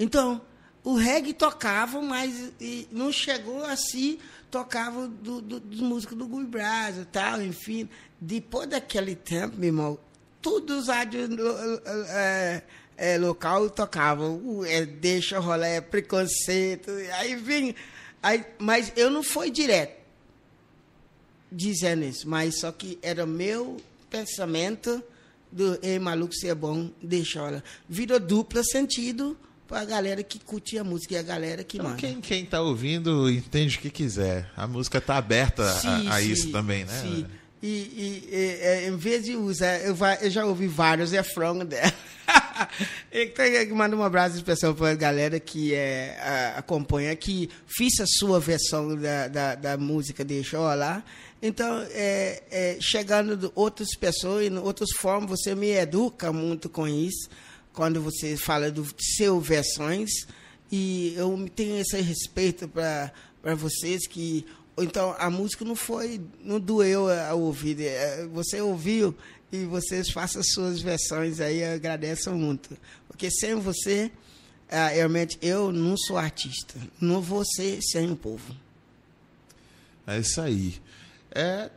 Então, 0.02 0.41
o 0.84 0.95
reggae 0.95 1.32
tocava, 1.32 2.02
mas 2.02 2.52
não 2.91 3.12
chegou 3.12 3.64
assim, 3.64 4.18
tocava 4.49 5.08
do, 5.08 5.39
do, 5.39 5.60
dos 5.60 5.80
músicos 5.80 6.18
do 6.18 6.26
Gui 6.26 6.43
Brás 6.43 6.95
tal, 7.12 7.39
enfim. 7.39 7.88
Depois 8.20 8.68
daquele 8.68 9.16
tempo, 9.16 9.58
meu 9.58 9.68
irmão, 9.68 9.99
todos 10.41 10.76
os 10.76 10.88
rádios 10.88 11.30
é, 12.10 12.64
é, 12.97 13.18
local 13.20 13.70
tocavam. 13.70 14.66
É, 14.66 14.84
deixa 14.88 15.38
rolar, 15.38 15.68
é 15.68 15.82
preconceito, 15.82 16.89
aí 17.20 17.36
vinha. 17.36 17.76
Aí, 18.24 18.43
mas 18.58 18.91
eu 18.95 19.12
não 19.12 19.22
fui 19.22 19.52
direto 19.52 20.02
dizendo 21.52 22.06
isso, 22.06 22.28
mas 22.28 22.60
só 22.60 22.72
que 22.72 22.97
era 23.04 23.24
meu 23.28 23.78
pensamento 24.10 25.04
do 25.52 25.78
Ei, 25.84 25.99
maluco, 25.99 26.34
se 26.34 26.47
é 26.47 26.56
bom, 26.56 26.89
deixa 27.04 27.39
ela. 27.39 27.64
Virou 27.88 28.20
dupla 28.20 28.64
sentido 28.64 29.38
pra 29.72 29.86
galera 29.86 30.22
que 30.22 30.38
curte 30.38 30.78
a 30.78 30.84
música 30.84 31.13
e 31.13 31.17
a 31.17 31.22
galera 31.22 31.63
que 31.63 31.78
Então, 31.78 31.89
manda. 31.91 32.01
quem, 32.01 32.19
quem 32.19 32.45
tá 32.45 32.59
ouvindo 32.61 33.30
entende 33.30 33.78
o 33.78 33.80
que 33.80 33.89
quiser. 33.89 34.49
A 34.57 34.67
música 34.67 34.99
tá 34.99 35.15
aberta 35.15 35.63
a- 35.63 35.80
Sim, 35.80 36.07
a, 36.09 36.19
sim, 36.19 36.32
isso 36.32 36.51
também, 36.51 36.84
né? 36.84 36.99
Sim. 37.01 37.26
E, 37.63 37.67
e, 37.67 38.30
e, 38.30 38.36
é, 38.61 38.88
em 38.89 38.97
vez 38.97 39.24
de 39.24 39.36
usar, 39.38 39.78
eu, 39.82 39.95
eu 40.22 40.30
já 40.30 40.45
ouvi 40.45 40.67
vários 40.67 41.11
refrões 41.11 41.63
dela. 41.65 41.93
então, 43.13 43.45
eu 43.45 43.76
mando 43.76 43.95
um 43.95 44.03
abraço 44.03 44.36
especial 44.36 44.74
para 44.76 44.89
a 44.89 44.95
galera 44.95 45.39
que 45.39 45.74
é, 45.74 46.17
a- 46.19 46.59
acompanha, 46.59 47.15
que 47.15 47.49
fiz 47.67 47.99
a 47.99 48.05
sua 48.07 48.39
versão 48.39 48.95
da, 48.95 49.28
da, 49.28 49.55
da 49.55 49.78
música 49.78 50.24
Deixou 50.26 50.61
lá. 50.76 51.03
Então, 51.41 51.82
é, 51.91 52.43
é, 52.51 52.78
chegando 52.82 53.36
de 53.38 53.49
outras 53.55 53.95
pessoas, 53.95 54.45
em 54.45 54.57
outras 54.57 54.89
formas, 54.97 55.30
você 55.39 55.55
me 55.55 55.69
educa 55.72 56.32
muito 56.34 56.69
com 56.69 56.88
isso, 56.88 57.30
quando 57.74 58.01
você 58.01 58.36
fala 58.38 58.72
do 58.72 58.88
seu 58.99 59.39
versões. 59.39 60.11
E 60.72 61.13
eu 61.17 61.49
tenho 61.55 61.78
esse 61.78 61.99
respeito 61.99 62.67
para 62.67 63.55
vocês 63.55 64.07
que 64.07 64.45
então 64.78 65.15
a 65.19 65.30
música 65.30 65.65
não 65.65 65.76
foi 65.76 66.22
não 66.43 66.59
doeu 66.59 67.09
ao 67.09 67.41
ouvir 67.41 67.82
é, 67.82 68.26
você 68.28 68.61
ouviu 68.61 69.15
e 69.51 69.65
vocês 69.65 70.09
façam 70.09 70.41
suas 70.41 70.82
versões 70.82 71.41
aí 71.41 71.61
eu 71.61 71.74
agradeço 71.74 72.32
muito 72.32 72.78
porque 73.07 73.30
sem 73.30 73.55
você 73.55 74.09
ah, 74.69 74.88
realmente 74.88 75.38
eu 75.41 75.74
não 75.74 75.97
sou 75.97 76.17
artista 76.17 76.80
não 77.01 77.22
vou 77.22 77.43
ser 77.45 77.82
sem 77.82 78.09
o 78.09 78.15
povo 78.15 78.55
É 80.07 80.19
isso 80.19 80.39
aí. 80.39 80.82
É, 81.32 81.69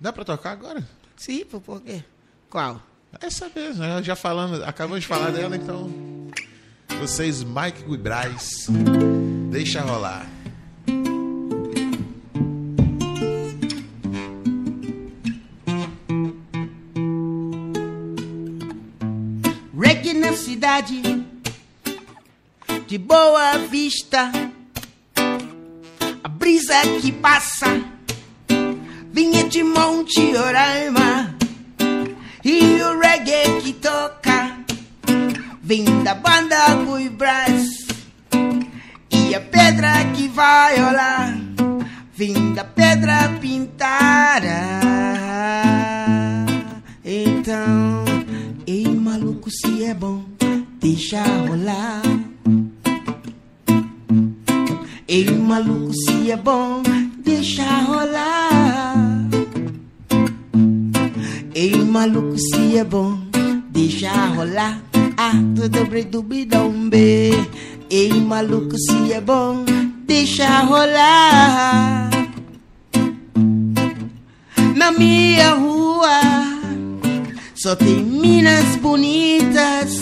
dá 0.00 0.12
pra 0.12 0.24
tocar 0.24 0.52
agora? 0.52 0.88
sim 1.16 1.44
por 1.44 1.82
quê 1.82 2.04
qual 2.48 2.76
É 2.76 2.95
essa 3.20 3.50
mesmo. 3.54 3.82
né? 3.82 4.02
Já 4.02 4.16
falando, 4.16 4.62
acabamos 4.64 5.00
de 5.02 5.06
falar 5.06 5.30
dela, 5.30 5.56
então. 5.56 5.90
Vocês, 7.00 7.42
Mike 7.42 7.84
Guibraz, 7.86 8.68
deixa 9.50 9.82
rolar. 9.82 10.26
Reggae 19.78 20.14
na 20.14 20.32
cidade 20.32 21.02
de 22.86 22.98
Boa 22.98 23.58
Vista. 23.70 24.30
A 26.24 26.28
brisa 26.28 26.74
que 27.00 27.12
passa 27.12 27.66
vinha 29.12 29.48
de 29.48 29.62
Monte 29.62 30.32
Roraima. 30.32 31.35
E 32.48 32.80
o 32.80 33.00
reggae 33.00 33.60
que 33.60 33.72
toca 33.72 34.56
vem 35.60 35.84
da 36.04 36.14
banda 36.14 36.76
Gui 36.76 37.08
Brás. 37.08 37.88
E 39.10 39.34
a 39.34 39.40
pedra 39.40 40.04
que 40.14 40.28
vai 40.28 40.78
rolar 40.78 41.36
vem 42.14 42.54
da 42.54 42.62
pedra 42.62 43.36
pintada. 43.40 44.60
Então, 47.04 48.04
ei 48.64 48.86
maluco, 48.94 49.50
se 49.50 49.82
é 49.84 49.92
bom, 49.92 50.22
deixa 50.78 51.24
rolar. 51.24 52.02
Ei 55.08 55.28
maluco, 55.32 55.92
se 55.92 56.30
é 56.30 56.36
bom, 56.36 56.80
deixa 57.24 57.64
rolar. 57.64 58.95
Maluco, 61.96 62.36
se 62.36 62.76
é 62.76 62.84
bom, 62.84 63.18
deixa 63.70 64.12
rolar. 64.26 64.82
Ah, 65.16 65.32
tudo 65.56 65.86
bridubidambe. 65.86 67.30
Ei 67.88 68.12
maluco, 68.12 68.76
se 68.76 69.14
é 69.14 69.20
bom, 69.22 69.64
deixa 70.04 70.60
rolar. 70.60 72.10
Na 74.74 74.92
minha 74.92 75.54
rua 75.54 76.20
só 77.54 77.74
tem 77.74 78.04
minas 78.04 78.76
bonitas 78.76 79.98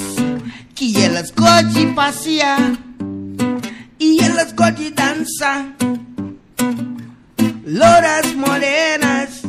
que 0.74 1.00
elas 1.00 1.30
gostam 1.30 1.68
de 1.68 1.86
passear 1.94 2.72
e 4.00 4.20
elas 4.20 4.50
gostam 4.50 4.82
de 4.82 4.90
dançar. 4.90 5.64
Louras 7.64 8.34
morenas, 8.34 9.42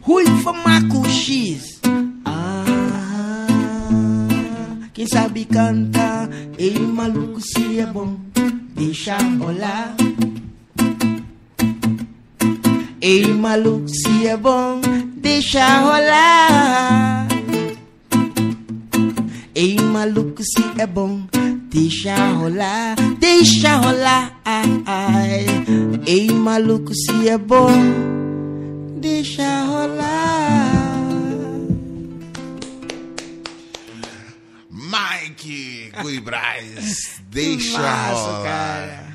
ruiva 0.00 0.52
macuxis. 0.52 1.27
Sabe 5.08 5.44
cantar, 5.44 6.28
ei 6.58 6.78
maluco 6.78 7.40
se 7.40 7.80
é 7.80 7.86
bom, 7.86 8.16
deixa 8.74 9.16
rolar. 9.16 9.96
Ei 13.00 13.32
maluco 13.32 13.88
se 13.88 14.26
é 14.26 14.36
bom, 14.36 14.80
deixa 15.16 15.80
rolar. 15.80 17.28
Ei 19.54 19.76
maluco 19.80 20.42
se 20.42 20.80
é 20.80 20.86
bom, 20.86 21.26
Deixa 21.70 22.16
rolar, 22.32 22.96
deixa 23.20 23.76
rolar. 23.76 24.32
Ei, 26.06 26.32
maluco, 26.32 26.94
se 26.94 27.28
é 27.28 27.36
bom, 27.36 27.68
deixa 29.00 29.64
rolar. 29.66 30.27
Mike 35.98 36.12
Guibraz, 36.16 37.20
deixa 37.28 37.78
Massa, 37.78 38.14
rolar. 38.20 38.42
cara. 38.44 39.08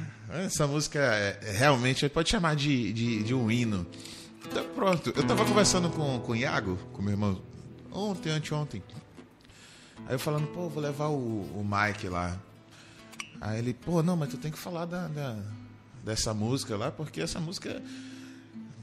Essa 0.46 0.66
música 0.68 1.00
é, 1.00 1.40
é, 1.44 1.52
realmente 1.52 2.08
pode 2.10 2.30
chamar 2.30 2.56
de, 2.56 2.92
de, 2.92 3.24
de 3.24 3.34
um 3.34 3.52
hino. 3.52 3.86
Então, 4.46 4.66
pronto, 4.76 5.14
eu 5.16 5.24
tava 5.28 5.46
conversando 5.46 5.90
com, 5.90 6.20
com 6.20 6.32
o 6.32 6.36
Iago, 6.36 6.76
com 6.92 7.02
meu 7.02 7.12
irmão, 7.12 7.42
ontem, 7.92 8.30
anteontem. 8.32 8.82
Aí 10.08 10.16
eu 10.16 10.20
falando, 10.20 10.48
pô, 10.48 10.68
vou 10.68 10.82
levar 10.82 11.08
o, 11.08 11.14
o 11.16 11.64
Mike 11.64 12.08
lá. 12.10 12.38
Aí 13.40 13.60
ele, 13.60 13.74
pô, 13.74 14.02
não, 14.02 14.18
mas 14.18 14.30
tu 14.30 14.38
tem 14.38 14.52
que 14.52 14.58
falar 14.58 14.86
da, 14.86 15.08
da- 15.08 15.38
dessa 16.04 16.34
música 16.34 16.76
lá, 16.76 16.92
porque 16.92 17.22
essa 17.22 17.40
música 17.40 17.82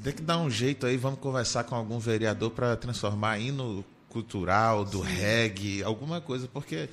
tem 0.02 0.12
que 0.12 0.22
dar 0.22 0.38
um 0.38 0.48
jeito 0.50 0.86
aí, 0.86 0.96
vamos 0.96 1.18
conversar 1.20 1.64
com 1.64 1.74
algum 1.74 1.98
vereador 1.98 2.50
para 2.52 2.76
transformar 2.76 3.38
hino 3.38 3.84
cultural, 4.08 4.84
do 4.84 5.00
reggae, 5.00 5.82
alguma 5.82 6.20
coisa, 6.20 6.48
porque 6.52 6.88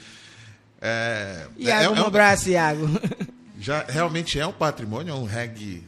é, 0.82 1.48
Iago, 1.58 1.82
é- 1.82 1.86
é 1.86 2.02
um 2.02 2.06
abraço, 2.06 2.50
Iago. 2.50 2.88
já 3.60 3.84
realmente 3.88 4.40
é 4.40 4.46
um 4.46 4.54
patrimônio, 4.54 5.12
é 5.12 5.16
um 5.16 5.26
reggae 5.26 5.84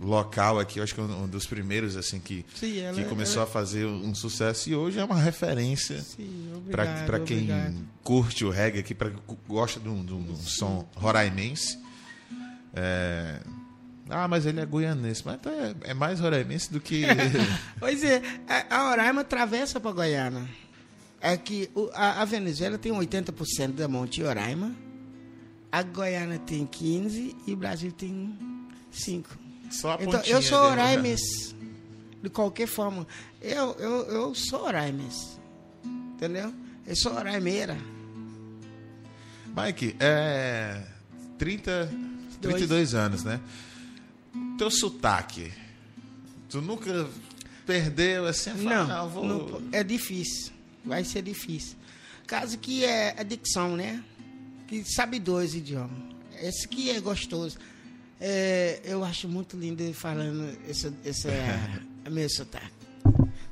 local 0.00 0.58
aqui, 0.58 0.78
eu 0.80 0.82
acho 0.84 0.92
que 0.94 1.00
é 1.00 1.04
um 1.04 1.28
dos 1.28 1.46
primeiros 1.46 1.96
assim 1.96 2.18
que, 2.18 2.44
Sim, 2.56 2.80
ela- 2.80 2.96
que 2.96 3.04
começou 3.04 3.40
ela- 3.42 3.48
a 3.48 3.52
fazer 3.52 3.86
um 3.86 4.12
sucesso 4.14 4.68
e 4.68 4.74
hoje 4.74 4.98
é 4.98 5.04
uma 5.04 5.14
referência 5.16 6.04
para 7.06 7.20
quem 7.20 7.48
curte 8.02 8.44
o 8.44 8.50
reggae 8.50 8.80
aqui, 8.80 8.94
para 8.94 9.10
quem 9.10 9.20
gosta 9.46 9.78
de 9.78 9.88
um, 9.88 10.04
de 10.04 10.12
um- 10.12 10.32
um 10.32 10.36
som 10.36 10.88
roraimense. 10.96 11.78
É, 12.74 13.38
Ah, 14.10 14.26
mas 14.26 14.44
ele 14.44 14.60
é 14.60 14.66
goianense, 14.66 15.22
mas 15.24 15.38
é, 15.46 15.90
é 15.90 15.94
mais 15.94 16.18
roraimense 16.20 16.70
do 16.70 16.80
que 16.80 17.04
Pois 17.78 18.02
é, 18.02 18.20
a, 18.48 18.76
a 18.76 18.88
Roraima 18.90 19.20
atravessa 19.22 19.78
para 19.80 19.92
Goiânia. 19.92 20.44
É 21.24 21.36
que 21.36 21.70
a, 21.94 22.24
Venezuela 22.24 22.76
tem 22.76 22.90
80% 22.92 23.74
da 23.74 23.86
Monte 23.86 24.20
Roraima, 24.22 24.74
a 25.70 25.80
Goiânia 25.84 26.40
tem 26.40 26.66
15% 26.66 27.36
e 27.46 27.52
o 27.52 27.56
Brasil 27.56 27.92
tem 27.92 28.36
5%. 28.92 29.24
só 29.70 29.92
a 29.92 30.02
Então, 30.02 30.20
eu 30.22 30.42
sou 30.42 30.60
né? 30.62 30.68
Roraimes, 30.70 31.54
de 32.20 32.28
qualquer 32.28 32.66
forma. 32.66 33.06
Eu, 33.40 33.70
eu, 33.78 33.90
eu 34.08 34.34
sou 34.34 34.62
Roraimes, 34.62 35.38
entendeu? 35.84 36.52
Eu 36.84 36.96
sou 36.96 37.12
Roraimeira. 37.12 37.78
Mike, 39.56 39.94
é 40.00 40.82
30, 41.38 41.88
32 42.40 42.94
anos, 42.94 43.22
né? 43.22 43.40
Teu 44.58 44.70
sotaque, 44.72 45.52
tu 46.48 46.60
nunca 46.60 47.08
perdeu 47.64 48.26
assim? 48.26 48.50
fala, 48.56 48.84
Não, 48.86 49.08
vou... 49.08 49.24
não- 49.24 49.62
é 49.70 49.84
difícil. 49.84 50.52
Vai 50.84 51.04
ser 51.04 51.22
difícil. 51.22 51.76
Caso 52.26 52.58
que 52.58 52.84
é 52.84 53.14
a 53.18 53.22
dicção, 53.22 53.76
né? 53.76 54.02
Que 54.66 54.84
sabe 54.84 55.18
dois 55.18 55.54
idiomas. 55.54 55.98
Esse 56.40 56.66
que 56.66 56.90
é 56.90 57.00
gostoso. 57.00 57.58
É, 58.20 58.80
eu 58.84 59.04
acho 59.04 59.28
muito 59.28 59.56
lindo 59.56 59.82
ele 59.82 59.92
falando 59.92 60.56
esse, 60.68 60.92
esse 61.04 61.28
meu 62.10 62.28
sotaque. 62.30 62.70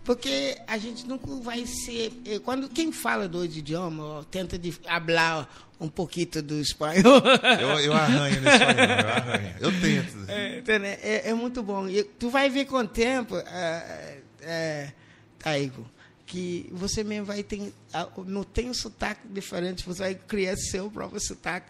Porque 0.04 0.56
a 0.66 0.78
gente 0.78 1.06
nunca 1.06 1.26
vai 1.36 1.66
ser. 1.66 2.12
eh, 2.24 2.38
Quando 2.38 2.68
quem 2.68 2.90
fala 2.90 3.28
dois 3.28 3.56
idiomas, 3.56 4.24
tenta 4.30 4.58
de 4.58 4.72
falar 4.72 5.68
um 5.78 5.88
pouquinho 5.88 6.42
do 6.42 6.58
espanhol. 6.60 7.22
Eu, 7.60 7.68
eu 7.80 7.92
arranho 7.92 8.40
nesse 8.40 8.56
espanhol, 8.56 8.88
eu 8.88 9.08
arranho. 9.08 9.54
Eu 9.60 9.80
tento. 9.80 10.30
É, 10.30 10.58
entendeu? 10.58 10.98
é, 11.02 11.28
é 11.30 11.34
muito 11.34 11.62
bom. 11.62 11.88
E 11.88 12.02
tu 12.02 12.28
vai 12.30 12.48
ver 12.48 12.64
com 12.64 12.76
o 12.76 12.88
tempo, 12.88 13.36
é, 13.36 14.18
é, 14.40 14.92
Taigo, 15.38 15.86
que 16.30 16.68
você 16.72 17.02
mesmo 17.02 17.26
vai 17.26 17.42
ter. 17.42 17.72
ah, 17.92 18.08
Não 18.26 18.44
tem 18.44 18.70
um 18.70 18.74
sotaque 18.74 19.26
diferente, 19.28 19.84
você 19.84 19.98
vai 20.02 20.14
criar 20.14 20.56
seu 20.56 20.88
próprio 20.90 21.20
sotaque. 21.20 21.66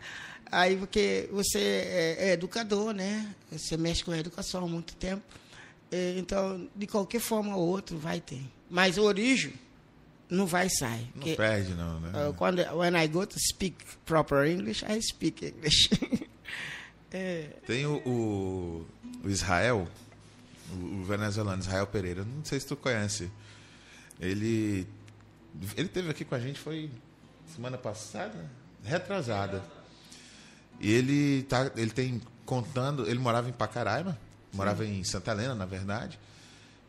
Aí, 0.52 0.76
porque 0.76 1.28
você 1.32 1.58
é, 1.58 2.16
é 2.28 2.32
educador, 2.32 2.92
né? 2.92 3.34
Você 3.50 3.76
mexe 3.76 4.04
com 4.04 4.11
a 4.11 4.18
educação 4.18 4.64
há 4.64 4.68
muito 4.68 4.94
tempo. 4.96 5.22
É, 5.90 6.14
Então, 6.18 6.68
de 6.76 6.86
qualquer 6.86 7.20
forma 7.20 7.56
ou 7.56 7.66
outra, 7.68 7.96
vai 7.96 8.20
ter. 8.20 8.42
Mas 8.68 8.98
a 8.98 9.02
origem 9.02 9.54
não 10.28 10.46
vai 10.46 10.68
sair. 10.68 11.04
Não 11.14 11.22
porque, 11.22 11.36
perde, 11.36 11.72
não, 11.74 12.00
né? 12.00 12.28
uh, 12.28 12.34
quando, 12.34 12.58
when 12.76 12.94
I 12.96 13.06
go 13.08 13.26
to 13.26 13.36
speak 13.38 13.76
proper 14.04 14.46
English, 14.46 14.84
I 14.84 15.00
speak 15.02 15.44
English. 15.46 15.88
é, 17.11 17.48
Tem 17.66 17.86
o, 17.86 17.96
o, 18.06 18.86
o 19.24 19.28
Israel, 19.30 19.88
o, 20.72 21.00
o 21.00 21.04
venezuelano 21.04 21.61
Israel 21.62 21.86
Pereira, 21.86 22.24
não 22.24 22.44
sei 22.44 22.61
se 22.61 22.66
tu 22.66 22.76
conhece. 22.76 23.30
Ele, 24.20 24.86
ele 25.76 25.88
teve 25.88 26.10
aqui 26.10 26.24
com 26.24 26.34
a 26.34 26.38
gente, 26.38 26.60
foi 26.60 26.90
semana 27.54 27.78
passada, 27.78 28.50
retrasada. 28.84 29.62
E 30.78 30.90
ele, 30.90 31.42
tá, 31.44 31.70
ele 31.76 31.90
tem 31.90 32.20
contando, 32.44 33.08
ele 33.08 33.18
morava 33.18 33.48
em 33.48 33.52
Pacaraima, 33.52 34.18
morava 34.52 34.84
em 34.84 35.02
Santa 35.04 35.32
Helena, 35.32 35.54
na 35.54 35.66
verdade. 35.66 36.18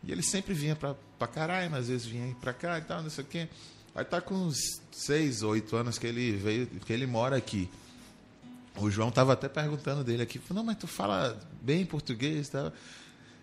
E 0.03 0.11
ele 0.11 0.23
sempre 0.23 0.53
vinha 0.53 0.75
para 0.75 0.95
Pacaraima, 1.17 1.77
às 1.77 1.87
vezes 1.87 2.05
vinha 2.05 2.35
para 2.41 2.53
cá 2.53 2.77
e 2.77 2.81
tal, 2.81 3.01
não 3.01 3.09
sei 3.09 3.23
o 3.23 3.27
quê. 3.27 3.47
Aí 3.93 4.05
tá 4.05 4.21
com 4.21 4.33
uns 4.33 4.81
seis, 4.91 5.43
oito 5.43 5.75
anos 5.75 5.97
que 5.97 6.07
ele 6.07 6.31
veio, 6.33 6.67
que 6.67 6.91
ele 6.91 7.05
mora 7.05 7.35
aqui. 7.35 7.69
O 8.77 8.89
João 8.89 9.09
estava 9.09 9.33
até 9.33 9.49
perguntando 9.49 10.03
dele 10.03 10.23
aqui, 10.23 10.41
não, 10.49 10.63
mas 10.63 10.77
tu 10.77 10.87
fala 10.87 11.37
bem 11.61 11.85
português, 11.85 12.49
tá? 12.49 12.71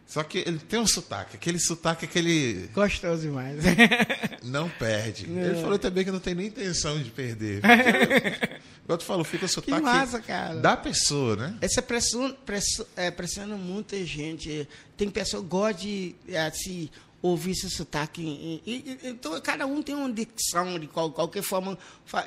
Só 0.08 0.22
que 0.22 0.38
ele 0.38 0.58
tem 0.58 0.80
um 0.80 0.86
sotaque, 0.86 1.36
aquele 1.36 1.58
sotaque 1.60 2.06
que 2.06 2.18
ele 2.18 2.70
gostoso 2.72 3.20
demais. 3.22 3.62
não 4.42 4.66
perde. 4.70 5.26
Ele 5.26 5.60
falou 5.60 5.78
também 5.78 6.02
que 6.02 6.10
não 6.10 6.18
tem 6.18 6.34
nem 6.34 6.46
intenção 6.46 6.98
de 7.02 7.10
perder. 7.10 7.60
Igual 8.84 8.96
tu 8.96 9.04
falou, 9.04 9.22
fica 9.22 9.44
o 9.44 9.48
sotaque 9.48 9.82
massa, 9.82 10.18
cara. 10.20 10.56
da 10.56 10.74
pessoa, 10.78 11.36
né? 11.36 11.58
Essa 11.60 11.82
pressão, 11.82 12.32
pressão, 12.46 12.86
é, 12.96 13.10
pressiona 13.10 13.54
muita 13.56 14.02
gente. 14.02 14.66
Tem 14.96 15.10
pessoa 15.10 15.42
que 15.42 15.48
gosta 15.50 15.82
de 15.82 16.14
assim, 16.48 16.88
ouvir 17.20 17.50
esse 17.50 17.68
sotaque. 17.68 18.22
E- 18.22 18.62
e- 18.66 19.08
então, 19.10 19.38
cada 19.42 19.66
um 19.66 19.82
tem 19.82 19.94
uma 19.94 20.10
dicção, 20.10 20.78
de 20.78 20.86
qual- 20.86 21.12
qualquer 21.12 21.42
forma, 21.42 21.76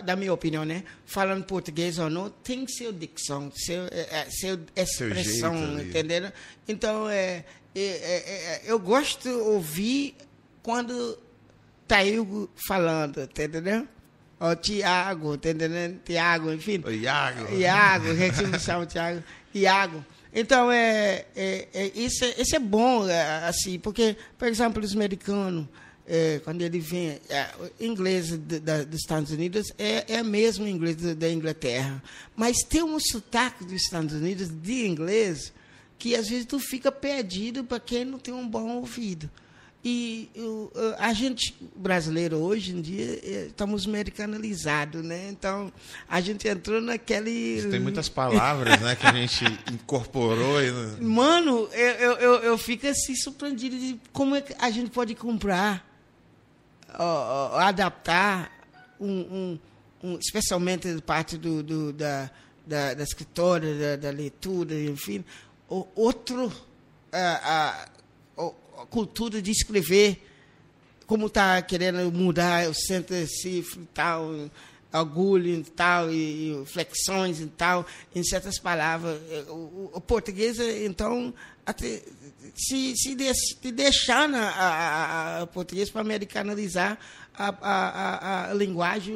da 0.06 0.16
minha 0.16 0.32
opinião, 0.32 0.64
né? 0.64 0.84
Falando 1.04 1.44
português 1.46 1.98
ou 1.98 2.12
não, 2.12 2.30
tem 2.30 2.68
seu 2.68 2.92
dicção, 2.94 3.52
seu, 3.56 3.86
é, 3.86 4.08
é, 4.22 4.28
seu 4.30 4.60
expressão, 4.76 5.56
ali. 5.56 5.90
entendeu? 5.90 6.32
Então, 6.68 7.10
é, 7.10 7.16
é, 7.18 7.44
é, 7.44 7.44
é, 7.44 7.44
eu 8.65 8.80
gosto 8.80 9.24
de 9.30 9.36
ouvir 9.36 10.15
quando 10.61 11.17
tá 11.88 12.05
eu 12.05 12.49
falando, 12.67 13.28
tá 13.28 13.43
entendendo? 13.43 13.88
Ó, 14.39 14.55
Tiago, 14.55 15.38
tá 15.38 15.51
entendendo? 15.51 15.99
Tiago, 16.03 16.51
enfim. 16.51 16.82
O 16.86 16.91
Iago. 16.91 17.53
Iago, 17.55 18.09
a 18.09 18.15
gente 18.15 18.43
me 18.45 18.59
chama 18.59 18.86
Tiago. 18.86 19.24
Iago. 19.53 20.03
Então, 20.34 20.72
é, 20.72 21.26
é, 21.36 21.67
é, 21.74 21.91
isso, 21.93 22.24
é, 22.24 22.41
isso 22.41 22.55
é 22.55 22.59
bom, 22.59 23.07
é, 23.07 23.45
assim, 23.47 23.78
porque, 23.78 24.15
por 24.38 24.47
exemplo, 24.47 24.82
os 24.84 24.93
americanos, 24.95 25.65
é, 26.07 26.39
quando 26.43 26.61
ele 26.61 26.80
vem, 26.80 27.19
é, 27.30 27.49
o 27.80 27.84
inglês 27.84 28.30
de- 28.38 28.59
da- 28.59 28.84
dos 28.84 29.01
Estados 29.01 29.30
Unidos 29.32 29.72
é, 29.78 30.05
é 30.15 30.24
mesmo 30.24 30.63
o 30.65 30.67
inglês 30.67 30.95
da 31.15 31.30
Inglaterra. 31.30 32.01
Mas 32.36 32.63
tem 32.63 32.82
um 32.82 32.97
sotaque 32.99 33.65
dos 33.65 33.74
Estados 33.84 34.13
Unidos 34.13 34.49
de 34.49 34.88
inglês 34.88 35.51
que 36.02 36.16
às 36.16 36.28
vezes 36.28 36.47
tu 36.47 36.58
fica 36.60 36.91
perdido 36.91 37.64
para 37.64 37.80
quem 37.80 38.04
não 38.04 38.18
tem 38.18 38.34
um 38.34 38.47
bom 38.47 38.78
ouvido. 38.78 39.30
E 39.86 40.30
o- 40.36 40.72
a 40.97 41.14
gente 41.14 41.56
brasileiro 41.76 42.38
hoje 42.38 42.72
em 42.76 42.82
dia 42.82 43.20
eh, 43.24 43.45
estamos 43.49 43.86
americanalizados, 43.88 45.04
né? 45.04 45.30
Então 45.30 45.72
a 46.10 46.20
gente 46.22 46.47
entrou 46.47 46.82
naquele 46.82 47.68
Tem 47.70 47.80
muitas 47.80 48.10
palavras, 48.10 48.80
né, 48.82 48.95
que 48.95 49.06
a 49.06 49.14
gente 49.14 49.45
incorporou. 49.72 50.60
E... 50.64 50.72
Mano, 51.04 51.68
eu, 51.72 51.91
eu, 51.93 52.12
eu, 52.18 52.34
eu 52.43 52.58
fico 52.58 52.88
assim 52.88 53.16
surpreendido 53.16 53.78
de 53.78 53.99
como 54.12 54.36
é 54.36 54.41
que 54.41 54.56
a 54.60 54.72
gente 54.72 54.89
pode 54.89 55.14
comprar, 55.14 55.86
ó, 56.97 57.54
ó, 57.54 57.60
adaptar, 57.60 58.52
um, 58.99 59.10
um, 59.12 59.60
um- 60.04 60.18
especialmente 60.20 60.88
parte 61.02 61.38
do, 61.38 61.62
do- 61.64 61.93
da, 61.93 62.30
da, 62.66 62.93
da 62.95 63.04
escritora, 63.04 63.68
da, 63.76 63.95
da 63.95 64.10
leitura, 64.12 64.74
enfim, 64.84 65.24
o- 65.76 65.88
outro, 65.95 66.51
a, 67.11 67.88
a, 68.38 68.41
o- 68.43 68.53
a 68.82 68.86
cultura 68.86 69.41
de 69.41 69.51
escrever, 69.51 70.22
como 71.07 71.28
está 71.28 71.61
querendo 71.61 72.11
mudar 72.11 72.69
o 72.69 72.74
centro 72.74 73.15
cifra 73.28 73.80
e 73.82 73.86
tal, 73.93 74.49
agulha 74.93 75.49
e 75.49 75.63
tal, 75.63 76.11
e, 76.11 76.63
flexões 76.65 77.39
e 77.39 77.47
tal, 77.47 77.86
em 78.13 78.24
certas 78.24 78.59
palavras. 78.59 79.22
Eh, 79.30 79.45
O, 79.49 79.89
o- 79.93 80.01
português, 80.01 80.59
eh, 80.59 80.86
então, 80.86 81.34
até, 81.65 82.01
se, 82.55 82.95
se, 82.97 83.15
de, 83.15 83.34
se 83.34 83.72
deixando 83.72 84.36
a, 84.36 84.49
a, 84.49 85.38
a- 85.39 85.43
o 85.43 85.47
português 85.47 85.89
para 85.89 86.01
americanizar 86.01 86.97
a, 87.34 87.47
a, 87.47 87.89
a, 88.47 88.51
a 88.51 88.53
linguagem 88.53 89.15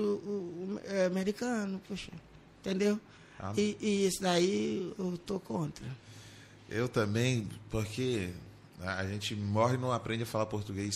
americana, 1.07 1.81
poxa. 1.87 2.11
entendeu? 2.61 2.99
Ah. 3.39 3.51
E, 3.57 3.77
e 3.81 4.07
isso 4.07 4.21
daí 4.21 4.93
eu 4.97 5.17
tô 5.25 5.39
contra. 5.39 5.85
Eu 6.70 6.88
também, 6.89 7.47
porque 7.70 8.30
a 8.82 9.05
gente 9.05 9.36
morre 9.36 9.76
e 9.76 9.78
não 9.78 9.91
aprende 9.91 10.24
a 10.24 10.26
falar 10.26 10.45
português 10.47 10.95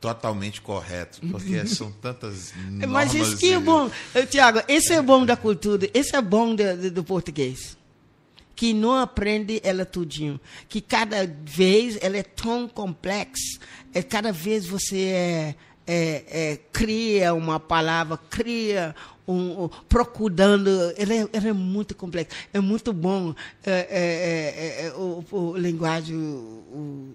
totalmente 0.00 0.60
correto, 0.60 1.20
porque 1.30 1.64
são 1.68 1.90
tantas 1.92 2.52
normas. 2.56 2.88
Mas 2.88 3.14
isso 3.14 3.36
que 3.36 3.52
é 3.52 3.58
bom, 3.58 3.90
Tiago, 4.30 4.60
esse 4.68 4.92
é 4.92 5.02
bom 5.02 5.24
da 5.26 5.36
cultura, 5.36 5.88
esse 5.92 6.14
é 6.16 6.22
bom 6.22 6.54
do, 6.54 6.76
do- 6.76 6.90
do 6.90 7.04
português. 7.04 7.78
Que 8.56 8.74
não 8.74 8.94
aprende 8.94 9.58
ela 9.64 9.86
tudinho. 9.86 10.38
Que 10.68 10.82
cada 10.82 11.26
vez 11.44 11.96
ela 12.02 12.18
é 12.18 12.22
tão 12.22 12.68
complexa, 12.68 13.58
é, 13.94 14.02
cada 14.02 14.32
vez 14.32 14.66
você 14.66 14.98
é, 14.98 15.54
é, 15.92 16.24
é, 16.52 16.56
cria 16.72 17.34
uma 17.34 17.58
palavra, 17.58 18.16
cria 18.16 18.94
um, 19.26 19.64
um- 19.64 19.68
procurando, 19.88 20.68
ela 20.96 21.14
é, 21.14 21.28
ela 21.32 21.48
é 21.48 21.52
muito 21.52 21.94
complexa. 21.96 22.28
É 22.52 22.60
muito 22.60 22.92
bom 22.92 23.34
é, 23.64 23.72
é, 23.90 24.86
é, 24.86 24.92
o, 24.94 25.24
o 25.32 25.56
linguagem 25.56 26.16
o, 26.16 27.14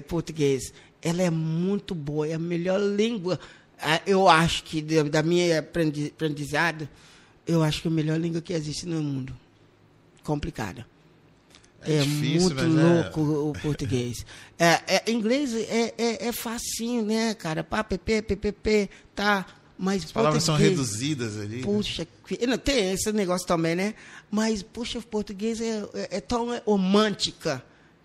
português. 0.00 0.72
Ela 1.00 1.22
é 1.22 1.30
muito 1.30 1.94
boa, 1.94 2.26
é 2.26 2.34
a 2.34 2.38
melhor 2.38 2.80
língua. 2.80 3.38
Ah, 3.80 4.00
Eu 4.06 4.28
acho 4.28 4.64
que 4.64 4.80
da 4.82 5.22
minha 5.22 5.60
aprendi- 5.60 6.06
aprendizado, 6.14 6.88
eu 7.46 7.62
acho 7.62 7.82
que 7.82 7.88
é 7.88 7.90
a 7.90 7.94
melhor 7.94 8.18
língua 8.18 8.40
que 8.40 8.52
existe 8.52 8.86
no 8.86 9.02
mundo. 9.02 9.32
Complicada. 10.24 10.86
É 11.86 11.96
É, 11.96 12.02
difícil, 12.02 12.54
muito 12.54 12.60
é- 12.62 12.66
louco 12.66 13.20
o 13.20 13.52
português. 13.60 14.24
É, 14.58 14.80
é, 14.86 15.10
inglês 15.10 15.54
é, 15.54 15.94
é, 15.98 16.28
é 16.28 16.32
facinho, 16.32 17.04
né, 17.04 17.34
cara? 17.34 17.62
Pá, 17.64 17.82
pp, 17.84 18.22
ppp, 18.22 18.88
tá. 19.14 19.46
Mas 19.76 20.04
As 20.04 20.12
palavras 20.12 20.44
são 20.44 20.54
reduzidas 20.56 21.36
ali. 21.38 21.56
né? 21.56 21.62
Puxa, 21.64 22.06
não, 22.46 22.56
tem 22.56 22.92
esse 22.92 23.10
negócio 23.12 23.46
também, 23.46 23.74
né? 23.74 23.94
Mas, 24.30 24.62
puxa, 24.62 24.98
o 25.00 25.02
português 25.02 25.60
é, 25.60 25.82
é, 25.94 26.08
é 26.18 26.20
tão 26.20 26.56
romântica, 26.64 27.60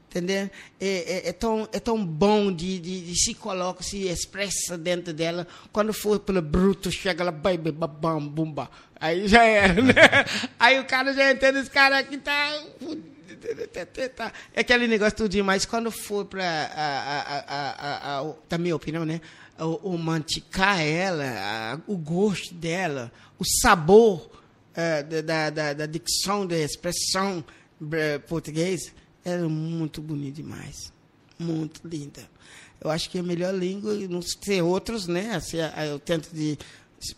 entendeu? 0.09 0.49
É, 0.80 0.88
é, 0.88 1.30
é 1.30 1.32
tão, 1.32 1.69
é 1.71 1.80
tão 1.80 2.03
bom 2.03 2.51
de, 2.51 2.80
de, 2.80 3.01
de 3.01 3.15
se 3.15 3.36
coloca, 3.36 3.84
se 3.84 4.07
expressa 4.07 4.75
dentro 4.80 5.13
dela. 5.13 5.45
Quando 5.71 5.93
for 5.93 6.19
pelo 6.19 6.41
bruto, 6.41 6.91
chega 6.91 7.23
lá, 7.23 7.32
baby, 7.32 7.71
babam, 7.71 8.27
bumba. 8.27 8.67
Aí 8.99 9.27
já 9.27 9.43
era, 9.43 9.80
né? 9.80 9.93
Aí 10.59 10.80
o 10.80 10.86
cara 10.86 11.13
já 11.13 11.32
entende, 11.32 11.59
esse 11.59 11.69
cara 11.69 11.99
aqui 11.99 12.17
tá... 12.17 12.63
É 14.53 14.61
aquele 14.61 14.87
negócio 14.87 15.17
tudinho, 15.17 15.45
mas 15.45 15.65
quando 15.65 15.91
for 15.91 16.25
para 16.25 16.43
a, 16.43 18.19
a, 18.19 18.19
a, 18.19 18.33
da 18.47 18.57
minha 18.57 18.75
opinião, 18.75 19.05
né? 19.05 19.21
O, 19.59 19.93
o 19.93 19.97
manticar 19.97 20.79
ela, 20.81 21.81
o 21.85 21.97
gosto 21.97 22.53
dela, 22.53 23.11
o 23.37 23.43
sabor 23.61 24.29
eh, 24.73 25.03
da, 25.03 25.49
da, 25.49 25.73
da, 25.73 25.85
dicção, 25.85 26.47
da 26.47 26.57
expressão 26.57 27.43
eh, 27.91 28.19
português, 28.19 28.93
é 29.25 29.37
muito 29.39 30.01
bonito 30.01 30.35
demais. 30.35 30.93
Muito 31.37 31.85
linda. 31.85 32.21
Eu 32.79 32.89
acho 32.89 33.09
que 33.09 33.17
é 33.17 33.21
a 33.21 33.23
melhor 33.23 33.53
língua, 33.53 33.93
não 34.07 34.21
sei 34.21 34.61
outros, 34.61 35.07
né? 35.07 35.35
Assim, 35.35 35.57
eu 35.89 35.99
tento 35.99 36.33
de 36.33 36.57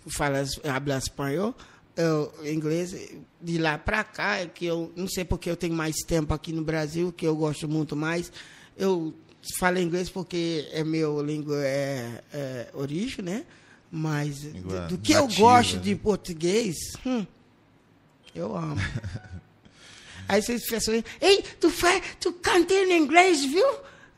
falar, 0.10 0.44
falar 0.46 0.98
espanhol, 0.98 1.56
eu, 1.96 2.34
inglês, 2.46 2.96
de 3.42 3.58
lá 3.58 3.78
para 3.78 4.04
cá, 4.04 4.38
é 4.38 4.48
que 4.48 4.66
eu 4.66 4.92
não 4.96 5.08
sei 5.08 5.26
porque 5.26 5.50
eu 5.50 5.56
tenho 5.56 5.74
mais 5.74 5.96
tempo 6.08 6.34
aqui 6.34 6.54
no 6.54 6.64
Brasil, 6.64 7.12
que 7.12 7.26
eu 7.26 7.36
gosto 7.36 7.68
muito 7.68 7.96
mais. 7.96 8.32
Eu 8.78 9.14
falo 9.60 9.80
inglês 9.80 10.10
porque 10.10 10.68
é 10.72 10.84
meu 10.84 11.22
língua 11.22 11.58
é, 11.64 12.24
é 12.34 12.70
origem, 12.74 13.24
né? 13.24 13.46
Mas 13.92 14.44
Língua 14.44 14.82
do, 14.82 14.96
do 14.96 15.04
que 15.04 15.12
eu 15.12 15.28
gosto 15.28 15.76
né? 15.76 15.82
de 15.82 15.96
português, 15.96 16.76
hum, 17.06 17.26
eu 18.34 18.56
amo. 18.56 18.78
Aí 20.30 20.42
vocês 20.42 20.66
pessoas, 20.66 21.04
ei, 21.20 21.44
tu, 21.60 21.70
faz, 21.70 22.02
tu 22.20 22.32
canta 22.32 22.74
em 22.74 22.98
inglês, 22.98 23.44
viu? 23.44 23.68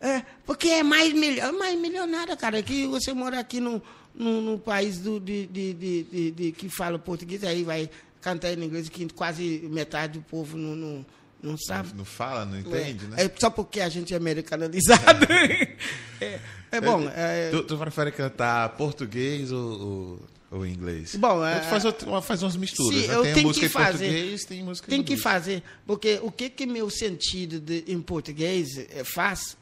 É, 0.06 0.22
porque 0.46 0.68
é 0.68 0.84
mais 0.84 1.14
melhor, 1.14 1.54
mais 1.54 1.80
melhor 1.80 2.06
nada, 2.06 2.36
cara. 2.36 2.62
Que 2.62 2.86
você 2.88 3.14
mora 3.14 3.40
aqui 3.40 3.62
no, 3.62 3.82
no, 4.14 4.42
no 4.42 4.60
país 4.60 5.00
do, 5.00 5.18
de, 5.18 5.46
de, 5.48 5.74
de, 5.74 6.32
de- 6.32 6.52
que 6.52 6.68
fala 6.68 7.00
português, 7.00 7.42
aí 7.44 7.64
vai 7.64 7.90
cantar 8.20 8.52
em 8.52 8.64
inglês, 8.66 8.90
que 8.90 9.08
quase 9.14 9.62
metade 9.72 10.20
do 10.20 10.22
povo 10.26 10.58
não, 10.58 10.76
não, 10.76 11.06
não 11.42 11.58
sabe. 11.58 11.94
Não 11.96 12.04
fala, 12.04 12.44
não 12.44 12.60
entende, 12.60 13.06
é, 13.06 13.08
né? 13.08 13.16
é 13.26 13.32
só 13.40 13.50
porque 13.50 13.80
a 13.80 13.88
gente 13.88 14.14
é 14.14 14.18
americanizado. 14.18 15.26
é, 16.20 16.40
é 16.72 16.82
bom. 16.82 17.10
É, 17.16 17.50
Tu, 17.52 17.64
tu 17.64 17.78
prefere 17.78 18.12
cantar 18.12 18.70
português 18.76 19.54
ou, 19.54 19.82
ou, 19.82 20.20
ou 20.52 20.66
inglês? 20.66 21.16
Bom, 21.16 21.46
é- 21.46 21.62
faz, 21.62 21.84
faz 22.26 22.44
umas 22.44 22.58
misturas, 22.58 23.02
Sim, 23.04 23.08
né? 23.08 23.22
Tem 23.22 23.34
tenho 23.36 23.48
música 23.48 23.60
que 23.62 23.66
em 23.68 23.70
fazer. 23.70 24.06
português, 24.06 24.46
tem 24.46 24.64
música 24.64 24.88
em 24.88 24.90
Tem 24.90 25.04
que 25.04 25.14
inglês. 25.14 25.24
fazer, 25.24 25.64
porque 25.88 26.20
o 26.22 26.30
que 26.32 26.50
que 26.50 26.66
meu 26.66 26.90
sentido 26.90 27.60
de, 27.62 27.86
em 27.88 28.02
português 28.02 28.78
eh, 28.78 29.04
faz, 29.06 29.56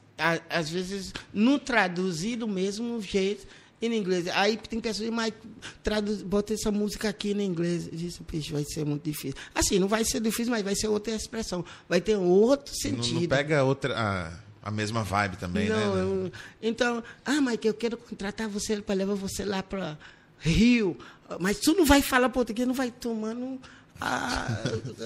às 0.49 0.69
vezes, 0.69 1.13
não 1.33 1.57
traduzir 1.59 2.35
do 2.37 2.47
mesmo 2.47 3.01
jeito 3.01 3.45
em 3.81 3.93
inglês. 3.95 4.27
Aí 4.27 4.57
tem 4.57 4.79
pessoas, 4.79 5.09
mas 5.09 5.33
traduz, 5.81 6.21
bota 6.21 6.53
essa 6.53 6.71
música 6.71 7.09
aqui 7.09 7.31
em 7.31 7.41
inglês. 7.41 7.89
Disse, 7.91 8.21
bicho, 8.29 8.53
vai 8.53 8.63
ser 8.63 8.85
muito 8.85 9.03
difícil. 9.03 9.35
Assim, 9.55 9.79
não 9.79 9.87
vai 9.87 10.03
ser 10.05 10.19
difícil, 10.21 10.51
mas 10.51 10.63
vai 10.63 10.75
ser 10.75 10.87
outra 10.87 11.13
expressão. 11.15 11.65
Vai 11.89 11.99
ter 11.99 12.15
um 12.17 12.27
outro 12.27 12.71
Não, 12.73 12.79
sentido. 12.79 13.21
não 13.21 13.27
pega 13.27 13.63
outra, 13.63 13.95
a, 13.97 14.67
a 14.67 14.71
mesma 14.71 15.03
vibe 15.03 15.37
também, 15.37 15.67
Não, 15.69 15.95
né? 15.95 16.01
eu- 16.01 16.31
então, 16.61 17.03
ah, 17.25 17.57
que 17.57 17.67
eu 17.67 17.73
quero 17.73 17.97
contratar 17.97 18.47
você 18.47 18.79
para 18.81 18.93
levar 18.93 19.15
você 19.15 19.43
lá 19.43 19.63
para 19.63 19.97
Rio. 20.37 20.95
Mas 21.39 21.59
tu 21.59 21.73
não 21.73 21.85
vai 21.85 22.01
falar 22.01 22.29
português, 22.29 22.67
não 22.67 22.75
vai 22.75 22.91
tomando 22.91 23.59
ah, 23.99 24.61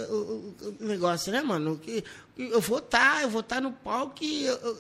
o, 0.10 0.14
o- 0.16 0.56
o 0.82 0.86
negócio, 0.86 1.32
né, 1.32 1.42
mano? 1.42 1.78
Que, 1.78 2.04
eu 2.38 2.60
vou 2.62 2.80
estar, 2.80 3.22
eu 3.22 3.30
vou 3.30 3.42
estar 3.42 3.62
no 3.62 3.72
palco 3.72 4.24
e, 4.24 4.46
eu- 4.46 4.78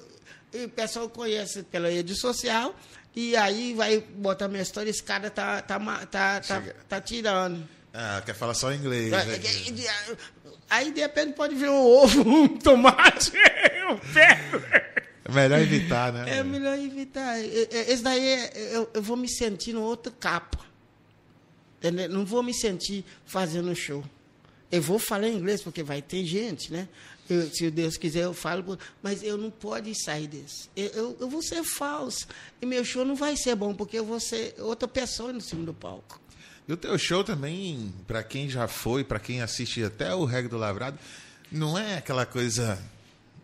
e 0.55 0.65
o 0.65 0.69
pessoal 0.69 1.09
conhece 1.09 1.63
pela 1.63 1.89
rede 1.89 2.15
social. 2.15 2.75
E 3.15 3.35
aí 3.35 3.73
vai 3.73 3.99
botar 3.99 4.47
minha 4.47 4.61
história, 4.63 4.89
esse 4.89 5.01
cara 5.03 5.29
tá, 5.29 5.61
tá, 5.61 5.79
tá, 6.05 6.39
tá, 6.41 6.63
tá 6.89 7.01
tirando. 7.01 7.67
Ah, 7.93 8.21
quer 8.25 8.35
falar 8.35 8.53
só 8.53 8.73
inglês. 8.73 9.13
Aí, 9.13 9.25
né? 9.27 9.37
de- 9.37 9.87
aí 10.69 10.91
de 10.91 10.99
repente 10.99 11.33
pode 11.33 11.55
ver 11.55 11.69
um 11.69 11.81
ovo, 11.81 12.21
um 12.27 12.47
tomate, 12.57 13.31
um 13.89 13.97
pé. 14.13 14.91
É 15.23 15.31
melhor 15.31 15.59
evitar, 15.61 16.11
né? 16.11 16.37
É 16.39 16.43
melhor 16.43 16.77
evitar. 16.77 17.39
É, 17.39 17.45
é, 17.71 17.91
Esse 17.93 18.03
daí 18.03 18.21
é- 18.21 18.75
eu, 18.75 18.89
eu 18.93 19.01
vou 19.01 19.15
me 19.15 19.29
sentir 19.29 19.71
no 19.73 19.81
outro 19.81 20.11
capa. 20.11 20.59
Entendeu? 21.79 22.09
Não 22.09 22.25
vou 22.25 22.43
me 22.43 22.53
sentir 22.53 23.05
fazendo 23.25 23.73
show. 23.75 24.03
Eu 24.71 24.81
vou 24.81 24.99
falar 24.99 25.29
inglês, 25.29 25.61
porque 25.61 25.83
vai 25.83 26.01
ter 26.01 26.25
gente, 26.25 26.71
né? 26.71 26.87
Se 27.53 27.71
Deus 27.71 27.97
quiser, 27.97 28.25
eu 28.25 28.33
falo, 28.33 28.77
mas 29.01 29.23
eu 29.23 29.37
não 29.37 29.49
pode 29.49 29.93
sair 29.95 30.27
desse. 30.27 30.69
Eu, 30.75 30.87
eu, 30.89 31.17
eu 31.21 31.29
vou 31.29 31.41
ser 31.41 31.63
falso. 31.63 32.27
E 32.61 32.65
meu 32.65 32.85
show 32.85 33.03
não 33.03 33.15
vai 33.15 33.35
ser 33.35 33.55
bom, 33.55 33.73
porque 33.73 33.97
eu 33.97 34.05
vou 34.05 34.19
ser 34.19 34.55
outra 34.59 34.87
pessoa 34.87 35.33
no 35.33 35.41
cima 35.41 35.65
do 35.65 35.73
palco. 35.73 36.21
E 36.67 36.73
o 36.73 36.77
teu 36.77 36.97
show 36.97 37.23
também, 37.23 37.93
pra 38.07 38.23
quem 38.23 38.49
já 38.49 38.67
foi, 38.67 39.03
pra 39.03 39.19
quem 39.19 39.41
assiste 39.41 39.83
até 39.83 40.13
o 40.13 40.25
Reggae 40.25 40.47
do 40.47 40.57
Lavrado, 40.57 40.97
não 41.51 41.77
é 41.77 41.97
aquela 41.97 42.25
coisa. 42.25 42.79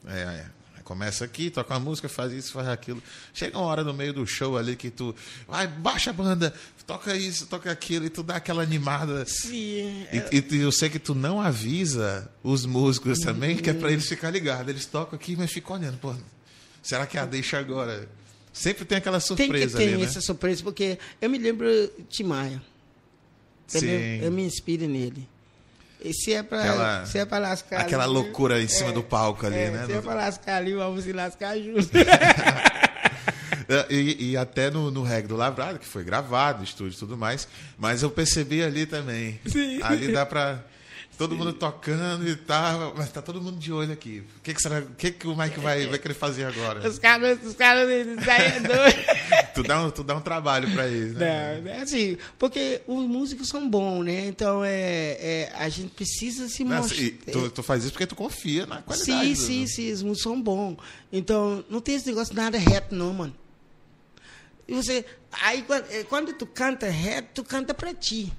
é, 0.07 0.45
começa 0.83 1.23
aqui, 1.23 1.49
toca 1.49 1.73
uma 1.73 1.79
música, 1.79 2.09
faz 2.09 2.33
isso, 2.33 2.51
faz 2.51 2.67
aquilo. 2.67 3.01
Chega 3.33 3.57
uma 3.57 3.65
hora 3.65 3.83
no 3.83 3.93
meio 3.93 4.13
do 4.13 4.27
show 4.27 4.57
ali 4.57 4.75
que 4.75 4.89
tu. 4.91 5.15
Vai, 5.47 5.65
baixa 5.65 6.09
a 6.09 6.13
banda, 6.13 6.53
toca 6.91 7.15
isso, 7.15 7.45
toca 7.47 7.71
aquilo, 7.71 8.05
e 8.05 8.09
tu 8.09 8.21
dá 8.23 8.35
aquela 8.35 8.61
animada. 8.63 9.25
Sim. 9.25 10.05
E, 10.11 10.37
e 10.37 10.41
tu- 10.41 10.55
eu 10.55 10.71
sei 10.71 10.89
que 10.89 10.99
tu 10.99 11.13
não 11.15 11.39
avisa 11.41 12.29
os 12.43 12.65
músicos 12.65 13.19
também, 13.19 13.55
que 13.57 13.69
é 13.69 13.73
pra 13.73 13.91
eles 13.91 14.07
ficar 14.07 14.29
ligados. 14.29 14.67
Eles 14.67 14.85
tocam 14.85 15.15
aqui, 15.17 15.35
mas 15.35 15.51
ficam 15.51 15.75
olhando, 15.77 15.97
pô, 15.97 16.13
será 16.83 17.05
que 17.05 17.17
é 17.17 17.21
a 17.21 17.25
deixa 17.25 17.57
agora? 17.59 18.07
Sempre 18.53 18.83
tem 18.83 18.97
aquela 18.97 19.19
Tem 19.21 19.35
que 19.37 19.43
surpresa 19.43 19.77
ter 19.77 19.83
ali, 19.89 19.97
né? 19.97 20.03
essa 20.03 20.19
surpresa, 20.21 20.61
porque 20.63 20.97
eu 21.21 21.29
me 21.29 21.37
lembro 21.37 21.67
de 22.09 22.23
Maia. 22.23 22.61
Sim. 23.67 23.87
Eu 24.21 24.31
me 24.31 24.43
inspiro 24.43 24.85
nele. 24.87 25.25
E 26.03 26.13
se 26.13 26.33
é 26.33 26.43
pra, 26.43 26.59
Aquela- 26.61 27.05
se 27.05 27.17
é 27.19 27.25
pra 27.25 27.37
lascar. 27.37 27.81
aquela 27.81 28.03
ali, 28.03 28.13
loucura 28.13 28.61
em 28.61 28.67
cima 28.67 28.91
do 28.91 29.01
palco 29.03 29.45
ali, 29.45 29.55
é, 29.55 29.69
né? 29.71 29.85
Se 29.85 29.93
é 29.93 30.01
pra 30.01 30.15
lascar 30.15 30.57
ali, 30.57 30.73
vamos 30.73 31.03
se 31.05 31.13
lascar 31.13 31.57
junto. 31.57 31.87
É, 33.73 33.93
E, 33.93 34.31
e 34.31 34.37
até 34.37 34.69
no, 34.69 34.91
no 34.91 35.03
Reggae 35.03 35.27
do 35.27 35.35
Lavrado, 35.35 35.79
que 35.79 35.85
foi 35.87 36.03
gravado, 36.03 36.63
estúdio 36.63 36.95
e 36.95 36.99
tudo 36.99 37.17
mais, 37.17 37.47
mas 37.77 38.03
eu 38.03 38.09
percebi 38.11 38.61
ali 38.63 38.85
também. 38.85 39.39
Sim. 39.45 39.79
Ali 39.81 40.11
dá 40.11 40.25
pra. 40.25 40.63
Todo 41.17 41.35
mundo 41.35 41.53
tocando 41.53 42.27
e 42.27 42.35
tal, 42.35 42.95
mas 42.97 43.11
tá 43.11 43.21
todo 43.21 43.39
mundo 43.39 43.59
de 43.59 43.71
olho 43.71 43.93
aqui. 43.93 44.23
O 44.37 44.41
que, 44.41 44.55
que, 44.55 44.61
será, 44.61 44.79
o, 44.79 44.95
que, 44.95 45.11
que 45.11 45.27
o 45.27 45.37
Mike 45.37 45.59
vai, 45.59 45.85
vai 45.85 45.99
querer 45.99 46.15
fazer 46.15 46.45
agora? 46.45 46.87
os 46.89 46.97
caras, 46.97 47.37
os 47.45 47.53
caras, 47.53 47.85
doido. 47.87 48.15
tu, 49.53 49.61
dá 49.61 49.81
um, 49.83 49.91
tu 49.91 50.03
dá 50.03 50.15
um 50.15 50.21
trabalho 50.21 50.71
pra 50.71 50.87
eles, 50.87 51.13
né? 51.13 51.61
Não, 51.63 51.71
é 51.71 51.81
assim, 51.81 52.17
porque 52.39 52.81
os 52.87 53.03
músicos 53.05 53.49
são 53.49 53.69
bons, 53.69 54.03
né? 54.03 54.25
Então 54.25 54.63
é, 54.63 54.71
é, 55.19 55.51
a 55.55 55.69
gente 55.69 55.89
precisa 55.93 56.47
se 56.49 56.63
Não, 56.63 56.77
mostrar. 56.77 57.05
tu, 57.31 57.49
tu 57.51 57.61
faz 57.61 57.83
isso 57.83 57.93
porque 57.93 58.07
tu 58.07 58.15
confia 58.15 58.65
na 58.65 58.81
qualidade. 58.81 59.05
Sim, 59.27 59.33
do- 59.33 59.39
sim, 59.39 59.67
sim, 59.67 59.91
os 59.91 60.01
músicos 60.01 60.23
são 60.23 60.41
bons. 60.41 60.77
Então, 61.13 61.63
não 61.69 61.81
tem 61.81 61.95
esse 61.95 62.07
negócio 62.07 62.33
de 62.33 62.39
nada 62.41 62.57
reto, 62.57 62.95
não, 62.95 63.13
mano. 63.13 63.35
E 64.71 64.73
você. 64.73 65.05
Aí, 65.33 65.63
quando, 65.63 65.91
eh, 65.91 66.03
quando 66.05 66.33
tu 66.33 66.45
canta 66.45 66.89
reto, 66.89 67.27
tu 67.33 67.43
canta 67.43 67.73
pra 67.73 67.93
ti. 67.93 68.31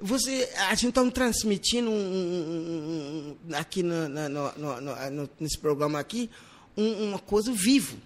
Você, 0.00 0.48
a 0.58 0.74
gente 0.76 0.90
está 0.90 1.10
transmitindo 1.10 1.90
um, 1.90 1.94
um, 1.94 3.36
um, 3.50 3.56
aqui 3.56 3.82
no, 3.82 4.08
no, 4.08 4.52
no, 5.10 5.30
nesse 5.40 5.58
programa 5.58 5.98
aqui 5.98 6.30
uma 6.76 7.18
coisa 7.18 7.50
vivo. 7.50 7.96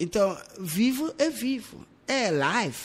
Então, 0.00 0.36
vivo 0.58 1.14
é 1.16 1.30
vivo. 1.30 1.86
É 2.08 2.28
live. 2.30 2.76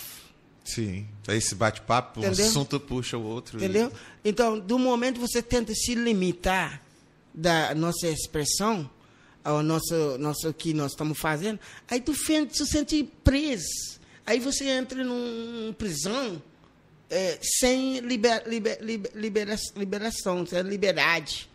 Sim. 0.63 1.07
Esse 1.29 1.55
bate-papo, 1.55 2.21
um 2.21 2.29
assunto 2.29 2.79
puxa 2.79 3.17
o 3.17 3.23
outro. 3.23 3.57
Entendeu? 3.57 3.91
E... 4.23 4.29
Então, 4.29 4.59
do 4.59 4.77
momento 4.77 5.15
que 5.15 5.21
você 5.21 5.41
tenta 5.41 5.73
se 5.73 5.95
limitar 5.95 6.83
da 7.33 7.73
nossa 7.73 8.07
expressão, 8.07 8.87
ao 9.43 9.63
nosso, 9.63 10.17
nosso 10.17 10.53
que 10.53 10.73
nós 10.73 10.91
estamos 10.91 11.17
fazendo, 11.17 11.59
aí 11.89 11.99
tu 11.99 12.13
se 12.13 12.65
sente 12.65 13.03
preso. 13.23 13.99
Aí 14.25 14.39
você 14.39 14.65
entra 14.65 15.03
numa 15.03 15.73
prisão 15.73 16.41
é, 17.09 17.39
sem 17.41 17.99
liber, 17.99 18.43
liber, 18.47 18.77
liber, 18.81 19.11
libera, 19.15 19.55
liberação, 19.75 20.45
sem 20.45 20.61
liberdade. 20.61 21.49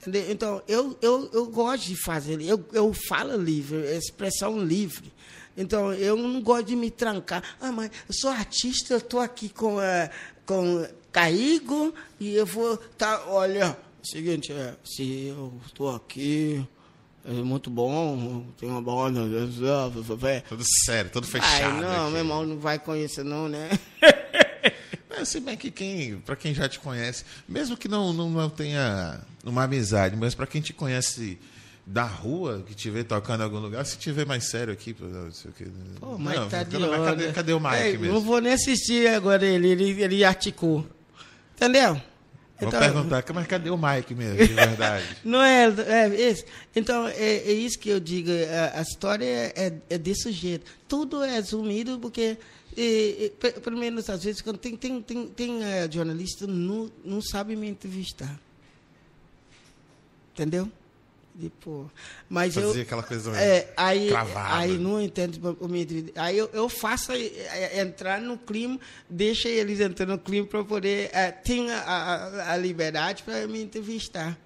Entendeu? 0.00 0.30
Então, 0.30 0.62
eu, 0.66 0.96
eu, 1.02 1.30
eu 1.32 1.46
gosto 1.46 1.86
de 1.86 1.96
fazer, 2.02 2.40
eu, 2.40 2.64
eu 2.72 2.92
falo 3.08 3.36
livre, 3.36 3.76
expressão 3.94 4.58
livre. 4.58 5.12
Então, 5.56 5.92
eu 5.92 6.16
não 6.16 6.40
gosto 6.40 6.68
de 6.68 6.76
me 6.76 6.90
trancar. 6.90 7.42
Ah, 7.60 7.70
mas 7.70 7.90
eu 8.08 8.14
sou 8.14 8.30
artista, 8.30 8.94
eu 8.94 8.98
estou 8.98 9.20
aqui 9.20 9.50
com, 9.50 9.76
uh, 9.76 10.10
com 10.46 10.86
Caigo 11.12 11.92
e 12.18 12.34
eu 12.34 12.46
vou. 12.46 12.78
Tá, 12.96 13.26
olha, 13.26 13.76
é 14.02 14.06
seguinte, 14.06 14.52
é, 14.52 14.74
se 14.84 15.26
eu 15.26 15.52
estou 15.66 15.94
aqui, 15.94 16.66
é 17.24 17.32
muito 17.32 17.70
bom, 17.70 18.44
tem 18.58 18.68
uma 18.68 18.80
bola. 18.80 19.12
Tudo 20.48 20.64
sério, 20.84 21.10
tudo 21.10 21.26
fechado. 21.26 21.74
Ai, 21.74 21.80
não, 21.80 22.02
aqui. 22.02 22.10
meu 22.12 22.18
irmão 22.18 22.46
não 22.46 22.58
vai 22.58 22.78
conhecer, 22.78 23.24
não, 23.24 23.48
né? 23.48 23.70
É, 25.12 25.24
se 25.24 25.40
bem 25.40 25.56
que 25.56 25.72
quem, 25.72 26.20
para 26.20 26.36
quem 26.36 26.54
já 26.54 26.68
te 26.68 26.78
conhece, 26.78 27.24
mesmo 27.48 27.76
que 27.76 27.88
não, 27.88 28.12
não, 28.12 28.30
não 28.30 28.48
tenha 28.48 29.20
uma 29.44 29.64
amizade, 29.64 30.16
mas 30.16 30.36
para 30.36 30.46
quem 30.46 30.62
te 30.62 30.72
conhece 30.72 31.36
da 31.84 32.04
rua, 32.04 32.62
que 32.66 32.74
te 32.74 32.88
vê 32.88 33.02
tocando 33.02 33.40
em 33.40 33.44
algum 33.44 33.58
lugar, 33.58 33.84
se 33.84 33.98
tiver 33.98 34.24
mais 34.24 34.44
sério 34.44 34.72
aqui. 34.72 34.94
Não 35.00 35.32
sei 35.32 35.50
o 35.50 35.54
que. 35.54 35.64
Pô, 35.98 36.16
não, 36.16 36.48
tá 36.48 36.62
de 36.62 36.78
cadê, 36.78 37.32
cadê, 37.32 37.52
o 37.52 37.60
Mike 37.60 37.74
é, 37.74 37.98
mesmo? 37.98 38.14
Não 38.14 38.20
vou 38.20 38.40
nem 38.40 38.52
assistir 38.52 39.08
agora 39.08 39.44
ele, 39.44 39.68
ele, 39.68 40.00
ele 40.00 40.24
articou. 40.24 40.86
Entendeu? 41.56 42.00
Vou 42.60 42.68
então, 42.68 42.80
perguntar, 42.80 43.24
mas 43.32 43.46
cadê 43.46 43.70
o 43.70 43.78
Mike 43.78 44.14
mesmo, 44.14 44.36
de 44.46 44.52
verdade? 44.52 45.04
não 45.24 45.42
é, 45.42 45.64
é 45.66 46.20
esse. 46.20 46.44
Então, 46.76 47.08
é, 47.08 47.36
é, 47.36 47.52
isso 47.52 47.78
que 47.78 47.88
eu 47.88 47.98
digo, 47.98 48.30
a, 48.30 48.78
a 48.78 48.82
história 48.82 49.24
é, 49.24 49.52
é, 49.56 49.72
é 49.90 49.98
desse 49.98 50.30
jeito. 50.30 50.70
Tudo 50.86 51.22
é 51.22 51.32
resumido 51.32 51.98
porque 51.98 52.36
e, 52.76 53.32
e, 53.42 53.60
pelo 53.60 53.78
menos 53.78 54.08
às 54.08 54.22
vezes, 54.22 54.40
quando 54.40 54.58
tem, 54.58 54.76
tem, 54.76 55.02
tem, 55.02 55.26
tem 55.26 55.64
é, 55.64 55.90
jornalista 55.90 56.46
não, 56.46 56.90
não 57.04 57.20
sabe 57.20 57.56
me 57.56 57.68
entrevistar. 57.68 58.38
Entendeu? 60.32 60.70
Tipo, 61.38 61.90
mas 62.28 62.54
Fazia 62.54 62.80
eu, 62.80 62.82
aquela 62.82 63.02
coisa 63.02 63.30
é, 63.36 63.72
aí. 63.76 64.10
Aí 64.34 64.76
não 64.76 65.00
entendo 65.00 65.56
Aí 66.16 66.36
eu, 66.36 66.50
eu 66.52 66.68
faço 66.68 67.12
é, 67.12 67.80
entrar 67.80 68.20
no 68.20 68.36
clima, 68.36 68.78
deixa 69.08 69.48
eles 69.48 69.80
entrar 69.80 70.06
no 70.06 70.18
clima 70.18 70.46
para 70.46 70.64
poder. 70.64 71.10
É, 71.12 71.30
ter 71.30 71.70
a, 71.70 71.80
a, 71.80 72.52
a 72.52 72.56
liberdade 72.56 73.22
para 73.22 73.46
me 73.46 73.62
entrevistar. 73.62 74.38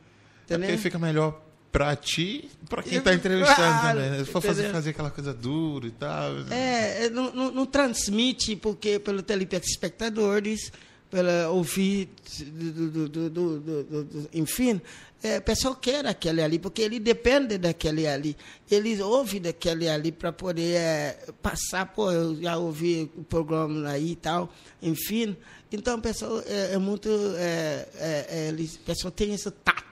Entendeu? 0.44 0.68
É 0.68 0.72
porque 0.72 0.82
fica 0.82 0.98
melhor 0.98 1.42
para 1.74 1.96
ti 1.96 2.48
para 2.68 2.84
quem 2.84 2.98
está 2.98 3.12
entrevistando 3.12 3.80
também. 3.80 4.10
Né? 4.10 4.18
Se 4.18 4.26
for 4.26 4.40
fazer, 4.40 4.70
fazer 4.70 4.90
aquela 4.90 5.10
coisa 5.10 5.34
dura 5.34 5.88
e 5.88 5.90
tal. 5.90 6.30
É, 6.50 7.10
não, 7.10 7.32
não, 7.34 7.50
não 7.50 7.66
transmite, 7.66 8.54
porque 8.54 9.00
pelo 9.00 9.22
telespectadores, 9.22 10.70
pelo 11.10 11.52
ouvir, 11.52 12.10
do, 12.46 13.08
do, 13.08 13.30
do, 13.30 14.28
enfim, 14.32 14.80
é, 15.26 15.38
o 15.38 15.42
pessoal 15.42 15.74
quer 15.74 16.06
aquele 16.06 16.42
ali, 16.42 16.58
porque 16.58 16.82
ele 16.82 17.00
depende 17.00 17.58
daquele 17.58 18.06
ali. 18.06 18.36
Eles 18.70 19.00
ouvem 19.00 19.40
daquele 19.40 19.88
ali 19.88 20.12
para 20.12 20.32
poder 20.32 20.76
é, 20.76 21.18
passar, 21.42 21.86
pô, 21.86 22.12
eu 22.12 22.40
já 22.40 22.56
ouvi 22.56 23.10
o 23.16 23.24
programa 23.24 23.88
aí 23.88 24.12
e 24.12 24.16
tal, 24.16 24.52
enfim. 24.82 25.36
Então, 25.72 25.98
o 25.98 26.00
pessoal 26.00 26.40
é, 26.46 26.74
é 26.74 26.78
muito. 26.78 27.08
É, 27.36 27.88
é, 27.96 28.50
é 28.50 28.52
o 28.52 28.78
pessoal 28.84 29.10
tem 29.10 29.34
esse 29.34 29.50
tato 29.50 29.84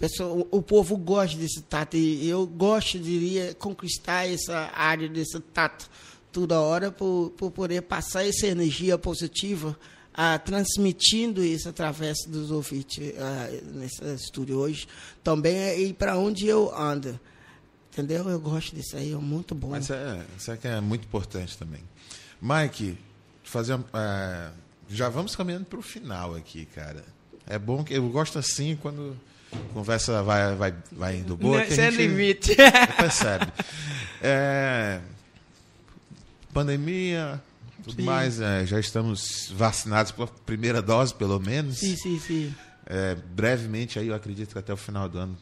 Pessoal, 0.00 0.48
o 0.50 0.62
povo 0.62 0.96
gosta 0.96 1.36
desse 1.36 1.60
tato 1.60 1.94
e 1.94 2.26
eu 2.26 2.46
gosto, 2.46 2.98
diria, 2.98 3.54
conquistar 3.58 4.26
essa 4.26 4.70
área 4.74 5.06
desse 5.06 5.38
tato 5.52 5.90
toda 6.32 6.58
hora 6.58 6.90
por, 6.90 7.34
por 7.36 7.50
poder 7.50 7.82
passar 7.82 8.26
essa 8.26 8.46
energia 8.46 8.96
positiva, 8.96 9.78
ah, 10.22 10.38
transmitindo 10.38 11.42
isso 11.42 11.66
através 11.66 12.26
dos 12.26 12.50
ouvintes 12.50 13.14
ah, 13.18 13.48
nesse 13.72 14.04
estúdio 14.16 14.58
hoje. 14.58 14.86
Também 15.24 15.56
é 15.56 15.80
ir 15.80 15.94
para 15.94 16.18
onde 16.18 16.46
eu 16.46 16.70
ando. 16.78 17.18
Entendeu? 17.90 18.28
Eu 18.28 18.38
gosto 18.38 18.76
disso 18.76 18.98
aí, 18.98 19.14
é 19.14 19.16
muito 19.16 19.54
bom. 19.54 19.70
Mas 19.70 19.88
é, 19.88 20.22
isso 20.36 20.50
é 20.52 20.58
que 20.58 20.68
é 20.68 20.78
muito 20.78 21.06
importante 21.06 21.56
também. 21.56 21.80
Mike, 22.38 22.98
fazer, 23.42 23.80
é, 23.94 24.50
já 24.90 25.08
vamos 25.08 25.34
caminhando 25.34 25.64
para 25.64 25.78
o 25.78 25.82
final 25.82 26.34
aqui, 26.34 26.66
cara. 26.66 27.02
É 27.46 27.58
bom 27.58 27.82
que 27.82 27.94
eu 27.94 28.06
gosto 28.10 28.38
assim 28.38 28.76
quando 28.76 29.16
conversa 29.72 30.22
vai, 30.22 30.54
vai, 30.54 30.74
vai 30.92 31.16
indo 31.16 31.34
boa. 31.34 31.64
Sem 31.64 31.86
é 31.86 31.90
limite. 31.90 32.54
Percebe. 32.98 33.46
É, 34.22 35.00
pandemia, 36.52 37.42
tudo 37.82 37.96
sim. 37.96 38.02
mais, 38.02 38.40
é, 38.40 38.66
já 38.66 38.78
estamos 38.78 39.50
vacinados 39.54 40.12
pela 40.12 40.26
primeira 40.26 40.80
dose, 40.80 41.14
pelo 41.14 41.38
menos. 41.40 41.78
Sim, 41.78 41.96
sim, 41.96 42.18
sim. 42.18 42.54
É, 42.86 43.14
brevemente, 43.14 43.98
aí 43.98 44.08
eu 44.08 44.14
acredito 44.14 44.52
que 44.52 44.58
até 44.58 44.72
o 44.72 44.76
final 44.76 45.08
do 45.08 45.18
ano 45.18 45.38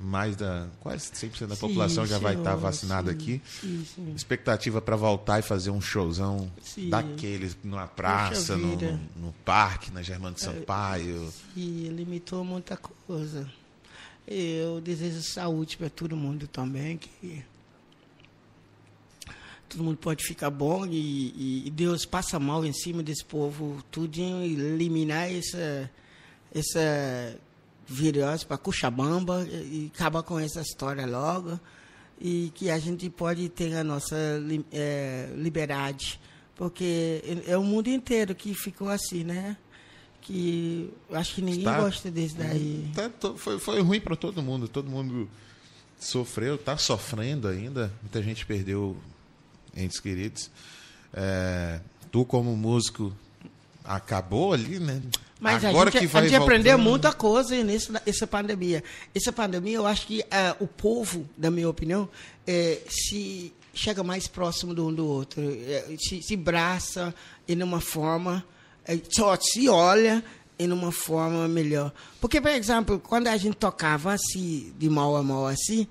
mais 0.00 0.34
da 0.34 0.66
quase 0.80 1.10
100% 1.12 1.46
da 1.46 1.54
sim, 1.54 1.60
população 1.60 2.06
já 2.06 2.18
vai 2.18 2.34
estar 2.34 2.56
vacinada 2.56 3.10
aqui. 3.10 3.40
Sim, 3.44 3.84
sim. 3.94 4.12
Expectativa 4.16 4.80
para 4.80 4.96
voltar 4.96 5.38
e 5.38 5.42
fazer 5.42 5.70
um 5.70 5.80
showzão 5.80 6.50
daqueles 6.88 7.56
numa 7.62 7.86
praça, 7.86 8.56
no, 8.56 8.76
no, 8.76 9.00
no, 9.16 9.32
parque, 9.44 9.90
na 9.92 10.02
Germano 10.02 10.36
é, 10.40 10.42
Sampaio. 10.42 11.30
Sim, 11.54 11.88
limitou 11.90 12.42
muita 12.42 12.78
coisa. 12.78 13.46
Eu 14.26 14.80
desejo 14.80 15.20
saúde 15.22 15.76
para 15.76 15.90
todo 15.90 16.16
mundo 16.16 16.46
também, 16.46 16.96
que 16.96 17.44
todo 19.70 19.84
mundo 19.84 19.96
pode 19.96 20.24
ficar 20.24 20.50
bom 20.50 20.84
e, 20.84 21.66
e 21.66 21.70
Deus 21.70 22.04
passa 22.04 22.38
mal 22.38 22.64
em 22.64 22.72
cima 22.72 23.02
desse 23.02 23.24
povo, 23.24 23.82
tudo 23.90 24.18
e 24.18 24.54
eliminar 24.54 25.30
essa 25.32 25.90
essa 26.52 27.38
virose 27.86 28.44
para 28.44 28.58
Cuxabamba 28.58 29.46
e 29.48 29.90
acabar 29.94 30.22
com 30.22 30.38
essa 30.38 30.60
história 30.60 31.06
logo. 31.06 31.58
E 32.20 32.52
que 32.54 32.70
a 32.70 32.78
gente 32.78 33.08
pode 33.08 33.48
ter 33.48 33.74
a 33.76 33.84
nossa 33.84 34.16
é, 34.72 35.32
liberdade. 35.36 36.20
Porque 36.54 37.22
é 37.46 37.56
o 37.56 37.64
mundo 37.64 37.88
inteiro 37.88 38.34
que 38.34 38.52
ficou 38.52 38.90
assim 38.90 39.24
né? 39.24 39.56
Que 40.20 40.92
acho 41.12 41.36
que 41.36 41.42
ninguém 41.42 41.64
tá, 41.64 41.80
gosta 41.80 42.10
desse 42.10 42.36
daí. 42.36 42.90
Tá, 42.94 43.10
foi, 43.36 43.58
foi 43.58 43.80
ruim 43.80 44.00
para 44.00 44.14
todo 44.16 44.42
mundo. 44.42 44.68
Todo 44.68 44.90
mundo 44.90 45.30
sofreu 45.98 46.56
está 46.56 46.76
sofrendo 46.76 47.48
ainda. 47.48 47.90
Muita 48.02 48.22
gente 48.22 48.44
perdeu 48.44 48.96
entes 49.80 50.00
queridos 50.00 50.50
é, 51.12 51.80
tu 52.10 52.24
como 52.24 52.56
músico 52.56 53.12
acabou 53.84 54.52
ali 54.52 54.78
né 54.78 55.02
mas 55.40 55.64
Agora 55.64 55.88
a 55.88 55.92
gente, 55.92 56.02
que 56.02 56.06
vai 56.06 56.22
a 56.22 56.28
gente 56.28 56.36
aprendeu 56.36 56.78
muita 56.78 57.14
coisa 57.14 57.64
nessa, 57.64 58.02
nessa 58.04 58.26
pandemia. 58.26 58.84
Essa 59.14 59.32
pandemia, 59.32 59.76
eu 59.76 59.86
acho 59.86 60.06
que 60.06 60.20
uh, 60.20 60.62
o 60.62 60.66
povo, 60.66 61.26
na 61.36 61.50
minha 61.50 61.66
opinião, 61.66 62.06
é, 62.46 62.78
se 62.86 63.50
chega 63.72 64.02
mais 64.02 64.28
próximo 64.28 64.74
do 64.74 64.86
um 64.86 64.92
do 64.92 65.06
outro, 65.06 65.40
é, 65.42 65.96
se, 65.98 66.22
se 66.22 66.36
braça 66.36 67.14
em 67.48 67.62
uma 67.62 67.80
forma, 67.80 68.44
é, 68.84 68.98
só 69.10 69.34
se 69.40 69.66
olha 69.66 70.22
em 70.58 70.70
uma 70.70 70.92
forma 70.92 71.48
melhor. 71.48 71.90
Porque, 72.20 72.38
por 72.38 72.50
exemplo, 72.50 73.00
quando 73.00 73.28
a 73.28 73.36
gente 73.38 73.56
tocava 73.56 74.12
assim, 74.12 74.74
de 74.78 74.90
mal 74.90 75.16
a 75.16 75.22
mal 75.22 75.46
assim, 75.46 75.88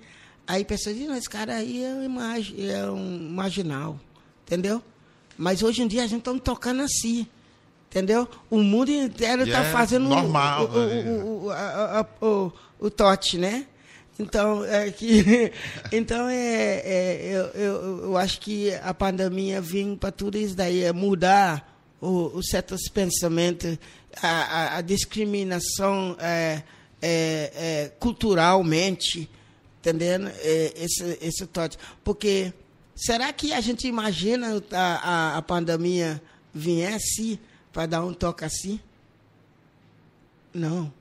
aí 0.50 0.66
pessoas 0.66 0.96
diziam, 0.96 1.16
esse 1.16 1.30
cara 1.30 1.58
aí 1.58 1.84
é, 1.84 2.04
imag 2.04 2.70
é 2.70 2.90
um 2.90 3.30
marginal, 3.30 4.00
entendeu? 4.46 4.82
Mas 5.38 5.62
hoje 5.62 5.84
em 5.84 5.88
dia 5.88 6.04
a 6.04 6.08
gente 6.08 6.28
está 6.28 6.34
tocando 6.40 6.82
assim. 6.82 7.28
Entendeu? 7.88 8.28
O 8.52 8.62
mundo 8.62 8.92
inteiro 8.92 9.44
está 9.44 9.64
é 9.64 9.72
fazendo 9.72 10.10
normal, 10.10 10.66
o, 10.66 10.78
o, 10.78 10.80
o, 10.80 11.46
o, 11.46 11.50
a, 11.50 12.00
a, 12.00 12.26
o, 12.26 12.52
o 12.80 12.90
tote, 12.92 13.36
né? 13.38 13.66
Então, 14.20 14.64
é 14.64 14.92
que, 14.92 15.52
então 15.92 16.30
é, 16.30 16.82
é 16.84 17.20
eu, 17.24 17.46
eu, 17.62 18.00
eu, 18.04 18.18
acho 18.18 18.42
que 18.42 18.72
a 18.76 18.94
pandemia 18.94 19.60
vem 19.60 19.96
para 19.96 20.12
tudo 20.12 20.38
isso 20.38 20.56
daí, 20.56 20.84
é 20.84 20.94
mudar 20.94 21.82
o, 22.00 22.38
o 22.38 22.44
certos 22.44 22.82
pensamentos, 22.94 23.80
a, 24.22 24.28
a, 24.28 24.78
a 24.78 24.82
discriminação 24.82 26.16
é, 26.20 26.62
é, 27.02 27.52
é, 27.56 27.92
culturalmente, 28.00 29.28
entendendo? 29.80 30.28
É, 30.28 30.74
esse, 30.76 31.18
esse 31.22 31.46
tote. 31.48 31.78
Porque 32.04 32.54
será 32.96 33.32
que 33.34 33.54
a 33.54 33.62
gente 33.62 33.88
imagina 33.88 34.62
a, 34.72 34.78
a, 34.78 35.38
a 35.38 35.42
pandemia 35.42 36.22
viesse 36.54 37.40
para 37.72 37.86
dar 37.86 38.04
um 38.04 38.14
toque 38.14 38.46
assim? 38.46 38.80
Não. 40.54 40.92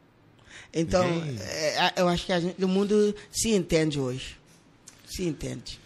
Então, 0.72 1.04
é, 1.40 1.92
eu 1.96 2.08
acho 2.08 2.26
que 2.26 2.32
a 2.32 2.40
gente, 2.40 2.62
o 2.62 2.68
mundo 2.68 3.14
se 3.30 3.50
entende 3.50 3.98
hoje. 3.98 4.36
Se 5.06 5.24
entende. 5.24 5.80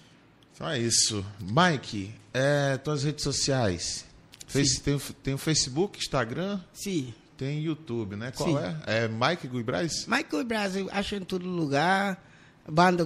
Então 0.54 0.68
é 0.68 0.78
isso. 0.78 1.24
Mike, 1.40 2.12
é, 2.34 2.76
tuas 2.78 3.04
redes 3.04 3.22
sociais. 3.22 4.04
Face, 4.46 4.80
tem, 4.80 4.98
tem 5.22 5.34
o 5.34 5.38
Facebook, 5.38 5.98
Instagram? 5.98 6.60
Sim. 6.74 7.14
Tem 7.38 7.60
YouTube, 7.60 8.16
né? 8.16 8.32
Qual 8.36 8.50
Sim. 8.50 8.58
é? 8.86 9.04
É 9.04 9.08
Mike 9.08 9.48
Guibraz? 9.48 10.06
Mike 10.06 10.30
Guibraz, 10.30 10.74
acho 10.90 11.14
em 11.14 11.20
todo 11.20 11.48
lugar. 11.48 12.22
Banda 12.68 13.04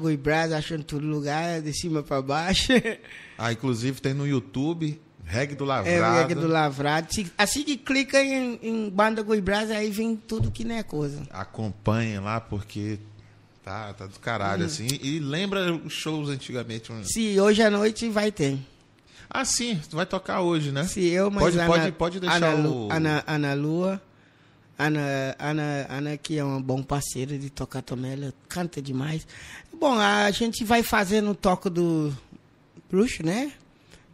acho 0.56 0.74
em 0.74 0.82
todo 0.82 1.06
lugar, 1.06 1.60
de 1.62 1.72
cima 1.72 2.02
para 2.02 2.20
baixo. 2.22 2.72
Ah, 3.38 3.52
inclusive 3.52 4.00
tem 4.00 4.14
no 4.14 4.26
YouTube, 4.26 4.98
Reggae 5.22 5.54
do 5.54 5.64
É 5.64 5.66
Lavrado. 5.68 6.14
o 6.14 6.18
reggae 6.20 6.34
do 6.34 6.48
Lavrado. 6.48 7.08
Assim 7.36 7.62
que 7.62 7.76
clica 7.76 8.22
em, 8.22 8.58
em 8.62 8.88
Banda 8.88 9.22
Guibraz, 9.22 9.70
aí 9.70 9.90
vem 9.90 10.16
tudo 10.16 10.50
que 10.50 10.64
não 10.64 10.74
é 10.76 10.82
coisa. 10.82 11.22
Acompanhem 11.30 12.18
lá, 12.18 12.40
porque 12.40 12.98
tá, 13.62 13.92
tá 13.92 14.06
do 14.06 14.18
caralho, 14.20 14.62
Hum. 14.62 14.66
assim. 14.66 14.86
E 15.02 15.18
lembra 15.18 15.70
os 15.74 15.92
shows 15.92 16.30
antigamente. 16.30 16.90
Se 17.04 17.38
hoje 17.38 17.60
à 17.62 17.68
noite 17.70 18.08
vai 18.08 18.32
ter. 18.32 18.56
Ah, 19.28 19.44
sim, 19.44 19.78
tu 19.90 19.96
vai 19.96 20.06
tocar 20.06 20.40
hoje, 20.40 20.72
né? 20.72 20.84
Se 20.84 21.04
eu, 21.06 21.30
mas 21.30 21.42
Pode- 21.42 21.58
Ana, 21.58 21.66
pode- 21.66 21.92
pode 21.92 22.20
deixar 22.20 22.36
Ana, 22.54 22.68
o- 22.70 22.88
Ana, 22.90 23.24
Ana 23.26 23.52
Lua, 23.52 24.00
Ana, 24.78 25.34
Ana, 25.38 25.86
Ana, 25.88 26.16
que 26.16 26.38
é 26.38 26.44
uma 26.44 26.60
bom 26.60 26.82
parceira 26.82 27.38
de 27.38 27.48
tocar 27.48 27.82
também, 27.82 28.12
ela 28.12 28.34
canta 28.48 28.82
demais. 28.82 29.26
Bom, 29.72 29.98
a 29.98 30.30
gente 30.30 30.64
vai 30.64 30.82
fazer 30.82 31.20
no 31.20 31.34
toque 31.34 31.70
do 31.70 32.14
Bruxo, 32.90 33.24
né? 33.24 33.52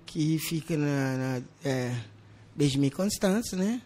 Que 0.06 0.38
fica 0.38 0.76
na, 0.76 1.16
na 1.16 1.42
é, 1.64 1.94
Benjamin 2.54 2.92
né? 3.54 3.82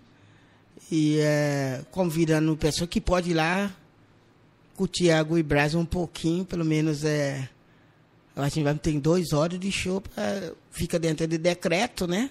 E 0.90 1.18
é, 1.18 1.84
convidando 1.90 2.52
o 2.52 2.56
pessoal 2.56 2.86
que 2.86 3.00
pode 3.00 3.30
ir 3.30 3.34
lá 3.34 3.74
curtir 4.76 5.10
a 5.10 5.20
e 5.20 5.42
Brasa 5.42 5.78
um 5.78 5.86
pouquinho, 5.86 6.44
pelo 6.44 6.64
menos 6.64 7.04
é. 7.04 7.48
Acho 8.36 8.56
que 8.56 8.62
vai 8.62 8.74
ter 8.74 9.00
dois 9.00 9.32
horas 9.32 9.58
de 9.58 9.72
show, 9.72 10.02
pra, 10.02 10.52
fica 10.70 10.98
dentro 10.98 11.26
de 11.26 11.38
decreto, 11.38 12.06
né? 12.06 12.30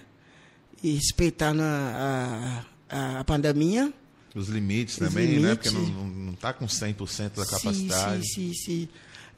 E 0.82 0.92
respeitando 0.92 1.62
a, 1.62 2.64
a, 2.88 3.20
a 3.20 3.24
pandemia. 3.24 3.92
Os 4.36 4.48
limites 4.48 5.00
Os 5.00 5.08
também, 5.08 5.26
né? 5.26 5.34
limites. 5.34 5.72
Porque 5.72 5.90
não, 5.92 6.04
não, 6.04 6.06
não 6.26 6.32
tá 6.34 6.52
com 6.52 6.66
100% 6.66 7.36
da 7.36 7.46
capacidade. 7.46 8.22
Sim, 8.28 8.52
sim, 8.52 8.54
sim. 8.54 8.88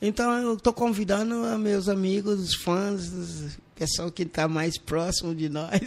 Então 0.00 0.32
eu 0.38 0.54
estou 0.54 0.72
convidando 0.72 1.44
a 1.46 1.56
meus 1.56 1.88
amigos, 1.88 2.40
os 2.40 2.54
fãs, 2.54 3.08
os 3.12 3.58
pessoal 3.78 4.10
que 4.10 4.24
está 4.24 4.48
mais 4.48 4.76
próximo 4.76 5.34
de 5.34 5.48
nós. 5.48 5.80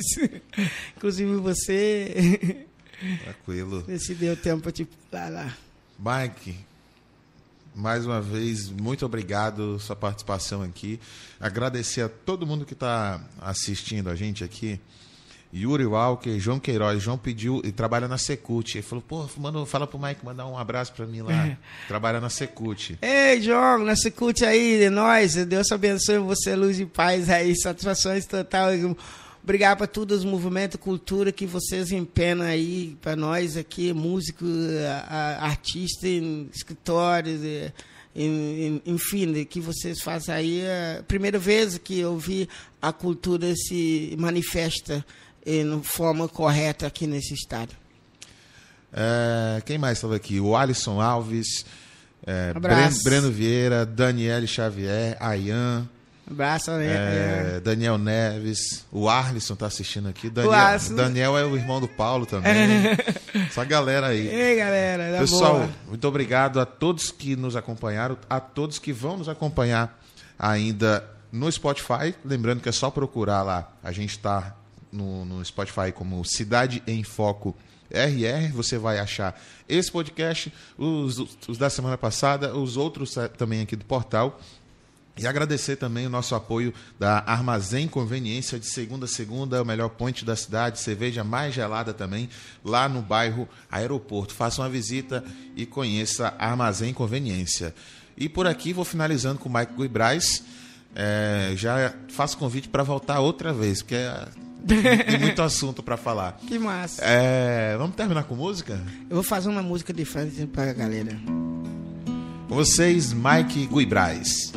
Inclusive 0.95 1.35
você, 1.35 2.65
Tranquilo. 3.23 3.85
se 3.99 4.15
deu 4.15 4.37
tempo 4.37 4.63
para 4.63 4.71
te 4.71 4.85
pular 4.85 5.29
lá. 5.29 5.57
Mike, 5.99 6.57
mais 7.75 8.05
uma 8.05 8.21
vez, 8.21 8.69
muito 8.69 9.05
obrigado 9.05 9.77
sua 9.79 9.95
participação 9.95 10.63
aqui. 10.63 10.99
Agradecer 11.39 12.01
a 12.01 12.09
todo 12.09 12.47
mundo 12.47 12.65
que 12.65 12.73
está 12.73 13.21
assistindo 13.41 14.09
a 14.09 14.15
gente 14.15 14.43
aqui. 14.43 14.79
Yuri 15.53 15.85
Walker, 15.85 16.39
João 16.39 16.59
Queiroz. 16.59 17.01
João 17.03 17.17
pediu 17.17 17.61
e 17.65 17.71
trabalha 17.71 18.07
na 18.07 18.17
Secult. 18.17 18.75
Ele 18.75 18.81
falou, 18.81 19.03
pô, 19.05 19.27
manda, 19.37 19.65
fala 19.65 19.85
pro 19.85 19.99
Mike 19.99 20.23
mandar 20.23 20.47
um 20.47 20.57
abraço 20.57 20.93
para 20.93 21.05
mim 21.05 21.21
lá. 21.21 21.57
Trabalha 21.87 22.21
na 22.21 22.29
Secult. 22.29 22.97
Ei, 23.01 23.41
João, 23.41 23.79
nessa 23.83 24.09
curte 24.09 24.45
aí 24.45 24.79
de 24.79 24.89
nós. 24.89 25.35
Deus 25.45 25.71
abençoe 25.71 26.19
você, 26.19 26.55
luz 26.55 26.79
e 26.79 26.85
paz 26.85 27.29
aí, 27.29 27.53
satisfações 27.59 28.25
total. 28.25 28.69
Obrigado 29.43 29.79
para 29.79 29.87
todos 29.87 30.19
os 30.19 30.23
movimentos, 30.25 30.79
cultura 30.79 31.31
que 31.31 31.47
vocês 31.47 31.91
empenam 31.91 32.45
aí 32.45 32.95
para 33.01 33.15
nós 33.15 33.57
aqui, 33.57 33.91
músicos, 33.91 34.47
artistas, 35.39 36.11
escritores, 36.53 37.41
em- 38.15 38.65
em- 38.65 38.81
enfim, 38.85 39.43
que 39.45 39.59
vocês 39.59 40.01
fazem 40.01 40.33
aí. 40.33 40.61
É 40.61 40.97
a 40.99 41.03
primeira 41.03 41.39
vez 41.39 41.77
que 41.77 41.99
eu 41.99 42.17
vi 42.17 42.47
a 42.81 42.91
cultura 42.93 43.53
se 43.55 44.15
manifesta 44.19 45.03
em 45.45 45.81
forma 45.83 46.27
correta 46.27 46.87
aqui 46.87 47.07
nesse 47.07 47.33
estado. 47.33 47.71
É, 48.93 49.61
quem 49.65 49.77
mais 49.77 49.97
estava 49.97 50.15
aqui? 50.15 50.39
O 50.39 50.55
Alisson 50.55 50.99
Alves, 50.99 51.65
é. 52.25 52.53
Breno, 52.53 52.97
Breno 53.03 53.31
Vieira, 53.31 53.85
Daniele 53.85 54.47
Xavier, 54.47 55.17
Ayan, 55.19 55.87
Abraço, 56.31 56.71
né? 56.71 57.57
é, 57.57 57.59
Daniel 57.59 57.97
Neves, 57.97 58.85
o 58.91 59.09
Arlisson 59.09 59.55
tá 59.55 59.65
assistindo 59.65 60.07
aqui. 60.07 60.29
Daniel, 60.29 60.53
Arlisson. 60.53 60.95
Daniel 60.95 61.37
é 61.37 61.45
o 61.45 61.57
irmão 61.57 61.81
do 61.81 61.89
Paulo 61.89 62.25
também. 62.25 62.53
Essa 63.47 63.65
galera 63.65 64.07
aí. 64.07 64.27
Ei, 64.27 64.55
galera, 64.55 65.19
Pessoal, 65.19 65.55
boa. 65.55 65.69
muito 65.89 66.07
obrigado 66.07 66.59
a 66.59 66.65
todos 66.65 67.11
que 67.11 67.35
nos 67.35 67.55
acompanharam, 67.57 68.17
a 68.29 68.39
todos 68.39 68.79
que 68.79 68.93
vão 68.93 69.17
nos 69.17 69.27
acompanhar 69.27 69.99
ainda 70.39 71.03
no 71.31 71.51
Spotify. 71.51 72.15
Lembrando 72.23 72.61
que 72.61 72.69
é 72.69 72.73
só 72.73 72.89
procurar 72.89 73.43
lá. 73.43 73.69
A 73.83 73.91
gente 73.91 74.11
está 74.11 74.55
no, 74.91 75.25
no 75.25 75.43
Spotify 75.43 75.91
como 75.93 76.23
Cidade 76.25 76.83
em 76.85 77.03
Foco 77.03 77.55
RR. 77.89 78.51
Você 78.53 78.77
vai 78.77 78.99
achar 78.99 79.39
esse 79.67 79.91
podcast, 79.91 80.51
os, 80.77 81.17
os 81.47 81.57
da 81.57 81.69
semana 81.69 81.97
passada, 81.97 82.55
os 82.55 82.77
outros 82.77 83.15
também 83.37 83.61
aqui 83.61 83.75
do 83.75 83.85
portal. 83.85 84.39
E 85.17 85.27
agradecer 85.27 85.75
também 85.75 86.07
o 86.07 86.09
nosso 86.09 86.33
apoio 86.33 86.73
da 86.97 87.19
Armazém 87.27 87.87
Conveniência 87.87 88.57
de 88.57 88.65
segunda 88.65 89.05
a 89.05 89.09
segunda, 89.09 89.61
o 89.61 89.65
melhor 89.65 89.89
ponte 89.89 90.23
da 90.23 90.35
cidade, 90.35 90.79
cerveja 90.79 91.23
mais 91.23 91.53
gelada 91.53 91.93
também, 91.93 92.29
lá 92.63 92.87
no 92.87 93.01
bairro 93.01 93.47
Aeroporto. 93.69 94.33
Faça 94.33 94.61
uma 94.61 94.69
visita 94.69 95.23
e 95.55 95.65
conheça 95.65 96.33
a 96.39 96.49
Armazém 96.49 96.93
Conveniência. 96.93 97.75
E 98.15 98.29
por 98.29 98.47
aqui 98.47 98.71
vou 98.71 98.85
finalizando 98.85 99.37
com 99.37 99.49
o 99.49 99.53
Mike 99.53 99.73
Guibraz. 99.73 100.43
É, 100.95 101.53
já 101.55 101.93
faço 102.09 102.37
convite 102.37 102.67
para 102.69 102.83
voltar 102.83 103.19
outra 103.19 103.53
vez, 103.53 103.81
porque 103.81 103.95
é, 103.95 104.27
tem 105.07 105.19
muito 105.19 105.41
assunto 105.41 105.81
para 105.81 105.97
falar. 105.97 106.37
Que 106.47 106.59
massa. 106.59 107.01
É, 107.03 107.75
vamos 107.77 107.95
terminar 107.95 108.23
com 108.23 108.35
música? 108.35 108.79
Eu 109.09 109.15
vou 109.15 109.23
fazer 109.23 109.49
uma 109.49 109.63
música 109.63 109.93
de 109.93 110.05
frente 110.05 110.45
pra 110.47 110.73
galera. 110.73 111.17
Com 112.47 112.55
vocês, 112.55 113.13
Mike 113.13 113.67
Guibraz. 113.67 114.51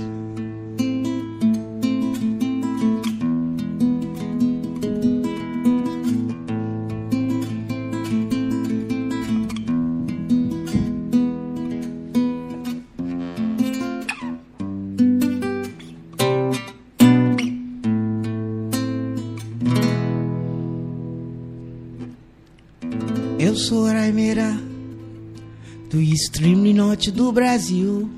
Norte 26.95 27.11
do 27.11 27.33
Brasil. 27.33 28.09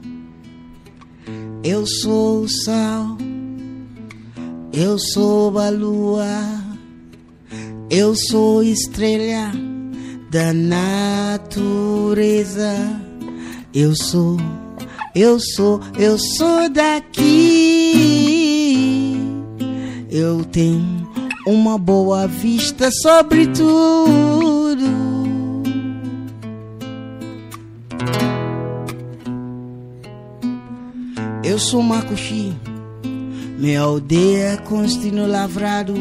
Eu 1.65 1.87
sou 1.87 2.43
o 2.43 2.49
sol, 2.49 3.17
eu 4.71 4.99
sou 4.99 5.59
a 5.59 5.71
lua, 5.71 6.63
eu 7.89 8.15
sou 8.15 8.63
estrela 8.63 9.51
da 10.31 10.53
natureza. 10.53 11.71
Eu 13.73 13.97
sou, 13.97 14.37
eu 15.15 15.41
sou, 15.41 15.81
eu 15.99 16.19
sou 16.19 16.69
daqui. 16.69 17.97
Eu 20.11 20.45
tenho 20.45 21.09
uma 21.47 21.79
boa 21.79 22.27
vista 22.27 22.91
sobre 22.91 23.47
tudo. 23.49 24.66
Sou 31.71 31.83
Macuxi, 31.83 32.55
minha 33.59 33.81
aldeia 33.81 34.53
é 34.53 34.57
Constantino 34.57 35.27
Lavrado. 35.27 35.95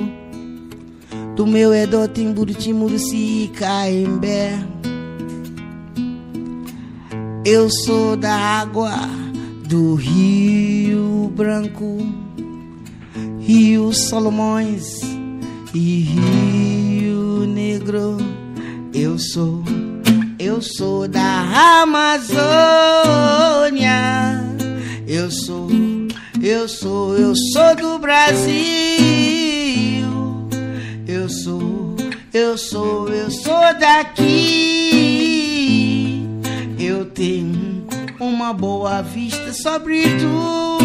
Do 1.35 1.47
meu 1.47 1.73
Edó 1.73 2.07
tem 2.07 2.31
Buriti, 2.31 2.71
Murici 2.71 3.45
e 3.45 3.47
Caembé. 3.47 4.59
Eu 7.43 7.67
sou 7.83 8.15
da 8.15 8.35
água 8.35 8.91
do 9.67 9.95
Rio 9.95 11.33
Branco, 11.35 11.97
Rio 13.39 13.91
Solomões 13.91 15.01
e 15.73 16.01
Rio 16.01 17.47
Negro. 17.47 18.17
Eu 18.93 19.17
sou, 19.17 19.63
eu 20.37 20.61
sou 20.61 21.07
da 21.07 21.81
Amazônia. 21.81 22.45
Eu 25.07 25.29
sou, 25.29 25.67
eu 26.41 26.67
sou, 26.67 27.15
eu 27.15 27.35
sou 27.35 27.75
do 27.75 27.99
Brasil. 27.99 28.55
Eu 31.07 31.29
sou, 31.29 31.95
Eu 32.33 32.57
sou, 32.57 33.07
eu 33.09 33.29
sou 33.29 33.73
daqui. 33.79 34.25
Eu 36.79 37.05
tenho 37.05 37.87
uma 38.19 38.51
boa 38.51 39.01
vista 39.01 39.53
sobre 39.53 40.01
tudo. 40.19 40.75